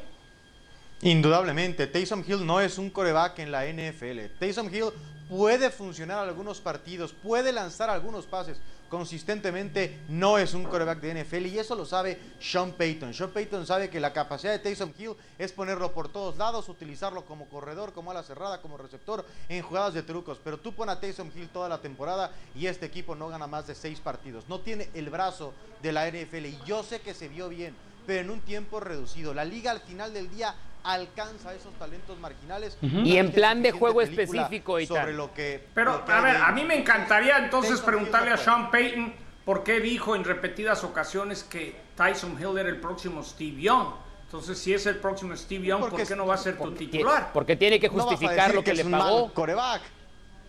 Indudablemente, 1.01 1.87
Taysom 1.87 2.23
Hill 2.27 2.45
no 2.45 2.61
es 2.61 2.77
un 2.77 2.91
coreback 2.91 3.39
en 3.39 3.51
la 3.51 3.65
NFL. 3.65 4.39
Taysom 4.39 4.73
Hill 4.73 4.91
puede 5.31 5.71
funcionar 5.71 6.19
algunos 6.19 6.61
partidos, 6.61 7.15
puede 7.15 7.53
lanzar 7.53 7.89
algunos 7.89 8.27
pases 8.27 8.61
consistentemente, 8.91 10.01
no 10.09 10.37
es 10.37 10.53
un 10.53 10.65
coreback 10.65 11.01
de 11.01 11.23
NFL 11.25 11.47
y 11.47 11.59
eso 11.59 11.75
lo 11.77 11.87
sabe 11.87 12.19
Sean 12.41 12.73
Payton. 12.73 13.15
Sean 13.15 13.31
Payton 13.31 13.67
sabe 13.67 13.89
que 13.89 14.01
la 14.01 14.13
capacidad 14.13 14.53
de 14.53 14.59
Taysom 14.59 14.93
Hill 14.99 15.13
es 15.39 15.53
ponerlo 15.53 15.93
por 15.93 16.09
todos 16.09 16.37
lados, 16.37 16.69
utilizarlo 16.69 17.25
como 17.25 17.49
corredor, 17.49 17.93
como 17.93 18.11
ala 18.11 18.25
cerrada, 18.25 18.61
como 18.61 18.77
receptor 18.77 19.25
en 19.49 19.63
jugadas 19.63 19.95
de 19.95 20.03
trucos. 20.03 20.39
Pero 20.43 20.59
tú 20.59 20.75
pon 20.75 20.91
a 20.91 21.01
Taysom 21.01 21.31
Hill 21.35 21.49
toda 21.49 21.69
la 21.69 21.79
temporada 21.79 22.33
y 22.55 22.67
este 22.67 22.87
equipo 22.87 23.15
no 23.15 23.29
gana 23.29 23.47
más 23.47 23.67
de 23.69 23.77
seis 23.77 24.01
partidos. 24.01 24.49
No 24.49 24.61
tiene 24.61 24.91
el 24.93 25.09
brazo 25.09 25.55
de 25.81 25.93
la 25.93 26.09
NFL 26.11 26.47
y 26.47 26.59
yo 26.67 26.83
sé 26.83 27.01
que 27.01 27.15
se 27.15 27.29
vio 27.29 27.49
bien, 27.49 27.77
pero 28.07 28.23
en 28.23 28.31
un 28.31 28.41
tiempo 28.41 28.81
reducido. 28.81 29.33
La 29.33 29.45
liga 29.45 29.71
al 29.71 29.81
final 29.81 30.13
del 30.13 30.29
día 30.31 30.55
alcanza 30.85 31.55
esos 31.55 31.73
talentos 31.75 32.19
marginales. 32.19 32.77
Y 32.83 33.17
en 33.17 33.33
plan 33.33 33.63
de 33.63 33.73
juego 33.73 34.03
específico, 34.03 34.79
Eitan. 34.79 34.97
sobre 34.99 35.13
lo 35.15 35.33
que 35.35 35.67
Pero, 35.75 35.93
lo 35.99 36.05
que 36.05 36.13
a 36.13 36.21
ver, 36.21 36.37
a 36.37 36.53
mí 36.53 36.65
me 36.65 36.77
encantaría 36.77 37.39
entonces 37.39 37.81
preguntarle 37.81 38.31
a. 38.31 38.37
Sean 38.37 38.71
Payton 38.71 39.13
por 39.45 39.63
qué 39.65 39.81
dijo 39.81 40.15
en 40.17 40.25
repetidas 40.25 40.85
ocasiones 40.85 41.45
que 41.45 41.75
Tyson 41.97 42.37
Hill 42.41 42.59
era 42.59 42.69
el 42.69 42.81
próximo 42.81 43.23
Steve 43.23 43.61
Young. 43.63 43.89
Entonces, 44.25 44.59
si 44.59 44.73
es 44.73 44.87
el 44.87 44.97
próximo 44.97 45.37
Steve 45.37 45.67
Young, 45.67 45.81
¿por 45.81 45.91
Porque 45.91 46.07
qué 46.07 46.15
no 46.15 46.25
va 46.27 46.35
a 46.35 46.39
ser 46.39 46.57
tu 46.57 46.71
Ti- 46.73 46.87
titular? 46.87 47.31
Porque 47.33 47.57
tiene 47.57 47.81
que 47.81 47.89
justificar 47.89 48.55
lo 48.55 48.63
que, 48.63 48.71
que 48.73 48.85
le 48.85 48.91
pagó. 48.91 49.33
coreback. 49.35 49.83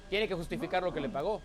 Tiene 0.10 0.28
que 0.28 0.36
justificar 0.36 0.84
lo 0.84 0.94
que 0.94 1.00
le 1.02 1.10
pagó. 1.10 1.42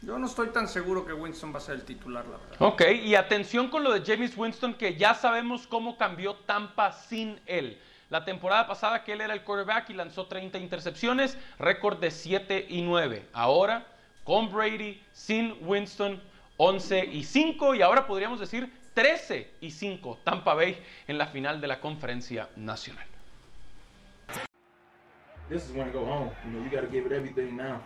Yo 0.00 0.18
no 0.18 0.26
estoy 0.26 0.48
tan 0.48 0.68
seguro 0.68 1.04
que 1.04 1.12
Winston 1.12 1.52
va 1.52 1.58
a 1.58 1.60
ser 1.60 1.74
el 1.76 1.82
titular, 1.82 2.24
la 2.24 2.36
verdad. 2.38 2.56
Ok, 2.60 2.82
y 3.04 3.14
atención 3.16 3.68
con 3.68 3.82
lo 3.84 3.92
de 3.92 4.02
James 4.04 4.36
Winston, 4.36 4.74
que 4.74 4.96
ya 4.96 5.14
sabemos 5.14 5.66
cómo 5.66 5.96
cambió 5.98 6.34
Tampa 6.36 6.92
sin 6.92 7.40
él. 7.46 7.80
La 8.10 8.24
temporada 8.24 8.66
pasada 8.66 9.04
que 9.04 9.12
él 9.12 9.20
era 9.20 9.34
el 9.34 9.42
quarterback 9.42 9.90
y 9.90 9.94
lanzó 9.94 10.26
30 10.26 10.58
intercepciones, 10.58 11.36
récord 11.58 11.98
de 11.98 12.10
7 12.10 12.66
y 12.68 12.80
9. 12.82 13.26
Ahora, 13.34 13.86
con 14.24 14.50
Brady, 14.50 15.02
sin 15.12 15.56
Winston, 15.60 16.20
11 16.56 17.04
y 17.04 17.24
5. 17.24 17.74
Y 17.74 17.82
ahora 17.82 18.06
podríamos 18.06 18.40
decir 18.40 18.72
13 18.94 19.50
y 19.60 19.70
5. 19.70 20.20
Tampa 20.24 20.54
Bay 20.54 20.82
en 21.06 21.18
la 21.18 21.26
final 21.26 21.60
de 21.60 21.68
la 21.68 21.80
conferencia 21.80 22.48
nacional. 22.56 23.06
This 25.50 25.64
is 25.64 25.74
when 25.74 25.86
to 25.86 25.92
go 25.92 26.04
home. 26.04 26.30
You 26.44 26.50
know, 26.52 26.62
you 26.62 26.70
got 26.70 26.82
to 26.82 26.88
give 26.88 27.06
it 27.06 27.12
everything 27.12 27.56
now. 27.56 27.80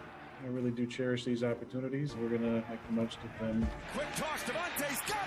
I 0.45 0.49
really 0.49 0.73
do 0.73 0.85
cherish 0.85 1.25
these 1.25 1.45
opportunities. 1.45 2.17
We're 2.17 2.29
going 2.29 2.43
to 2.43 2.69
make 2.69 2.87
the 2.89 2.93
most 2.93 3.19
of 3.23 3.31
them. 3.39 3.69
Quick 3.95 4.09
toss, 4.17 4.43
Devontae's 4.43 5.01
got 5.07 5.22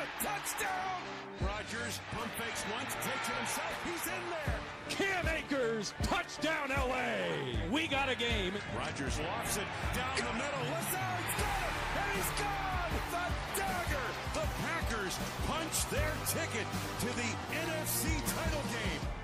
touchdown 6.36 6.70
LA. 6.70 7.72
We 7.72 7.88
got 7.88 8.10
a 8.10 8.16
game. 8.16 8.54
Rogers 8.78 9.20
lofts 9.20 9.58
it 9.58 9.64
down 9.94 10.18
the 10.18 10.34
middle. 10.34 10.64
Lazard's 10.72 11.36
got 11.38 11.62
it, 11.64 11.76
and 11.96 12.12
he's 12.16 12.32
gone. 12.40 12.76
The 13.12 13.60
dagger. 13.60 14.08
The 14.34 14.48
Packers 14.62 15.18
punch 15.48 15.90
their 15.90 16.12
ticket 16.28 16.68
to 17.00 17.06
the 17.06 17.30
NFC 17.54 18.20
title 18.36 18.62
game. 18.72 19.15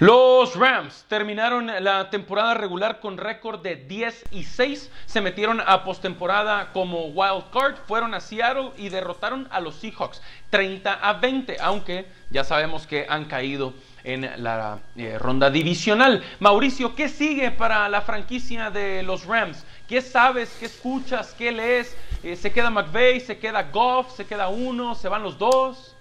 Los 0.00 0.56
Rams 0.56 1.04
terminaron 1.08 1.70
la 1.78 2.10
temporada 2.10 2.54
regular 2.54 2.98
con 2.98 3.16
récord 3.16 3.60
de 3.62 3.76
10 3.76 4.24
y 4.32 4.42
6. 4.42 4.90
Se 5.06 5.20
metieron 5.20 5.62
a 5.64 5.84
postemporada 5.84 6.72
como 6.72 7.06
wild 7.06 7.44
card, 7.52 7.76
fueron 7.86 8.12
a 8.12 8.18
Seattle 8.18 8.72
y 8.76 8.88
derrotaron 8.88 9.46
a 9.52 9.60
los 9.60 9.76
Seahawks 9.76 10.20
30 10.50 10.94
a 10.94 11.12
20, 11.12 11.58
aunque 11.60 12.06
ya 12.30 12.42
sabemos 12.42 12.88
que 12.88 13.06
han 13.08 13.26
caído 13.26 13.72
en 14.02 14.28
la 14.42 14.80
eh, 14.96 15.16
ronda 15.16 15.48
divisional. 15.48 16.24
Mauricio, 16.40 16.96
¿qué 16.96 17.08
sigue 17.08 17.52
para 17.52 17.88
la 17.88 18.02
franquicia 18.02 18.72
de 18.72 19.04
los 19.04 19.24
Rams? 19.26 19.64
¿Qué 19.86 20.00
sabes? 20.00 20.56
¿Qué 20.58 20.66
escuchas? 20.66 21.34
¿Qué 21.38 21.52
lees? 21.52 21.96
Eh, 22.24 22.34
¿Se 22.34 22.52
queda 22.52 22.68
McVay? 22.68 23.20
¿Se 23.20 23.38
queda 23.38 23.62
Goff? 23.62 24.16
¿Se 24.16 24.26
queda 24.26 24.48
uno? 24.48 24.96
¿Se 24.96 25.08
van 25.08 25.22
los 25.22 25.38
dos? 25.38 25.93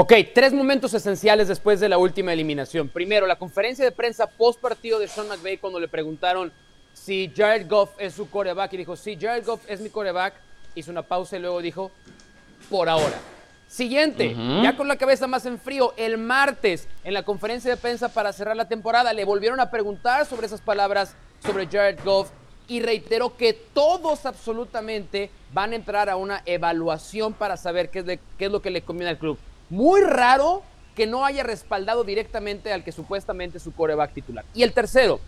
Ok, 0.00 0.12
tres 0.32 0.52
momentos 0.52 0.94
esenciales 0.94 1.48
después 1.48 1.80
de 1.80 1.88
la 1.88 1.98
última 1.98 2.32
eliminación. 2.32 2.88
Primero, 2.88 3.26
la 3.26 3.34
conferencia 3.34 3.84
de 3.84 3.90
prensa 3.90 4.28
post 4.28 4.60
partido 4.60 5.00
de 5.00 5.08
Sean 5.08 5.26
McVay 5.26 5.58
cuando 5.58 5.80
le 5.80 5.88
preguntaron 5.88 6.52
si 6.94 7.32
Jared 7.36 7.68
Goff 7.68 7.90
es 7.98 8.14
su 8.14 8.30
coreback 8.30 8.72
y 8.74 8.76
dijo, 8.76 8.94
sí, 8.94 9.18
Jared 9.20 9.44
Goff 9.44 9.62
es 9.68 9.80
mi 9.80 9.90
coreback. 9.90 10.34
Hizo 10.76 10.92
una 10.92 11.02
pausa 11.02 11.36
y 11.36 11.40
luego 11.40 11.60
dijo, 11.60 11.90
por 12.70 12.88
ahora. 12.88 13.18
Siguiente, 13.66 14.36
ya 14.62 14.76
con 14.76 14.86
la 14.86 14.94
cabeza 14.96 15.26
más 15.26 15.44
en 15.46 15.58
frío, 15.58 15.92
el 15.96 16.16
martes 16.16 16.86
en 17.02 17.12
la 17.12 17.24
conferencia 17.24 17.68
de 17.68 17.76
prensa 17.76 18.08
para 18.08 18.32
cerrar 18.32 18.56
la 18.56 18.68
temporada 18.68 19.12
le 19.12 19.24
volvieron 19.24 19.58
a 19.58 19.68
preguntar 19.68 20.26
sobre 20.26 20.46
esas 20.46 20.60
palabras 20.60 21.16
sobre 21.44 21.66
Jared 21.66 21.98
Goff 22.04 22.30
y 22.68 22.80
reiteró 22.82 23.36
que 23.36 23.52
todos 23.52 24.26
absolutamente 24.26 25.30
van 25.52 25.72
a 25.72 25.76
entrar 25.76 26.08
a 26.08 26.14
una 26.16 26.40
evaluación 26.46 27.32
para 27.32 27.56
saber 27.56 27.90
qué 27.90 27.98
es, 27.98 28.06
de- 28.06 28.20
qué 28.38 28.44
es 28.44 28.52
lo 28.52 28.62
que 28.62 28.70
le 28.70 28.82
conviene 28.82 29.10
al 29.10 29.18
club. 29.18 29.36
Muy 29.70 30.00
raro 30.00 30.62
que 30.94 31.06
no 31.06 31.24
haya 31.24 31.42
respaldado 31.42 32.02
directamente 32.04 32.72
al 32.72 32.82
que 32.82 32.92
supuestamente 32.92 33.58
es 33.58 33.64
su 33.64 33.72
coreback 33.72 34.14
titular. 34.14 34.44
Y 34.54 34.62
el 34.62 34.72
tercero, 34.72 35.20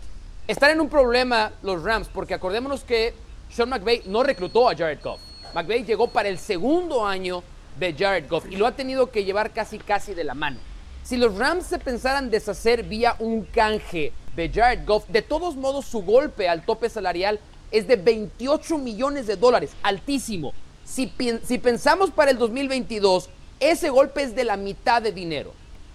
están 0.47 0.71
en 0.71 0.81
un 0.81 0.89
problema 0.89 1.53
los 1.61 1.83
Rams, 1.83 2.09
porque 2.09 2.33
acordémonos 2.33 2.83
que 2.83 3.13
Sean 3.49 3.69
McVay 3.69 4.03
no 4.07 4.23
reclutó 4.23 4.69
a 4.69 4.75
Jared 4.75 4.99
Goff. 5.01 5.21
McVay 5.53 5.83
llegó 5.83 6.07
para 6.07 6.29
el 6.29 6.39
segundo 6.39 7.05
año 7.05 7.43
de 7.77 7.93
Jared 7.93 8.27
Goff 8.27 8.45
y 8.49 8.55
lo 8.55 8.67
ha 8.67 8.75
tenido 8.75 9.11
que 9.11 9.23
llevar 9.23 9.51
casi 9.51 9.77
casi 9.77 10.13
de 10.13 10.23
la 10.23 10.33
mano. 10.33 10.59
Si 11.03 11.17
los 11.17 11.37
Rams 11.37 11.65
se 11.65 11.79
pensaran 11.79 12.29
deshacer 12.29 12.83
vía 12.83 13.15
un 13.19 13.43
canje 13.43 14.13
de 14.35 14.49
Jared 14.49 14.85
Goff, 14.85 15.07
de 15.09 15.21
todos 15.21 15.55
modos 15.55 15.85
su 15.85 16.01
golpe 16.01 16.49
al 16.49 16.65
tope 16.65 16.89
salarial 16.89 17.39
es 17.71 17.87
de 17.87 17.95
28 17.95 18.77
millones 18.77 19.27
de 19.27 19.37
dólares, 19.37 19.71
altísimo. 19.83 20.53
Si, 20.83 21.13
si 21.43 21.57
pensamos 21.57 22.11
para 22.11 22.31
el 22.31 22.37
2022, 22.37 23.29
ese 23.61 23.89
golpe 23.89 24.23
es 24.23 24.35
de 24.35 24.43
la 24.43 24.57
mitad 24.57 25.01
de 25.01 25.13
dinero. 25.13 25.53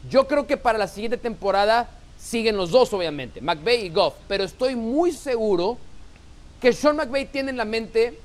Yo 0.08 0.26
creo 0.26 0.46
que 0.46 0.56
para 0.56 0.78
la 0.78 0.88
siguiente 0.88 1.18
temporada 1.18 1.90
siguen 2.18 2.56
los 2.56 2.70
dos, 2.70 2.92
obviamente, 2.94 3.40
McVay 3.40 3.86
y 3.86 3.88
Goff, 3.90 4.14
pero 4.28 4.44
estoy 4.44 4.76
muy 4.76 5.12
seguro 5.12 5.76
que 6.60 6.72
Sean 6.72 6.96
McVay 6.96 7.26
tiene 7.26 7.50
en 7.50 7.56
la 7.56 7.64
mente 7.64 8.18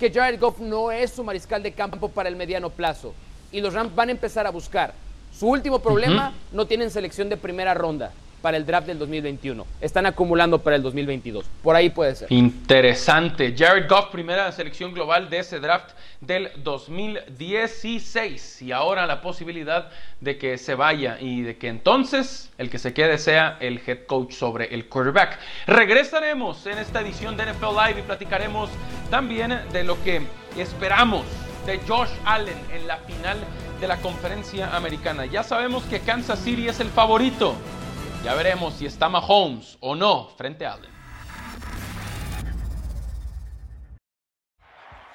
que 0.00 0.10
Jared 0.10 0.40
Goff 0.40 0.58
no 0.58 0.90
es 0.90 1.12
su 1.12 1.22
mariscal 1.22 1.62
de 1.62 1.72
campo 1.72 2.08
para 2.08 2.28
el 2.28 2.34
mediano 2.34 2.70
plazo 2.70 3.14
y 3.52 3.60
los 3.60 3.74
Rams 3.74 3.94
van 3.94 4.08
a 4.08 4.12
empezar 4.12 4.46
a 4.46 4.50
buscar. 4.50 4.94
Su 5.38 5.48
último 5.48 5.78
problema, 5.78 6.34
no 6.50 6.66
tienen 6.66 6.90
selección 6.90 7.28
de 7.28 7.36
primera 7.36 7.74
ronda. 7.74 8.12
Para 8.42 8.56
el 8.56 8.66
draft 8.66 8.88
del 8.88 8.98
2021. 8.98 9.64
Están 9.80 10.06
acumulando 10.06 10.58
para 10.58 10.74
el 10.76 10.82
2022. 10.82 11.46
Por 11.62 11.76
ahí 11.76 11.88
puede 11.88 12.16
ser. 12.16 12.32
Interesante. 12.32 13.54
Jared 13.56 13.88
Goff, 13.88 14.10
primera 14.10 14.50
selección 14.52 14.92
global 14.92 15.30
de 15.30 15.38
ese 15.38 15.60
draft 15.60 15.92
del 16.20 16.50
2016. 16.56 18.62
Y 18.62 18.72
ahora 18.72 19.06
la 19.06 19.22
posibilidad 19.22 19.88
de 20.20 20.36
que 20.36 20.58
se 20.58 20.74
vaya 20.74 21.16
y 21.20 21.42
de 21.42 21.56
que 21.56 21.68
entonces 21.68 22.50
el 22.58 22.68
que 22.68 22.78
se 22.78 22.92
quede 22.92 23.18
sea 23.18 23.56
el 23.60 23.80
head 23.86 24.06
coach 24.06 24.32
sobre 24.32 24.74
el 24.74 24.88
quarterback. 24.88 25.38
Regresaremos 25.66 26.66
en 26.66 26.78
esta 26.78 27.00
edición 27.00 27.36
de 27.36 27.46
NFL 27.46 27.76
Live 27.86 28.00
y 28.00 28.02
platicaremos 28.02 28.68
también 29.10 29.60
de 29.72 29.84
lo 29.84 30.02
que 30.02 30.22
esperamos 30.58 31.24
de 31.66 31.78
Josh 31.86 32.10
Allen 32.24 32.58
en 32.72 32.86
la 32.86 32.96
final 32.98 33.38
de 33.80 33.88
la 33.88 33.96
conferencia 33.98 34.74
americana. 34.76 35.26
Ya 35.26 35.42
sabemos 35.42 35.82
que 35.84 36.00
Kansas 36.00 36.40
City 36.40 36.68
es 36.68 36.80
el 36.80 36.88
favorito. 36.88 37.54
Ya 38.24 38.36
veremos 38.36 38.74
si 38.74 38.86
está 38.86 39.08
Mahomes 39.08 39.76
o 39.80 39.96
no 39.96 40.28
frente 40.36 40.64
a 40.64 40.74
Allen. 40.74 40.90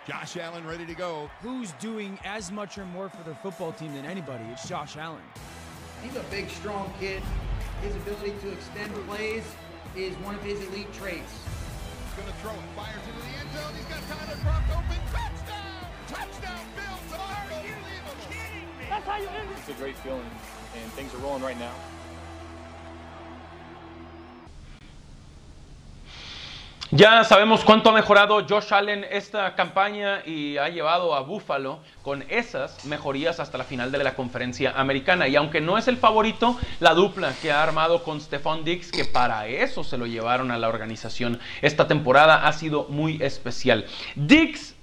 Josh 0.05 0.35
Allen 0.35 0.67
ready 0.67 0.85
to 0.85 0.93
go. 0.93 1.29
Who's 1.41 1.71
doing 1.79 2.19
as 2.25 2.51
much 2.51 2.77
or 2.77 2.85
more 2.85 3.07
for 3.07 3.23
their 3.23 3.35
football 3.35 3.71
team 3.71 3.93
than 3.93 4.05
anybody? 4.05 4.43
It's 4.51 4.67
Josh 4.67 4.97
Allen. 4.97 5.23
He's 6.03 6.17
a 6.17 6.23
big, 6.29 6.49
strong 6.49 6.93
kid. 6.99 7.23
His 7.81 7.95
ability 7.95 8.33
to 8.41 8.51
extend 8.51 8.93
plays 9.07 9.45
is 9.95 10.13
one 10.17 10.35
of 10.35 10.43
his 10.43 10.61
elite 10.67 10.91
traits. 10.91 11.31
He's 11.31 12.23
going 12.23 12.27
to 12.27 12.39
throw 12.39 12.51
it. 12.51 12.59
Fires 12.75 12.95
into 13.07 13.21
the 13.23 13.39
end 13.39 13.49
zone. 13.55 13.73
He's 13.73 13.85
got 13.85 14.03
Tyler 14.11 14.37
Croft 14.43 14.69
open. 14.71 14.99
Touchdown! 15.15 15.87
Touchdown, 16.07 16.65
Bills! 16.75 17.07
Unbelievable! 17.15 18.15
That's 18.89 19.05
how 19.05 19.17
you 19.17 19.27
end 19.29 19.49
it. 19.49 19.57
It's 19.59 19.69
a 19.69 19.81
great 19.81 19.95
feeling, 19.97 20.29
and 20.75 20.91
things 20.91 21.13
are 21.13 21.19
rolling 21.19 21.43
right 21.43 21.57
now. 21.57 21.73
Ya 26.91 27.21
sabemos 27.25 27.65
cuánto 27.65 27.89
ha 27.89 27.93
mejorado 27.93 28.45
Josh 28.47 28.73
Allen 28.73 29.05
esta 29.11 29.55
campaña 29.55 30.21
y 30.25 30.57
ha 30.57 30.69
llevado 30.69 31.13
a 31.13 31.19
Buffalo 31.19 31.79
con 32.01 32.23
esas 32.29 32.85
mejorías 32.85 33.41
hasta 33.41 33.57
la 33.57 33.65
final 33.65 33.91
de 33.91 34.01
la 34.01 34.15
conferencia 34.15 34.71
americana. 34.71 35.27
Y 35.27 35.35
aunque 35.35 35.59
no 35.59 35.77
es 35.77 35.89
el 35.89 35.97
favorito, 35.97 36.57
la 36.79 36.93
dupla 36.93 37.33
que 37.41 37.51
ha 37.51 37.61
armado 37.61 38.03
con 38.03 38.21
Stephon 38.21 38.63
Diggs, 38.63 38.89
que 38.89 39.03
para 39.03 39.47
eso 39.47 39.83
se 39.83 39.97
lo 39.97 40.05
llevaron 40.05 40.49
a 40.49 40.57
la 40.57 40.69
organización 40.69 41.41
esta 41.61 41.89
temporada, 41.89 42.47
ha 42.47 42.53
sido 42.53 42.85
muy 42.87 43.21
especial. 43.21 43.85
Diggs 44.15 44.73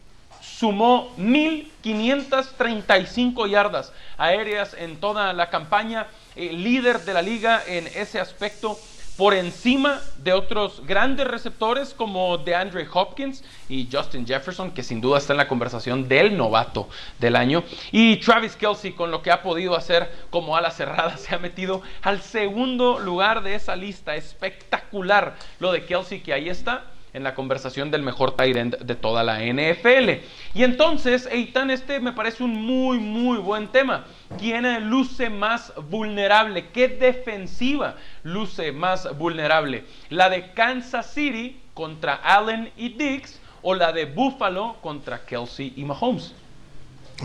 sumó 0.42 1.16
1.535 1.16 3.48
yardas 3.48 3.94
aéreas 4.18 4.76
en 4.78 4.98
toda 4.98 5.32
la 5.32 5.48
campaña, 5.48 6.08
eh, 6.36 6.52
líder 6.52 7.06
de 7.06 7.14
la 7.14 7.22
liga 7.22 7.62
en 7.66 7.86
ese 7.86 8.20
aspecto 8.20 8.78
por 9.16 9.34
encima 9.34 10.00
de 10.18 10.32
otros 10.32 10.82
grandes 10.86 11.26
receptores 11.26 11.94
como 11.94 12.36
DeAndre 12.38 12.86
Hopkins 12.92 13.44
y 13.68 13.88
Justin 13.90 14.26
Jefferson, 14.26 14.72
que 14.72 14.82
sin 14.82 15.00
duda 15.00 15.18
está 15.18 15.34
en 15.34 15.36
la 15.36 15.48
conversación 15.48 16.08
del 16.08 16.36
novato 16.36 16.88
del 17.20 17.36
año. 17.36 17.62
Y 17.92 18.16
Travis 18.16 18.56
Kelsey, 18.56 18.92
con 18.92 19.10
lo 19.10 19.22
que 19.22 19.30
ha 19.30 19.42
podido 19.42 19.76
hacer 19.76 20.10
como 20.30 20.56
ala 20.56 20.70
cerrada, 20.70 21.16
se 21.18 21.34
ha 21.34 21.38
metido 21.38 21.82
al 22.02 22.22
segundo 22.22 22.98
lugar 22.98 23.42
de 23.42 23.54
esa 23.54 23.76
lista. 23.76 24.16
Espectacular 24.16 25.36
lo 25.60 25.70
de 25.70 25.84
Kelsey, 25.84 26.20
que 26.20 26.32
ahí 26.32 26.48
está 26.48 26.84
en 27.14 27.22
la 27.22 27.34
conversación 27.34 27.90
del 27.90 28.02
mejor 28.02 28.36
tight 28.36 28.56
end 28.56 28.76
de 28.78 28.94
toda 28.96 29.22
la 29.22 29.38
NFL. 29.38 30.20
Y 30.52 30.64
entonces, 30.64 31.26
Eitan, 31.30 31.70
este 31.70 32.00
me 32.00 32.12
parece 32.12 32.42
un 32.42 32.66
muy, 32.66 32.98
muy 32.98 33.38
buen 33.38 33.68
tema. 33.68 34.04
¿Quién 34.38 34.90
luce 34.90 35.30
más 35.30 35.72
vulnerable? 35.88 36.68
¿Qué 36.70 36.88
defensiva 36.88 37.94
luce 38.24 38.72
más 38.72 39.16
vulnerable? 39.16 39.84
¿La 40.10 40.28
de 40.28 40.52
Kansas 40.52 41.12
City 41.14 41.60
contra 41.72 42.16
Allen 42.16 42.70
y 42.76 42.90
Diggs 42.90 43.40
o 43.62 43.74
la 43.74 43.92
de 43.92 44.06
Buffalo 44.06 44.76
contra 44.82 45.24
Kelsey 45.24 45.72
y 45.76 45.84
Mahomes? 45.84 46.34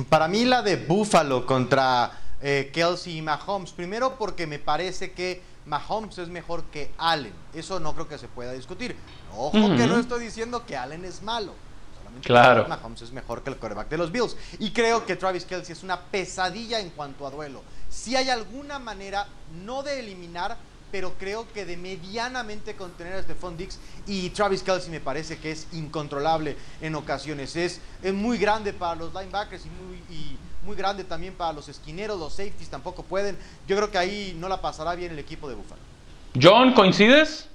Para 0.07 0.27
mí 0.27 0.45
la 0.45 0.61
de 0.61 0.75
Buffalo 0.75 1.47
contra 1.47 2.11
eh, 2.41 2.69
Kelsey 2.71 3.17
y 3.17 3.21
Mahomes. 3.23 3.71
Primero 3.71 4.17
porque 4.19 4.45
me 4.45 4.59
parece 4.59 5.13
que 5.13 5.41
Mahomes 5.69 6.17
es 6.17 6.27
mejor 6.27 6.63
que 6.65 6.91
Allen. 6.97 7.33
Eso 7.53 7.79
no 7.79 7.93
creo 7.93 8.07
que 8.07 8.17
se 8.17 8.27
pueda 8.27 8.51
discutir. 8.53 8.95
Ojo 9.35 9.51
que 9.51 9.85
no 9.85 9.99
estoy 9.99 10.23
diciendo 10.23 10.65
que 10.65 10.75
Allen 10.75 11.05
es 11.05 11.21
malo. 11.21 11.53
Solamente 11.97 12.27
claro. 12.27 12.63
que 12.63 12.69
Mahomes 12.69 13.03
es 13.03 13.11
mejor 13.11 13.43
que 13.43 13.51
el 13.51 13.57
quarterback 13.57 13.87
de 13.87 13.97
los 13.97 14.11
Bills. 14.11 14.35
Y 14.57 14.71
creo 14.71 15.05
que 15.05 15.15
Travis 15.15 15.45
Kelsey 15.45 15.73
es 15.73 15.83
una 15.83 16.01
pesadilla 16.01 16.79
en 16.79 16.89
cuanto 16.89 17.25
a 17.27 17.29
duelo. 17.29 17.61
Si 17.87 18.15
hay 18.15 18.29
alguna 18.29 18.79
manera, 18.79 19.27
no 19.63 19.83
de 19.83 19.99
eliminar, 19.99 20.57
pero 20.91 21.13
creo 21.19 21.47
que 21.53 21.65
de 21.65 21.77
medianamente 21.77 22.75
contener 22.75 23.13
a 23.13 23.21
Stephon 23.21 23.55
Diggs 23.55 23.77
y 24.07 24.31
Travis 24.31 24.63
Kelsey 24.63 24.89
me 24.89 24.99
parece 24.99 25.37
que 25.37 25.51
es 25.51 25.67
incontrolable 25.73 26.57
en 26.81 26.95
ocasiones. 26.95 27.55
Es, 27.55 27.79
es 28.01 28.13
muy 28.13 28.39
grande 28.39 28.73
para 28.73 28.95
los 28.95 29.13
linebackers 29.13 29.67
y 29.67 29.69
muy, 29.69 29.97
y 30.09 30.37
muy 30.63 30.75
grande 30.75 31.03
también 31.03 31.33
para 31.33 31.53
los 31.53 31.69
esquineros, 31.69 32.19
los 32.19 32.33
safeties 32.33 32.69
tampoco 32.69 33.03
pueden. 33.03 33.37
Yo 33.67 33.75
creo 33.75 33.91
que 33.91 33.97
ahí 33.97 34.35
no 34.39 34.49
la 34.49 34.61
pasará 34.61 34.95
bien 34.95 35.11
el 35.11 35.19
equipo 35.19 35.47
de 35.47 35.55
Buffalo. 35.55 35.81
John, 36.39 36.73
¿coincides? 36.73 37.47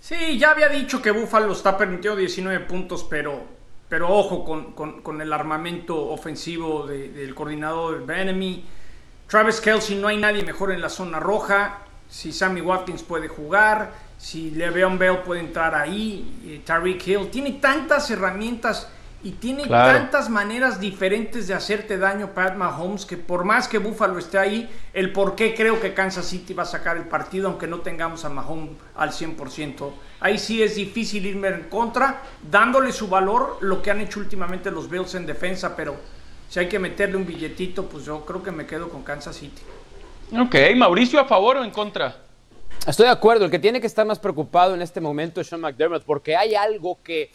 Sí, 0.00 0.38
ya 0.38 0.50
había 0.50 0.68
dicho 0.68 1.00
que 1.00 1.10
Buffalo 1.10 1.52
está 1.52 1.76
permitiendo 1.76 2.18
19 2.18 2.60
puntos, 2.66 3.06
pero, 3.08 3.44
pero 3.88 4.08
ojo 4.08 4.44
con, 4.44 4.72
con, 4.72 5.02
con 5.02 5.20
el 5.20 5.32
armamento 5.32 5.96
ofensivo 6.08 6.86
de, 6.86 7.10
del 7.10 7.34
coordinador 7.34 8.04
Benemy. 8.04 8.64
Travis 9.28 9.60
Kelsey, 9.60 9.96
no 9.96 10.08
hay 10.08 10.16
nadie 10.16 10.42
mejor 10.42 10.72
en 10.72 10.80
la 10.80 10.88
zona 10.88 11.20
roja. 11.20 11.80
Si 12.08 12.32
Sammy 12.32 12.60
Watkins 12.60 13.04
puede 13.04 13.28
jugar, 13.28 13.92
si 14.18 14.50
Le'Veon 14.50 14.98
Bell 14.98 15.18
puede 15.18 15.40
entrar 15.40 15.74
ahí, 15.74 16.40
eh, 16.44 16.60
Tariq 16.64 17.06
Hill, 17.06 17.30
tiene 17.30 17.52
tantas 17.52 18.10
herramientas 18.10 18.88
y 19.22 19.32
tiene 19.32 19.64
Claro. 19.64 19.98
tantas 19.98 20.30
maneras 20.30 20.80
diferentes 20.80 21.46
de 21.46 21.54
hacerte 21.54 21.98
daño 21.98 22.28
Pat 22.34 22.56
Mahomes 22.56 23.04
que 23.04 23.16
por 23.16 23.44
más 23.44 23.68
que 23.68 23.78
Buffalo 23.78 24.18
esté 24.18 24.38
ahí, 24.38 24.70
el 24.94 25.12
por 25.12 25.34
qué 25.34 25.54
creo 25.54 25.80
que 25.80 25.92
Kansas 25.92 26.26
City 26.26 26.54
va 26.54 26.62
a 26.62 26.66
sacar 26.66 26.96
el 26.96 27.04
partido 27.04 27.48
aunque 27.48 27.66
no 27.66 27.80
tengamos 27.80 28.24
a 28.24 28.30
Mahomes 28.30 28.70
al 28.96 29.10
100%. 29.12 29.92
Ahí 30.20 30.38
sí 30.38 30.62
es 30.62 30.74
difícil 30.74 31.26
irme 31.26 31.48
en 31.48 31.64
contra, 31.64 32.22
dándole 32.50 32.92
su 32.92 33.08
valor 33.08 33.58
lo 33.60 33.82
que 33.82 33.90
han 33.90 34.00
hecho 34.00 34.20
últimamente 34.20 34.70
los 34.70 34.88
Bills 34.88 35.14
en 35.14 35.26
defensa, 35.26 35.76
pero 35.76 35.96
si 36.48 36.58
hay 36.58 36.68
que 36.68 36.78
meterle 36.78 37.16
un 37.16 37.26
billetito, 37.26 37.84
pues 37.86 38.04
yo 38.04 38.24
creo 38.24 38.42
que 38.42 38.50
me 38.50 38.66
quedo 38.66 38.88
con 38.88 39.02
Kansas 39.02 39.36
City. 39.36 39.62
Ok, 40.38 40.54
Mauricio, 40.76 41.20
¿a 41.20 41.24
favor 41.24 41.58
o 41.58 41.64
en 41.64 41.70
contra? 41.70 42.16
Estoy 42.86 43.06
de 43.06 43.12
acuerdo, 43.12 43.44
el 43.44 43.50
que 43.50 43.58
tiene 43.58 43.80
que 43.80 43.86
estar 43.86 44.06
más 44.06 44.18
preocupado 44.18 44.74
en 44.74 44.80
este 44.80 45.00
momento 45.00 45.40
es 45.40 45.48
Sean 45.48 45.60
McDermott, 45.60 46.02
porque 46.04 46.34
hay 46.36 46.54
algo 46.54 46.98
que 47.02 47.30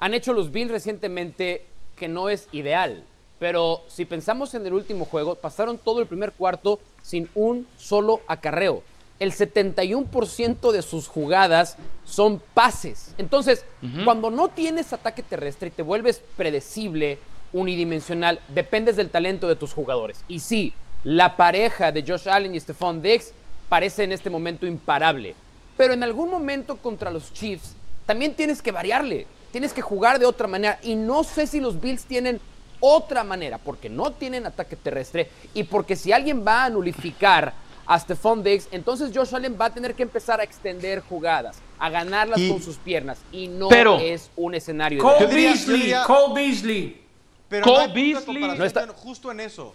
han 0.00 0.14
hecho 0.14 0.32
los 0.32 0.52
Bills 0.52 0.70
recientemente 0.70 1.66
que 1.96 2.08
no 2.08 2.28
es 2.28 2.48
ideal. 2.52 3.04
Pero 3.38 3.82
si 3.88 4.04
pensamos 4.04 4.54
en 4.54 4.66
el 4.66 4.72
último 4.72 5.04
juego, 5.04 5.34
pasaron 5.34 5.78
todo 5.78 6.00
el 6.00 6.06
primer 6.06 6.32
cuarto 6.32 6.80
sin 7.02 7.28
un 7.34 7.66
solo 7.76 8.20
acarreo. 8.26 8.82
El 9.20 9.32
71% 9.32 10.72
de 10.72 10.82
sus 10.82 11.08
jugadas 11.08 11.76
son 12.04 12.42
pases. 12.52 13.14
Entonces, 13.18 13.64
cuando 14.04 14.30
no 14.30 14.48
tienes 14.48 14.92
ataque 14.92 15.22
terrestre 15.22 15.68
y 15.68 15.72
te 15.72 15.82
vuelves 15.82 16.20
predecible, 16.36 17.18
unidimensional, 17.52 18.40
dependes 18.48 18.96
del 18.96 19.10
talento 19.10 19.48
de 19.48 19.56
tus 19.56 19.72
jugadores. 19.72 20.24
Y 20.28 20.40
sí, 20.40 20.74
la 21.04 21.36
pareja 21.36 21.92
de 21.92 22.04
Josh 22.06 22.28
Allen 22.28 22.54
y 22.54 22.60
Stephon 22.60 23.00
Diggs 23.00 23.32
parece 23.68 24.04
en 24.04 24.12
este 24.12 24.30
momento 24.30 24.66
imparable. 24.66 25.34
Pero 25.76 25.94
en 25.94 26.02
algún 26.02 26.30
momento 26.30 26.76
contra 26.76 27.10
los 27.10 27.32
Chiefs 27.32 27.74
también 28.06 28.34
tienes 28.34 28.60
que 28.60 28.72
variarle, 28.72 29.26
tienes 29.54 29.72
que 29.72 29.82
jugar 29.82 30.18
de 30.18 30.26
otra 30.26 30.48
manera. 30.48 30.80
Y 30.82 30.96
no 30.96 31.22
sé 31.22 31.46
si 31.46 31.60
los 31.60 31.80
Bills 31.80 32.06
tienen 32.06 32.40
otra 32.80 33.22
manera, 33.22 33.56
porque 33.58 33.88
no 33.88 34.10
tienen 34.10 34.46
ataque 34.46 34.74
terrestre 34.74 35.30
y 35.54 35.62
porque 35.62 35.94
si 35.94 36.10
alguien 36.10 36.44
va 36.44 36.64
a 36.64 36.70
nulificar 36.70 37.54
a 37.86 37.96
Stephon 38.00 38.42
Diggs, 38.42 38.66
entonces 38.72 39.12
Josh 39.14 39.32
Allen 39.32 39.56
va 39.58 39.66
a 39.66 39.70
tener 39.72 39.94
que 39.94 40.02
empezar 40.02 40.40
a 40.40 40.42
extender 40.42 41.00
jugadas, 41.02 41.58
a 41.78 41.88
ganarlas 41.88 42.40
Y- 42.40 42.48
con 42.50 42.60
sus 42.60 42.78
piernas. 42.78 43.18
Y 43.30 43.46
no 43.46 43.68
Pero- 43.68 44.00
es 44.00 44.28
un 44.34 44.56
escenario. 44.56 45.00
Cole. 45.00 45.26
Beasley, 45.26 45.94
Cole 46.04 46.34
Beasley. 46.34 47.04
Pero 47.48 47.64
Cole 47.64 47.86
no 47.88 47.94
Beasley. 47.94 48.58
No 48.58 48.64
está- 48.64 48.88
justo 48.88 49.30
en 49.30 49.38
eso. 49.38 49.72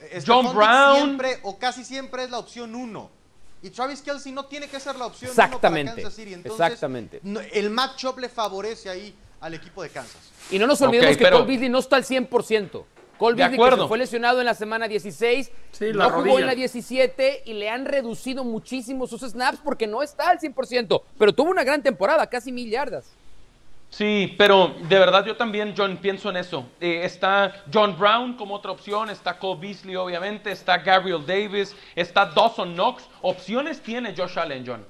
John 0.00 0.46
Stephon 0.46 0.56
Brown. 0.56 0.96
Siempre 0.96 1.38
o 1.42 1.58
casi 1.58 1.84
siempre 1.84 2.24
es 2.24 2.30
la 2.30 2.38
opción 2.38 2.74
uno. 2.74 3.10
Y 3.62 3.70
Travis 3.70 4.02
Kelsey 4.02 4.32
no 4.32 4.44
tiene 4.46 4.68
que 4.68 4.78
ser 4.78 4.96
la 4.96 5.06
opción 5.06 5.30
uno 5.30 5.36
para 5.36 5.46
Exactamente, 5.48 5.94
Kansas 6.02 6.14
City. 6.14 6.34
Entonces, 6.34 6.66
exactamente. 6.66 7.20
no- 7.22 7.40
el 7.40 7.70
matchup 7.70 8.18
le 8.18 8.28
favorece 8.28 8.88
ahí 8.88 9.14
al 9.40 9.54
equipo 9.54 9.82
de 9.82 9.90
Kansas. 9.90 10.30
Y 10.50 10.58
no 10.58 10.66
nos 10.66 10.80
olvidemos 10.80 11.16
que 11.16 11.24
pero- 11.24 11.38
Cole 11.38 11.48
Beasley 11.48 11.68
no 11.68 11.78
está 11.80 11.96
al 11.96 12.04
100%. 12.04 12.86
Cole 13.18 13.34
De 13.34 13.42
Beasley 13.48 13.70
que 13.70 13.76
se 13.82 13.88
fue 13.88 13.98
lesionado 13.98 14.38
en 14.38 14.46
la 14.46 14.54
semana 14.54 14.86
16, 14.86 15.50
la 15.80 16.08
no 16.08 16.10
jugó 16.22 16.38
en 16.38 16.46
la 16.46 16.54
17 16.54 17.42
y 17.46 17.54
le 17.54 17.68
han 17.68 17.84
reducido 17.84 18.44
muchísimo 18.44 19.08
sus 19.08 19.22
snaps 19.22 19.58
porque 19.64 19.88
no 19.88 20.04
está 20.04 20.30
al 20.30 20.38
100%, 20.38 21.02
pero 21.18 21.32
tuvo 21.34 21.50
una 21.50 21.64
gran 21.64 21.82
temporada, 21.82 22.28
casi 22.28 22.52
mil 22.52 22.70
yardas. 22.70 23.06
Sí, 23.90 24.34
pero 24.36 24.74
de 24.88 24.98
verdad 24.98 25.24
yo 25.24 25.36
también, 25.36 25.74
John, 25.76 25.96
pienso 25.96 26.28
en 26.30 26.36
eso. 26.36 26.68
Eh, 26.80 27.00
está 27.04 27.64
John 27.72 27.98
Brown 27.98 28.34
como 28.34 28.54
otra 28.54 28.70
opción, 28.70 29.08
está 29.10 29.38
Cole 29.38 29.60
Beasley 29.60 29.96
obviamente, 29.96 30.52
está 30.52 30.78
Gabriel 30.78 31.24
Davis, 31.26 31.74
está 31.96 32.26
Dawson 32.26 32.74
Knox. 32.74 33.04
Opciones 33.22 33.80
tiene 33.80 34.14
Josh 34.16 34.38
Allen, 34.38 34.64
John. 34.66 34.84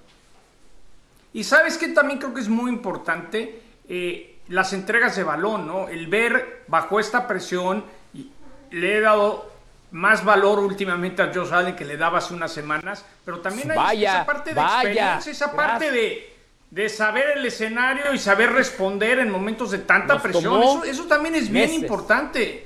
Y 1.32 1.44
sabes 1.44 1.78
que 1.78 1.88
también 1.88 2.18
creo 2.18 2.34
que 2.34 2.40
es 2.40 2.48
muy 2.48 2.70
importante 2.70 3.62
eh, 3.88 4.40
las 4.48 4.72
entregas 4.72 5.14
de 5.16 5.22
balón, 5.22 5.66
¿no? 5.66 5.88
El 5.88 6.08
ver 6.08 6.64
bajo 6.66 6.98
esta 6.98 7.28
presión, 7.28 7.84
y 8.12 8.30
le 8.70 8.96
he 8.96 9.00
dado 9.00 9.50
más 9.90 10.24
valor 10.24 10.58
últimamente 10.58 11.22
a 11.22 11.30
Josh 11.32 11.52
Allen 11.52 11.76
que 11.76 11.84
le 11.84 11.96
daba 11.96 12.18
hace 12.18 12.34
unas 12.34 12.52
semanas, 12.52 13.04
pero 13.24 13.40
también 13.40 13.70
hay 13.70 13.76
Vaya, 13.76 14.10
esa 14.10 14.26
parte 14.26 14.50
de 14.50 14.56
vaya, 14.56 14.74
experiencia, 14.74 15.32
esa 15.32 15.52
parte 15.52 15.90
de, 15.90 16.37
de 16.70 16.88
saber 16.88 17.38
el 17.38 17.46
escenario 17.46 18.12
y 18.12 18.18
saber 18.18 18.52
responder 18.52 19.18
en 19.20 19.30
momentos 19.30 19.70
de 19.70 19.78
tanta 19.78 20.14
Nos 20.14 20.22
presión. 20.22 20.62
Eso, 20.62 20.84
eso 20.84 21.04
también 21.06 21.34
es 21.34 21.50
bien 21.50 21.64
meses. 21.70 21.82
importante. 21.82 22.64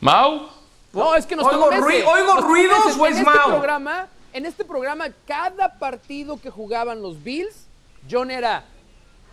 Mau. 0.00 0.48
No, 0.92 1.14
es 1.14 1.26
que 1.26 1.36
nos 1.36 1.46
¿Oigo 1.46 1.68
tomó 1.70 1.86
meses. 1.86 2.04
oigo 2.06 2.34
Nos 2.34 2.44
ruidos 2.44 2.78
meses. 2.86 2.98
o 3.00 3.06
En 3.06 3.12
es 3.12 3.18
este 3.18 3.30
Mao? 3.30 3.48
programa, 3.50 4.06
en 4.32 4.46
este 4.46 4.64
programa, 4.64 5.06
cada 5.26 5.78
partido 5.78 6.40
que 6.40 6.50
jugaban 6.50 7.02
los 7.02 7.22
Bills, 7.22 7.66
John 8.10 8.30
era, 8.30 8.64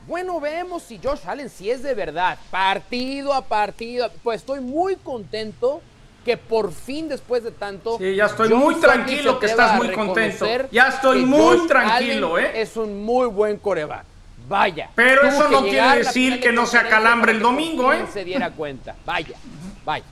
bueno, 0.08 0.40
vemos 0.40 0.84
si 0.84 1.00
Josh 1.02 1.22
Allen 1.26 1.50
si 1.50 1.70
es 1.70 1.82
de 1.84 1.94
verdad, 1.94 2.38
partido 2.52 3.34
a 3.34 3.42
partido. 3.42 4.10
Pues 4.24 4.42
estoy 4.42 4.60
muy 4.60 4.96
contento 4.98 5.82
que 6.26 6.38
por 6.38 6.74
fin 6.74 7.08
después 7.08 7.44
de 7.44 7.52
tanto... 7.52 8.00
Sí, 8.00 8.16
ya 8.16 8.26
estoy 8.26 8.50
muy 8.50 8.76
tranquilo 8.76 9.40
que 9.40 9.46
estás 9.46 9.78
muy 9.78 9.92
contento. 9.92 10.48
Ya 10.72 10.88
estoy 10.88 11.24
muy 11.24 11.60
Josh 11.60 11.68
tranquilo, 11.68 12.36
Allen 12.36 12.56
¿eh? 12.56 12.62
Es 12.62 12.76
un 12.76 13.06
muy 13.06 13.28
buen 13.28 13.58
coreback. 13.58 14.04
Vaya. 14.48 14.90
Pero 14.96 15.22
eso 15.28 15.48
no 15.50 15.62
quiere 15.62 16.00
decir 16.00 16.40
que 16.40 16.52
no 16.52 16.66
se 16.66 16.80
acalambre 16.80 17.32
el 17.32 17.40
domingo, 17.40 17.94
¿eh? 17.94 18.06
se 18.12 18.26
diera 18.26 18.50
cuenta. 18.50 18.96
Vaya, 19.06 19.38
vaya. 19.86 20.06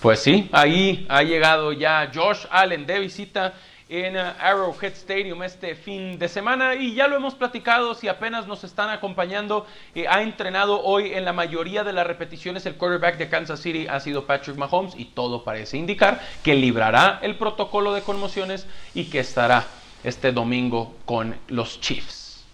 Pues 0.00 0.20
sí, 0.20 0.48
ahí 0.52 1.06
ha 1.10 1.22
llegado 1.22 1.72
ya 1.72 2.10
Josh 2.12 2.46
Allen 2.50 2.86
de 2.86 2.98
visita 3.00 3.52
en 3.88 4.16
uh, 4.16 4.34
Arrowhead 4.38 4.92
Stadium 4.92 5.42
este 5.42 5.74
fin 5.74 6.18
de 6.18 6.28
semana 6.28 6.74
y 6.74 6.94
ya 6.94 7.08
lo 7.08 7.16
hemos 7.16 7.34
platicado, 7.34 7.94
si 7.94 8.08
apenas 8.08 8.46
nos 8.46 8.64
están 8.64 8.90
acompañando, 8.90 9.66
eh, 9.94 10.06
ha 10.08 10.22
entrenado 10.22 10.82
hoy 10.82 11.14
en 11.14 11.24
la 11.24 11.32
mayoría 11.32 11.84
de 11.84 11.92
las 11.92 12.06
repeticiones 12.06 12.66
el 12.66 12.76
quarterback 12.76 13.16
de 13.16 13.28
Kansas 13.28 13.60
City 13.60 13.86
ha 13.88 14.00
sido 14.00 14.26
Patrick 14.26 14.56
Mahomes 14.56 14.94
y 14.96 15.06
todo 15.06 15.42
parece 15.42 15.78
indicar 15.78 16.20
que 16.42 16.54
librará 16.54 17.18
el 17.22 17.36
protocolo 17.38 17.94
de 17.94 18.02
conmociones 18.02 18.66
y 18.94 19.04
que 19.04 19.20
estará 19.20 19.64
este 20.04 20.32
domingo 20.32 20.94
con 21.04 21.36
los 21.48 21.80
Chiefs. 21.80 22.44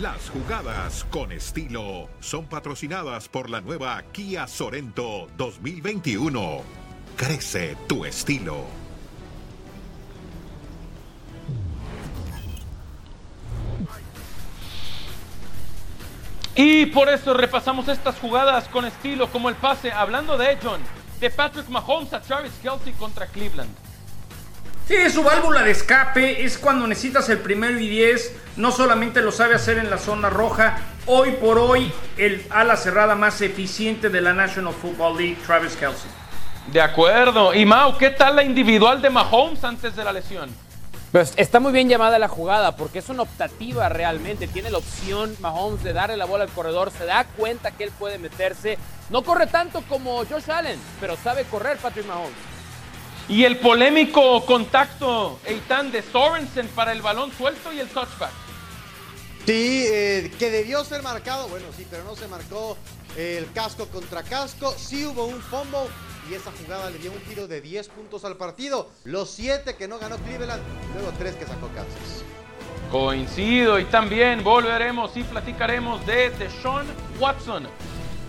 Las 0.00 0.28
jugadas 0.28 1.04
con 1.04 1.30
estilo 1.30 2.08
son 2.18 2.46
patrocinadas 2.46 3.28
por 3.28 3.48
la 3.48 3.60
nueva 3.60 4.02
Kia 4.12 4.48
Sorento 4.48 5.28
2021. 5.36 6.83
Crece 7.16 7.76
tu 7.86 8.04
estilo. 8.04 8.64
Y 16.56 16.86
por 16.86 17.08
eso 17.08 17.34
repasamos 17.34 17.88
estas 17.88 18.16
jugadas 18.18 18.68
con 18.68 18.84
estilo, 18.84 19.28
como 19.28 19.48
el 19.48 19.56
pase, 19.56 19.90
hablando 19.90 20.38
de 20.38 20.56
John, 20.62 20.80
de 21.20 21.30
Patrick 21.30 21.68
Mahomes 21.68 22.12
a 22.12 22.22
Travis 22.22 22.52
Kelsey 22.62 22.92
contra 22.92 23.26
Cleveland. 23.26 23.70
Sí, 24.86 24.94
es 24.94 25.14
su 25.14 25.22
válvula 25.22 25.62
de 25.62 25.70
escape, 25.70 26.44
es 26.44 26.58
cuando 26.58 26.86
necesitas 26.86 27.28
el 27.30 27.38
primero 27.38 27.78
y 27.78 27.88
10, 27.88 28.36
no 28.56 28.70
solamente 28.70 29.22
lo 29.22 29.32
sabe 29.32 29.54
hacer 29.54 29.78
en 29.78 29.90
la 29.90 29.98
zona 29.98 30.30
roja, 30.30 30.76
hoy 31.06 31.32
por 31.32 31.58
hoy 31.58 31.90
el 32.18 32.46
ala 32.50 32.76
cerrada 32.76 33.14
más 33.14 33.40
eficiente 33.40 34.10
de 34.10 34.20
la 34.20 34.34
National 34.34 34.74
Football 34.74 35.16
League, 35.16 35.38
Travis 35.46 35.74
Kelsey. 35.74 36.10
De 36.68 36.80
acuerdo. 36.80 37.54
Y 37.54 37.66
Mau, 37.66 37.96
¿qué 37.98 38.10
tal 38.10 38.36
la 38.36 38.42
individual 38.42 39.02
de 39.02 39.10
Mahomes 39.10 39.62
antes 39.64 39.94
de 39.94 40.04
la 40.04 40.12
lesión? 40.12 40.50
Pues 41.12 41.32
está 41.36 41.60
muy 41.60 41.72
bien 41.72 41.88
llamada 41.88 42.18
la 42.18 42.26
jugada 42.26 42.74
porque 42.76 42.98
es 42.98 43.08
una 43.08 43.22
optativa 43.22 43.88
realmente. 43.88 44.48
Tiene 44.48 44.70
la 44.70 44.78
opción 44.78 45.36
Mahomes 45.40 45.84
de 45.84 45.92
darle 45.92 46.16
la 46.16 46.24
bola 46.24 46.44
al 46.44 46.50
corredor. 46.50 46.90
Se 46.90 47.04
da 47.04 47.24
cuenta 47.24 47.70
que 47.70 47.84
él 47.84 47.92
puede 47.98 48.18
meterse. 48.18 48.78
No 49.10 49.22
corre 49.22 49.46
tanto 49.46 49.82
como 49.88 50.24
Josh 50.24 50.50
Allen, 50.50 50.80
pero 51.00 51.16
sabe 51.22 51.44
correr 51.44 51.76
Patrick 51.76 52.06
Mahomes. 52.06 52.32
Y 53.28 53.44
el 53.44 53.58
polémico 53.58 54.44
contacto, 54.44 55.38
Eitan, 55.46 55.92
de 55.92 56.02
Sorensen 56.02 56.68
para 56.68 56.92
el 56.92 57.00
balón 57.00 57.30
suelto 57.32 57.72
y 57.72 57.80
el 57.80 57.88
touchback. 57.88 58.32
Sí, 59.46 59.84
eh, 59.86 60.32
que 60.38 60.50
debió 60.50 60.84
ser 60.84 61.02
marcado, 61.02 61.48
bueno, 61.48 61.66
sí, 61.76 61.86
pero 61.90 62.02
no 62.04 62.16
se 62.16 62.26
marcó 62.28 62.76
el 63.16 63.50
casco 63.52 63.86
contra 63.88 64.22
casco. 64.22 64.74
Sí 64.76 65.04
hubo 65.06 65.26
un 65.26 65.40
fumble 65.40 65.90
y 66.30 66.34
esa 66.34 66.50
jugada 66.52 66.90
le 66.90 66.98
dio 66.98 67.12
un 67.12 67.20
giro 67.28 67.46
de 67.46 67.60
10 67.60 67.88
puntos 67.88 68.24
al 68.24 68.36
partido. 68.36 68.88
Los 69.04 69.30
7 69.30 69.76
que 69.76 69.88
no 69.88 69.98
ganó 69.98 70.16
Cleveland, 70.18 70.62
luego 70.94 71.12
3 71.18 71.36
que 71.36 71.46
sacó 71.46 71.68
Kansas. 71.68 72.24
Coincido 72.90 73.78
y 73.78 73.84
también 73.86 74.44
volveremos 74.44 75.16
y 75.16 75.24
platicaremos 75.24 76.04
de 76.06 76.30
Deshaun 76.30 76.86
Watson. 77.18 77.66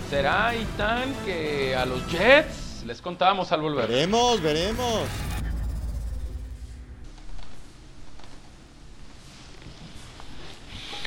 ¿Será 0.10 0.54
Eitan 0.54 1.14
que 1.26 1.76
a 1.76 1.86
los 1.86 2.06
Jets 2.08 2.84
les 2.86 3.02
contábamos 3.02 3.52
al 3.52 3.62
volver? 3.62 3.88
Veremos, 3.88 4.42
veremos. 4.42 5.02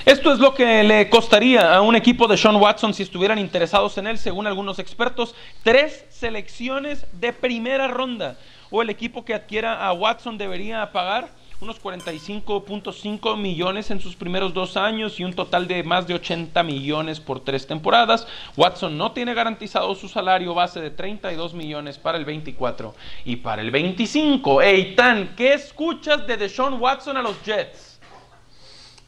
Esto 0.09 0.33
es 0.33 0.39
lo 0.39 0.55
que 0.55 0.83
le 0.85 1.11
costaría 1.11 1.75
a 1.75 1.83
un 1.83 1.95
equipo 1.95 2.27
de 2.27 2.39
Sean 2.39 2.57
Watson 2.57 2.95
si 2.95 3.03
estuvieran 3.03 3.39
interesados 3.39 3.99
en 3.99 4.07
él, 4.07 4.17
según 4.17 4.47
algunos 4.47 4.79
expertos, 4.79 5.35
tres 5.63 6.07
selecciones 6.09 7.05
de 7.13 7.35
primera 7.35 7.89
ronda. 7.89 8.39
O 8.71 8.81
el 8.81 8.89
equipo 8.89 9.23
que 9.27 9.35
adquiera 9.35 9.87
a 9.87 9.93
Watson 9.93 10.39
debería 10.39 10.91
pagar 10.93 11.29
unos 11.61 11.79
45.5 11.83 13.37
millones 13.37 13.91
en 13.91 14.01
sus 14.01 14.17
primeros 14.17 14.55
dos 14.55 14.79
años 14.79 15.21
y 15.21 15.25
un 15.25 15.35
total 15.35 15.69
de 15.69 15.83
más 15.83 16.07
de 16.07 16.15
80 16.15 16.63
millones 16.63 17.21
por 17.21 17.41
tres 17.41 17.67
temporadas. 17.67 18.27
Watson 18.57 18.97
no 18.97 19.13
tiene 19.13 19.35
garantizado 19.35 19.95
su 19.95 20.09
salario 20.09 20.55
base 20.55 20.81
de 20.81 20.89
32 20.89 21.53
millones 21.53 21.99
para 21.99 22.17
el 22.17 22.25
24 22.25 22.95
y 23.27 23.37
para 23.37 23.61
el 23.61 23.71
25. 23.71 24.63
Eitan, 24.63 25.35
¿qué 25.37 25.53
escuchas 25.53 26.27
de 26.27 26.39
Deshaun 26.39 26.81
Watson 26.81 27.19
a 27.19 27.23
los 27.23 27.43
Jets? 27.45 27.88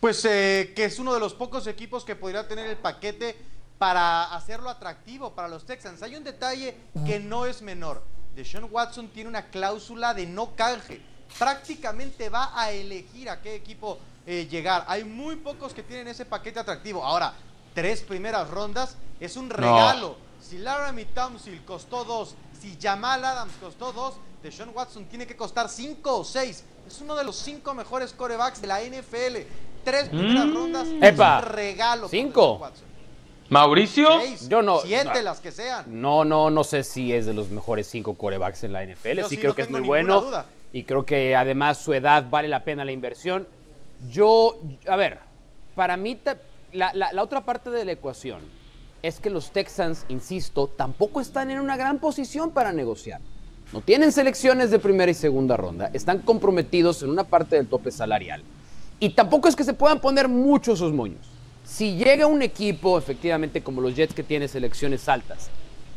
Pues 0.00 0.24
eh, 0.24 0.72
que 0.74 0.86
es 0.86 0.98
uno 0.98 1.12
de 1.12 1.20
los 1.20 1.34
pocos 1.34 1.66
equipos 1.66 2.04
que 2.06 2.16
podría 2.16 2.48
tener 2.48 2.66
el 2.66 2.78
paquete 2.78 3.36
para 3.76 4.34
hacerlo 4.34 4.70
atractivo 4.70 5.34
para 5.34 5.46
los 5.46 5.66
Texans. 5.66 6.02
Hay 6.02 6.16
un 6.16 6.24
detalle 6.24 6.74
que 7.04 7.20
no 7.20 7.44
es 7.44 7.60
menor. 7.60 8.02
Deshaun 8.34 8.68
Watson 8.70 9.08
tiene 9.08 9.28
una 9.28 9.50
cláusula 9.50 10.14
de 10.14 10.24
no 10.26 10.56
canje. 10.56 11.02
Prácticamente 11.38 12.30
va 12.30 12.58
a 12.58 12.70
elegir 12.72 13.28
a 13.28 13.42
qué 13.42 13.54
equipo 13.54 13.98
eh, 14.26 14.48
llegar. 14.50 14.84
Hay 14.88 15.04
muy 15.04 15.36
pocos 15.36 15.74
que 15.74 15.82
tienen 15.82 16.08
ese 16.08 16.24
paquete 16.24 16.60
atractivo. 16.60 17.04
Ahora, 17.04 17.34
tres 17.74 18.00
primeras 18.00 18.48
rondas 18.48 18.96
es 19.20 19.36
un 19.36 19.50
regalo. 19.50 20.16
Si 20.40 20.56
Laramie 20.56 21.04
Thompson 21.04 21.58
costó 21.66 22.04
dos, 22.04 22.34
si 22.58 22.78
Jamal 22.80 23.22
Adams 23.22 23.52
costó 23.60 23.92
dos, 23.92 24.14
Deshaun 24.42 24.70
Watson 24.74 25.04
tiene 25.04 25.26
que 25.26 25.36
costar 25.36 25.68
cinco 25.68 26.18
o 26.18 26.24
seis. 26.24 26.64
Es 26.86 27.00
uno 27.00 27.14
de 27.14 27.24
los 27.24 27.36
cinco 27.36 27.74
mejores 27.74 28.12
corebacks 28.12 28.60
de 28.62 28.66
la 28.66 28.80
NFL. 28.80 29.46
Tres 29.84 30.08
primeras 30.08 30.46
Mm. 30.46 30.54
rondas 30.54 30.88
Epa. 31.00 31.38
es 31.40 31.46
un 31.46 31.52
regalo. 31.52 32.08
Cinco. 32.08 32.60
Mauricio. 33.48 34.20
Seis, 34.20 34.48
Yo 34.48 34.62
no- 34.62 34.80
Siete, 34.80 35.22
las 35.22 35.40
que 35.40 35.50
sean. 35.50 35.84
No, 36.00 36.24
no, 36.24 36.50
no 36.50 36.62
sé 36.62 36.84
si 36.84 37.12
es 37.12 37.26
de 37.26 37.34
los 37.34 37.48
mejores 37.50 37.88
cinco 37.88 38.14
corebacks 38.14 38.62
en 38.64 38.72
la 38.72 38.82
NFL. 38.84 39.22
Yo 39.22 39.28
sí, 39.28 39.34
sí, 39.34 39.40
creo 39.40 39.50
no 39.52 39.56
que 39.56 39.62
es 39.62 39.70
muy 39.70 39.80
bueno. 39.80 40.20
duda. 40.20 40.46
Y 40.72 40.84
creo 40.84 41.04
que 41.04 41.34
además 41.34 41.78
su 41.78 41.92
edad 41.92 42.26
vale 42.30 42.46
la 42.46 42.62
pena 42.62 42.84
la 42.84 42.92
inversión. 42.92 43.48
Yo, 44.08 44.56
a 44.88 44.94
ver, 44.96 45.18
para 45.74 45.96
mí 45.96 46.16
la, 46.72 46.92
la- 46.94 47.12
la 47.12 47.22
otra 47.22 47.44
parte 47.44 47.70
de 47.70 47.84
la 47.84 47.92
ecuación 47.92 48.40
es 49.02 49.18
que 49.18 49.30
los 49.30 49.50
Texans, 49.50 50.04
insisto, 50.08 50.68
tampoco 50.68 51.20
están 51.20 51.50
en 51.50 51.58
una 51.58 51.76
gran 51.76 51.98
posición 51.98 52.52
para 52.52 52.70
negociar. 52.72 53.20
No 53.72 53.80
tienen 53.80 54.12
selecciones 54.12 54.70
de 54.70 54.78
primera 54.78 55.10
y 55.10 55.14
segunda 55.14 55.56
ronda, 55.56 55.90
están 55.92 56.20
comprometidos 56.20 57.02
en 57.02 57.10
una 57.10 57.24
parte 57.24 57.56
del 57.56 57.66
tope 57.66 57.90
salarial. 57.90 58.42
Y 59.00 59.10
tampoco 59.10 59.48
es 59.48 59.56
que 59.56 59.64
se 59.64 59.72
puedan 59.72 59.98
poner 60.00 60.28
muchos 60.28 60.78
sus 60.78 60.92
moños. 60.92 61.26
Si 61.64 61.96
llega 61.96 62.26
un 62.26 62.42
equipo, 62.42 62.98
efectivamente, 62.98 63.62
como 63.62 63.80
los 63.80 63.94
Jets 63.96 64.14
que 64.14 64.22
tiene 64.22 64.46
selecciones 64.46 65.08
altas, 65.08 65.48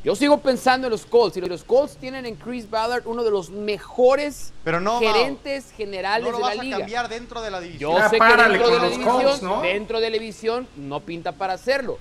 yo 0.04 0.16
sigo 0.16 0.38
pensando 0.40 0.88
en 0.88 0.92
los 0.92 1.06
Colts. 1.06 1.38
Y 1.38 1.42
los 1.42 1.64
Colts 1.64 1.98
tienen 1.98 2.26
en 2.26 2.36
Chris 2.36 2.70
Ballard 2.70 3.04
uno 3.08 3.24
de 3.24 3.32
los 3.32 3.50
mejores 3.50 4.54
Pero 4.64 4.80
no, 4.82 5.00
gerentes 5.00 5.72
generales 5.72 6.26
No 6.26 6.32
lo 6.32 6.38
de 6.38 6.44
vas 6.44 6.56
la 6.56 6.62
a 6.62 6.64
liga. 6.66 6.78
cambiar 6.80 7.10
dentro 7.10 7.42
de 7.42 7.52
la 7.52 7.60
división. 7.62 7.92
Yo 7.94 7.98
Ya 7.98 8.06
sé 8.10 8.16
que 8.16 8.20
párale 8.20 8.58
dentro 8.58 8.68
de 8.70 8.74
con 8.78 8.82
la 8.84 8.90
los 8.90 8.98
división, 8.98 9.24
Colts, 9.24 9.42
¿no? 9.44 9.62
dentro 9.62 10.00
de 10.02 10.10
la 10.10 10.14
división 10.18 10.68
no 10.78 11.00
pinta 11.02 11.32
para 11.34 11.54
hacerlo. 11.54 12.00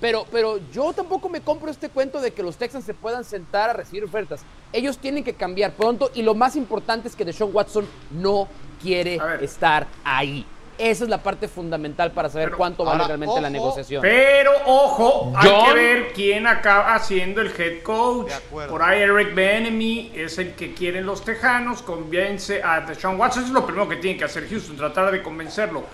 Pero, 0.00 0.26
pero 0.30 0.58
yo 0.72 0.92
tampoco 0.92 1.28
me 1.28 1.40
compro 1.40 1.70
este 1.70 1.88
cuento 1.88 2.20
de 2.20 2.32
que 2.32 2.42
los 2.42 2.56
Texans 2.56 2.84
se 2.84 2.92
puedan 2.94 3.24
sentar 3.24 3.70
a 3.70 3.72
recibir 3.72 4.04
ofertas. 4.04 4.42
Ellos 4.72 4.98
tienen 4.98 5.24
que 5.24 5.34
cambiar 5.34 5.72
pronto 5.72 6.10
y 6.14 6.22
lo 6.22 6.34
más 6.34 6.54
importante 6.56 7.08
es 7.08 7.16
que 7.16 7.24
Deshaun 7.24 7.50
Watson 7.54 7.86
no 8.10 8.46
quiere 8.82 9.18
estar 9.40 9.86
ahí. 10.04 10.44
Esa 10.78 11.04
es 11.04 11.08
la 11.10 11.22
parte 11.22 11.48
fundamental 11.48 12.10
para 12.12 12.28
saber 12.28 12.52
cuánto 12.52 12.84
vale 12.84 12.96
ahora, 13.00 13.16
realmente 13.16 13.40
la 13.40 13.48
negociación. 13.48 14.02
Pero 14.02 14.50
ojo, 14.66 15.32
hay 15.34 15.48
John. 15.48 15.64
que 15.64 15.72
ver 15.72 16.12
quién 16.12 16.46
acaba 16.46 16.98
siendo 16.98 17.40
el 17.40 17.50
head 17.58 17.82
coach. 17.82 18.30
Por 18.50 18.82
ahí 18.82 19.00
Eric 19.00 19.34
Benemy 19.34 20.12
es 20.14 20.36
el 20.36 20.52
que 20.54 20.74
quieren 20.74 21.06
los 21.06 21.24
Tejanos, 21.24 21.80
convence 21.80 22.62
a 22.62 22.82
Deshaun 22.82 23.18
Watson. 23.18 23.44
Eso 23.44 23.52
es 23.52 23.54
lo 23.54 23.64
primero 23.64 23.88
que 23.88 23.96
tiene 23.96 24.18
que 24.18 24.24
hacer 24.24 24.46
Houston, 24.50 24.76
tratar 24.76 25.10
de 25.10 25.22
convencerlo. 25.22 25.84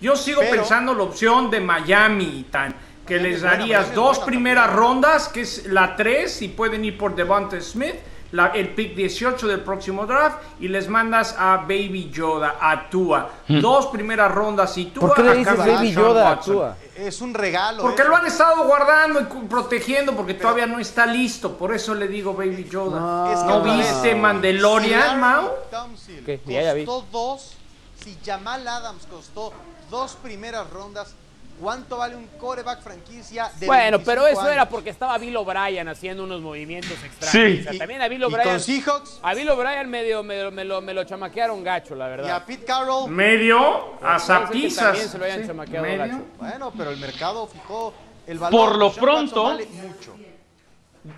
Yo 0.00 0.16
sigo 0.16 0.40
Pero- 0.40 0.52
pensando 0.56 0.94
la 0.94 1.02
opción 1.02 1.50
de 1.50 1.60
Miami, 1.60 2.46
Tan, 2.50 2.74
que 3.06 3.18
les 3.18 3.42
darías 3.42 3.94
dos 3.94 4.18
primeras 4.20 4.72
rondas, 4.72 5.28
que 5.28 5.40
es 5.42 5.66
la 5.66 5.96
3, 5.96 6.42
y 6.42 6.48
pueden 6.48 6.84
ir 6.84 6.96
por 6.96 7.14
Devonta 7.14 7.60
Smith, 7.60 7.94
la- 8.32 8.48
el 8.48 8.68
pick 8.74 8.94
18 8.94 9.48
del 9.48 9.60
próximo 9.60 10.06
draft, 10.06 10.38
y 10.60 10.68
les 10.68 10.86
mandas 10.88 11.34
a 11.36 11.56
Baby 11.56 12.10
Yoda, 12.12 12.56
a 12.60 12.88
Tua. 12.88 13.28
Hmm. 13.48 13.60
Dos 13.60 13.86
primeras 13.88 14.30
rondas 14.32 14.78
y 14.78 14.84
Tua. 14.86 15.08
¿Por 15.08 15.16
qué 15.16 15.22
le 15.24 15.34
dices 15.36 15.56
Baby 15.58 15.92
Yoda 15.92 16.28
a 16.28 16.34
Watson. 16.34 16.54
Tua? 16.54 16.76
Es 16.94 17.20
un 17.20 17.34
regalo. 17.34 17.82
Porque 17.82 18.02
eso. 18.02 18.10
lo 18.10 18.16
han 18.16 18.26
estado 18.26 18.64
guardando 18.64 19.20
y 19.20 19.24
cu- 19.24 19.48
protegiendo 19.48 20.14
porque 20.14 20.34
todavía 20.34 20.66
no 20.66 20.78
está 20.78 21.06
listo. 21.06 21.56
Por 21.56 21.74
eso 21.74 21.92
le 21.94 22.06
digo 22.06 22.34
Baby 22.34 22.68
Yoda. 22.70 23.32
Es 23.32 23.40
que 23.40 23.46
¿No 23.46 23.56
otra 23.56 23.76
vez, 23.76 23.90
viste 23.90 24.10
Si 24.10 24.14
Mandalorian, 24.14 25.00
Larry 25.00 25.20
Mau? 25.20 25.50
Tunsil 25.70 26.20
Ok, 26.22 26.40
ya, 26.46 26.62
ya 26.62 26.74
vi. 26.74 26.84
costó 26.84 27.06
dos. 27.10 27.56
Si 28.04 28.16
Jamal 28.24 28.66
Adams 28.68 29.06
costó 29.10 29.52
dos 29.90 30.16
primeras 30.22 30.70
rondas, 30.70 31.14
¿cuánto 31.60 31.98
vale 31.98 32.16
un 32.16 32.26
coreback 32.38 32.80
franquicia 32.80 33.50
de 33.60 33.66
Bueno, 33.66 33.98
25 33.98 34.04
pero 34.06 34.26
eso 34.26 34.40
años? 34.40 34.52
era 34.52 34.68
porque 34.68 34.90
estaba 34.90 35.18
Bill 35.18 35.36
O'Brien 35.36 35.88
haciendo 35.88 36.24
unos 36.24 36.40
movimientos 36.40 36.92
extraños. 37.04 37.32
Sí. 37.32 37.58
O 37.60 37.62
sea, 37.64 37.74
Y- 37.74 37.78
también 37.78 38.02
a 38.02 38.08
Bill 38.08 38.22
con 38.22 38.34
O'Brien. 38.34 38.60
Seahawks. 38.60 39.20
A 39.22 39.34
Bill 39.34 39.50
O'Brien 39.50 39.88
medio, 39.90 40.22
medio- 40.22 40.50
me, 40.50 40.64
lo, 40.64 40.80
me 40.80 40.94
lo 40.94 41.04
chamaquearon 41.04 41.62
gacho, 41.62 41.94
la 41.94 42.08
verdad. 42.08 42.28
Y 42.28 42.30
a 42.30 42.44
Pete 42.46 42.64
Carroll. 42.64 43.10
Medio 43.10 43.94
a 44.02 44.18
zapizas. 44.18 44.84
también 44.86 45.08
se 45.08 45.18
lo 45.18 45.24
hayan 45.24 45.40
Sí, 45.42 45.46
chamaqueado 45.46 45.86
medio. 45.86 45.98
gacho. 45.98 46.20
Bueno, 46.38 46.72
pero 46.76 46.90
el 46.90 46.96
mercado 46.98 47.46
fijó 47.46 47.92
el 48.26 48.38
valor. 48.38 48.60
Por 48.60 48.78
lo 48.78 48.92
pronto- 48.92 49.44
vale 49.44 49.66
mucho. 49.66 50.16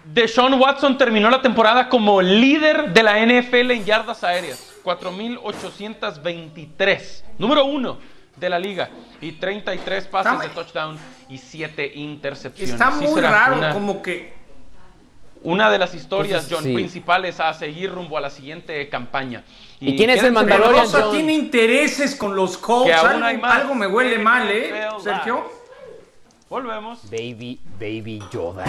Deshaun 0.04 0.54
Watson 0.60 0.96
terminó 0.96 1.28
la 1.28 1.42
temporada 1.42 1.88
como 1.88 2.22
líder 2.22 2.92
de 2.92 3.02
la 3.02 3.18
NFL 3.18 3.72
en 3.72 3.84
yardas 3.84 4.22
aéreas, 4.22 4.72
4.823, 4.84 7.24
número 7.38 7.64
uno 7.64 7.98
de 8.46 8.50
la 8.50 8.58
liga, 8.58 8.90
y 9.20 9.32
33 9.32 10.06
pases 10.06 10.32
Está- 10.32 10.44
de 10.44 10.50
touchdown 10.50 10.98
y 11.28 11.38
7 11.38 11.92
intercepciones. 11.94 12.72
Está 12.74 12.90
muy 12.90 13.20
raro, 13.20 13.56
una, 13.56 13.72
como 13.72 14.02
que. 14.02 14.32
una 15.44 15.70
de 15.70 15.78
las 15.78 15.94
historias, 15.94 16.44
Entonces, 16.44 16.56
John, 16.58 16.64
sí. 16.64 16.74
principales 16.74 17.40
a 17.40 17.52
seguir 17.54 17.90
rumbo 17.90 18.16
a 18.16 18.20
la 18.20 18.30
siguiente 18.30 18.88
campaña. 18.88 19.42
¿Y 19.80 19.96
quién 19.96 20.10
es 20.10 20.22
el 20.22 20.30
Mandalorian, 20.32 20.84
Rosa, 20.84 21.10
tiene 21.10 21.32
intereses 21.32 22.14
con 22.14 22.36
los 22.36 22.56
Colts. 22.58 22.86
Que 22.86 22.94
aún 22.94 23.08
Algo, 23.08 23.24
hay 23.24 23.38
más. 23.38 23.60
algo 23.60 23.74
me 23.74 23.86
huele 23.88 24.18
mal, 24.18 24.48
¿eh, 24.50 24.72
Sergio? 25.02 25.50
Volvemos. 26.48 27.10
Baby, 27.10 27.58
baby 27.80 28.22
Yoda. 28.30 28.64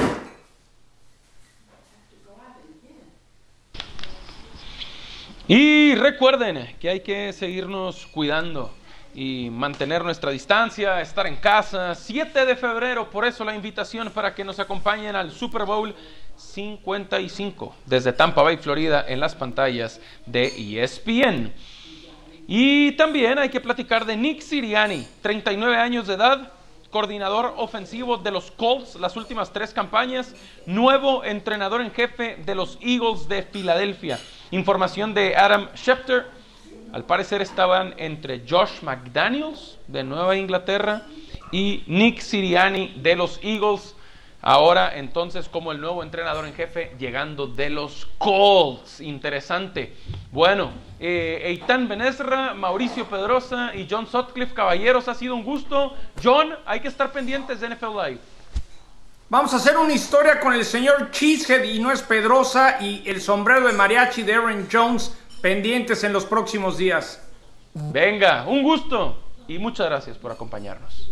Y 5.47 5.95
recuerden 5.95 6.75
que 6.79 6.89
hay 6.89 6.99
que 7.01 7.33
seguirnos 7.33 8.07
cuidando 8.07 8.73
y 9.13 9.49
mantener 9.49 10.03
nuestra 10.03 10.31
distancia, 10.31 11.01
estar 11.01 11.27
en 11.27 11.35
casa. 11.35 11.95
7 11.95 12.45
de 12.45 12.55
febrero, 12.55 13.09
por 13.09 13.25
eso 13.25 13.43
la 13.43 13.55
invitación 13.55 14.09
para 14.09 14.33
que 14.33 14.43
nos 14.43 14.59
acompañen 14.59 15.15
al 15.15 15.31
Super 15.31 15.65
Bowl 15.65 15.93
55 16.35 17.75
desde 17.85 18.13
Tampa 18.13 18.41
Bay, 18.41 18.57
Florida, 18.57 19.05
en 19.07 19.19
las 19.19 19.35
pantallas 19.35 20.01
de 20.25 20.81
ESPN. 20.81 21.53
Y 22.47 22.91
también 22.93 23.39
hay 23.39 23.49
que 23.49 23.61
platicar 23.61 24.05
de 24.05 24.17
Nick 24.17 24.41
Siriani, 24.41 25.07
39 25.21 25.77
años 25.77 26.07
de 26.07 26.15
edad, 26.15 26.51
coordinador 26.93 27.55
ofensivo 27.57 28.17
de 28.17 28.31
los 28.31 28.51
Colts 28.51 28.95
las 28.95 29.15
últimas 29.15 29.51
tres 29.51 29.73
campañas, 29.73 30.35
nuevo 30.65 31.23
entrenador 31.23 31.81
en 31.81 31.91
jefe 31.91 32.37
de 32.45 32.53
los 32.55 32.77
Eagles 32.81 33.27
de 33.27 33.43
Filadelfia. 33.43 34.19
Información 34.51 35.13
de 35.13 35.35
Adam 35.35 35.69
Schefter. 35.75 36.42
Al 36.93 37.05
parecer 37.05 37.41
estaban 37.41 37.95
entre 37.97 38.43
Josh 38.47 38.83
McDaniels 38.83 39.79
de 39.87 40.03
Nueva 40.03 40.37
Inglaterra 40.37 41.01
y 41.51 41.83
Nick 41.87 42.19
Siriani 42.19 42.93
de 43.01 43.15
los 43.15 43.39
Eagles. 43.41 43.95
Ahora 44.43 44.95
entonces 44.95 45.49
como 45.49 45.71
el 45.71 45.81
nuevo 45.81 46.03
entrenador 46.03 46.45
en 46.45 46.53
jefe 46.53 46.95
llegando 46.99 47.47
de 47.47 47.71
los 47.71 48.07
Colts. 48.19 49.01
Interesante. 49.01 49.95
Bueno, 50.31 50.71
eh, 50.99 51.41
Eitan 51.45 51.87
Benesra, 51.87 52.53
Mauricio 52.53 53.05
Pedrosa 53.05 53.73
y 53.73 53.87
John 53.89 54.05
Sutcliffe, 54.05 54.53
caballeros, 54.53 55.07
ha 55.07 55.15
sido 55.15 55.33
un 55.33 55.43
gusto. 55.43 55.95
John, 56.23 56.55
hay 56.63 56.79
que 56.79 56.89
estar 56.89 57.11
pendientes 57.11 57.59
de 57.59 57.69
NFL 57.69 57.87
Live. 58.05 58.19
Vamos 59.29 59.51
a 59.51 59.57
hacer 59.57 59.77
una 59.77 59.93
historia 59.93 60.39
con 60.39 60.53
el 60.53 60.63
señor 60.63 61.09
Cheesehead 61.09 61.63
y 61.63 61.79
no 61.79 61.91
es 61.91 62.03
Pedrosa 62.03 62.77
y 62.79 63.01
el 63.09 63.19
sombrero 63.19 63.65
de 63.65 63.73
mariachi 63.73 64.21
de 64.21 64.35
Aaron 64.35 64.67
Jones 64.71 65.11
pendientes 65.43 66.05
en 66.05 66.13
los 66.13 66.23
próximos 66.23 66.77
días. 66.77 67.21
Venga, 67.73 68.47
un 68.47 68.63
gusto 68.63 69.17
y 69.45 69.59
muchas 69.59 69.87
gracias 69.87 70.17
por 70.17 70.31
acompañarnos. 70.31 71.11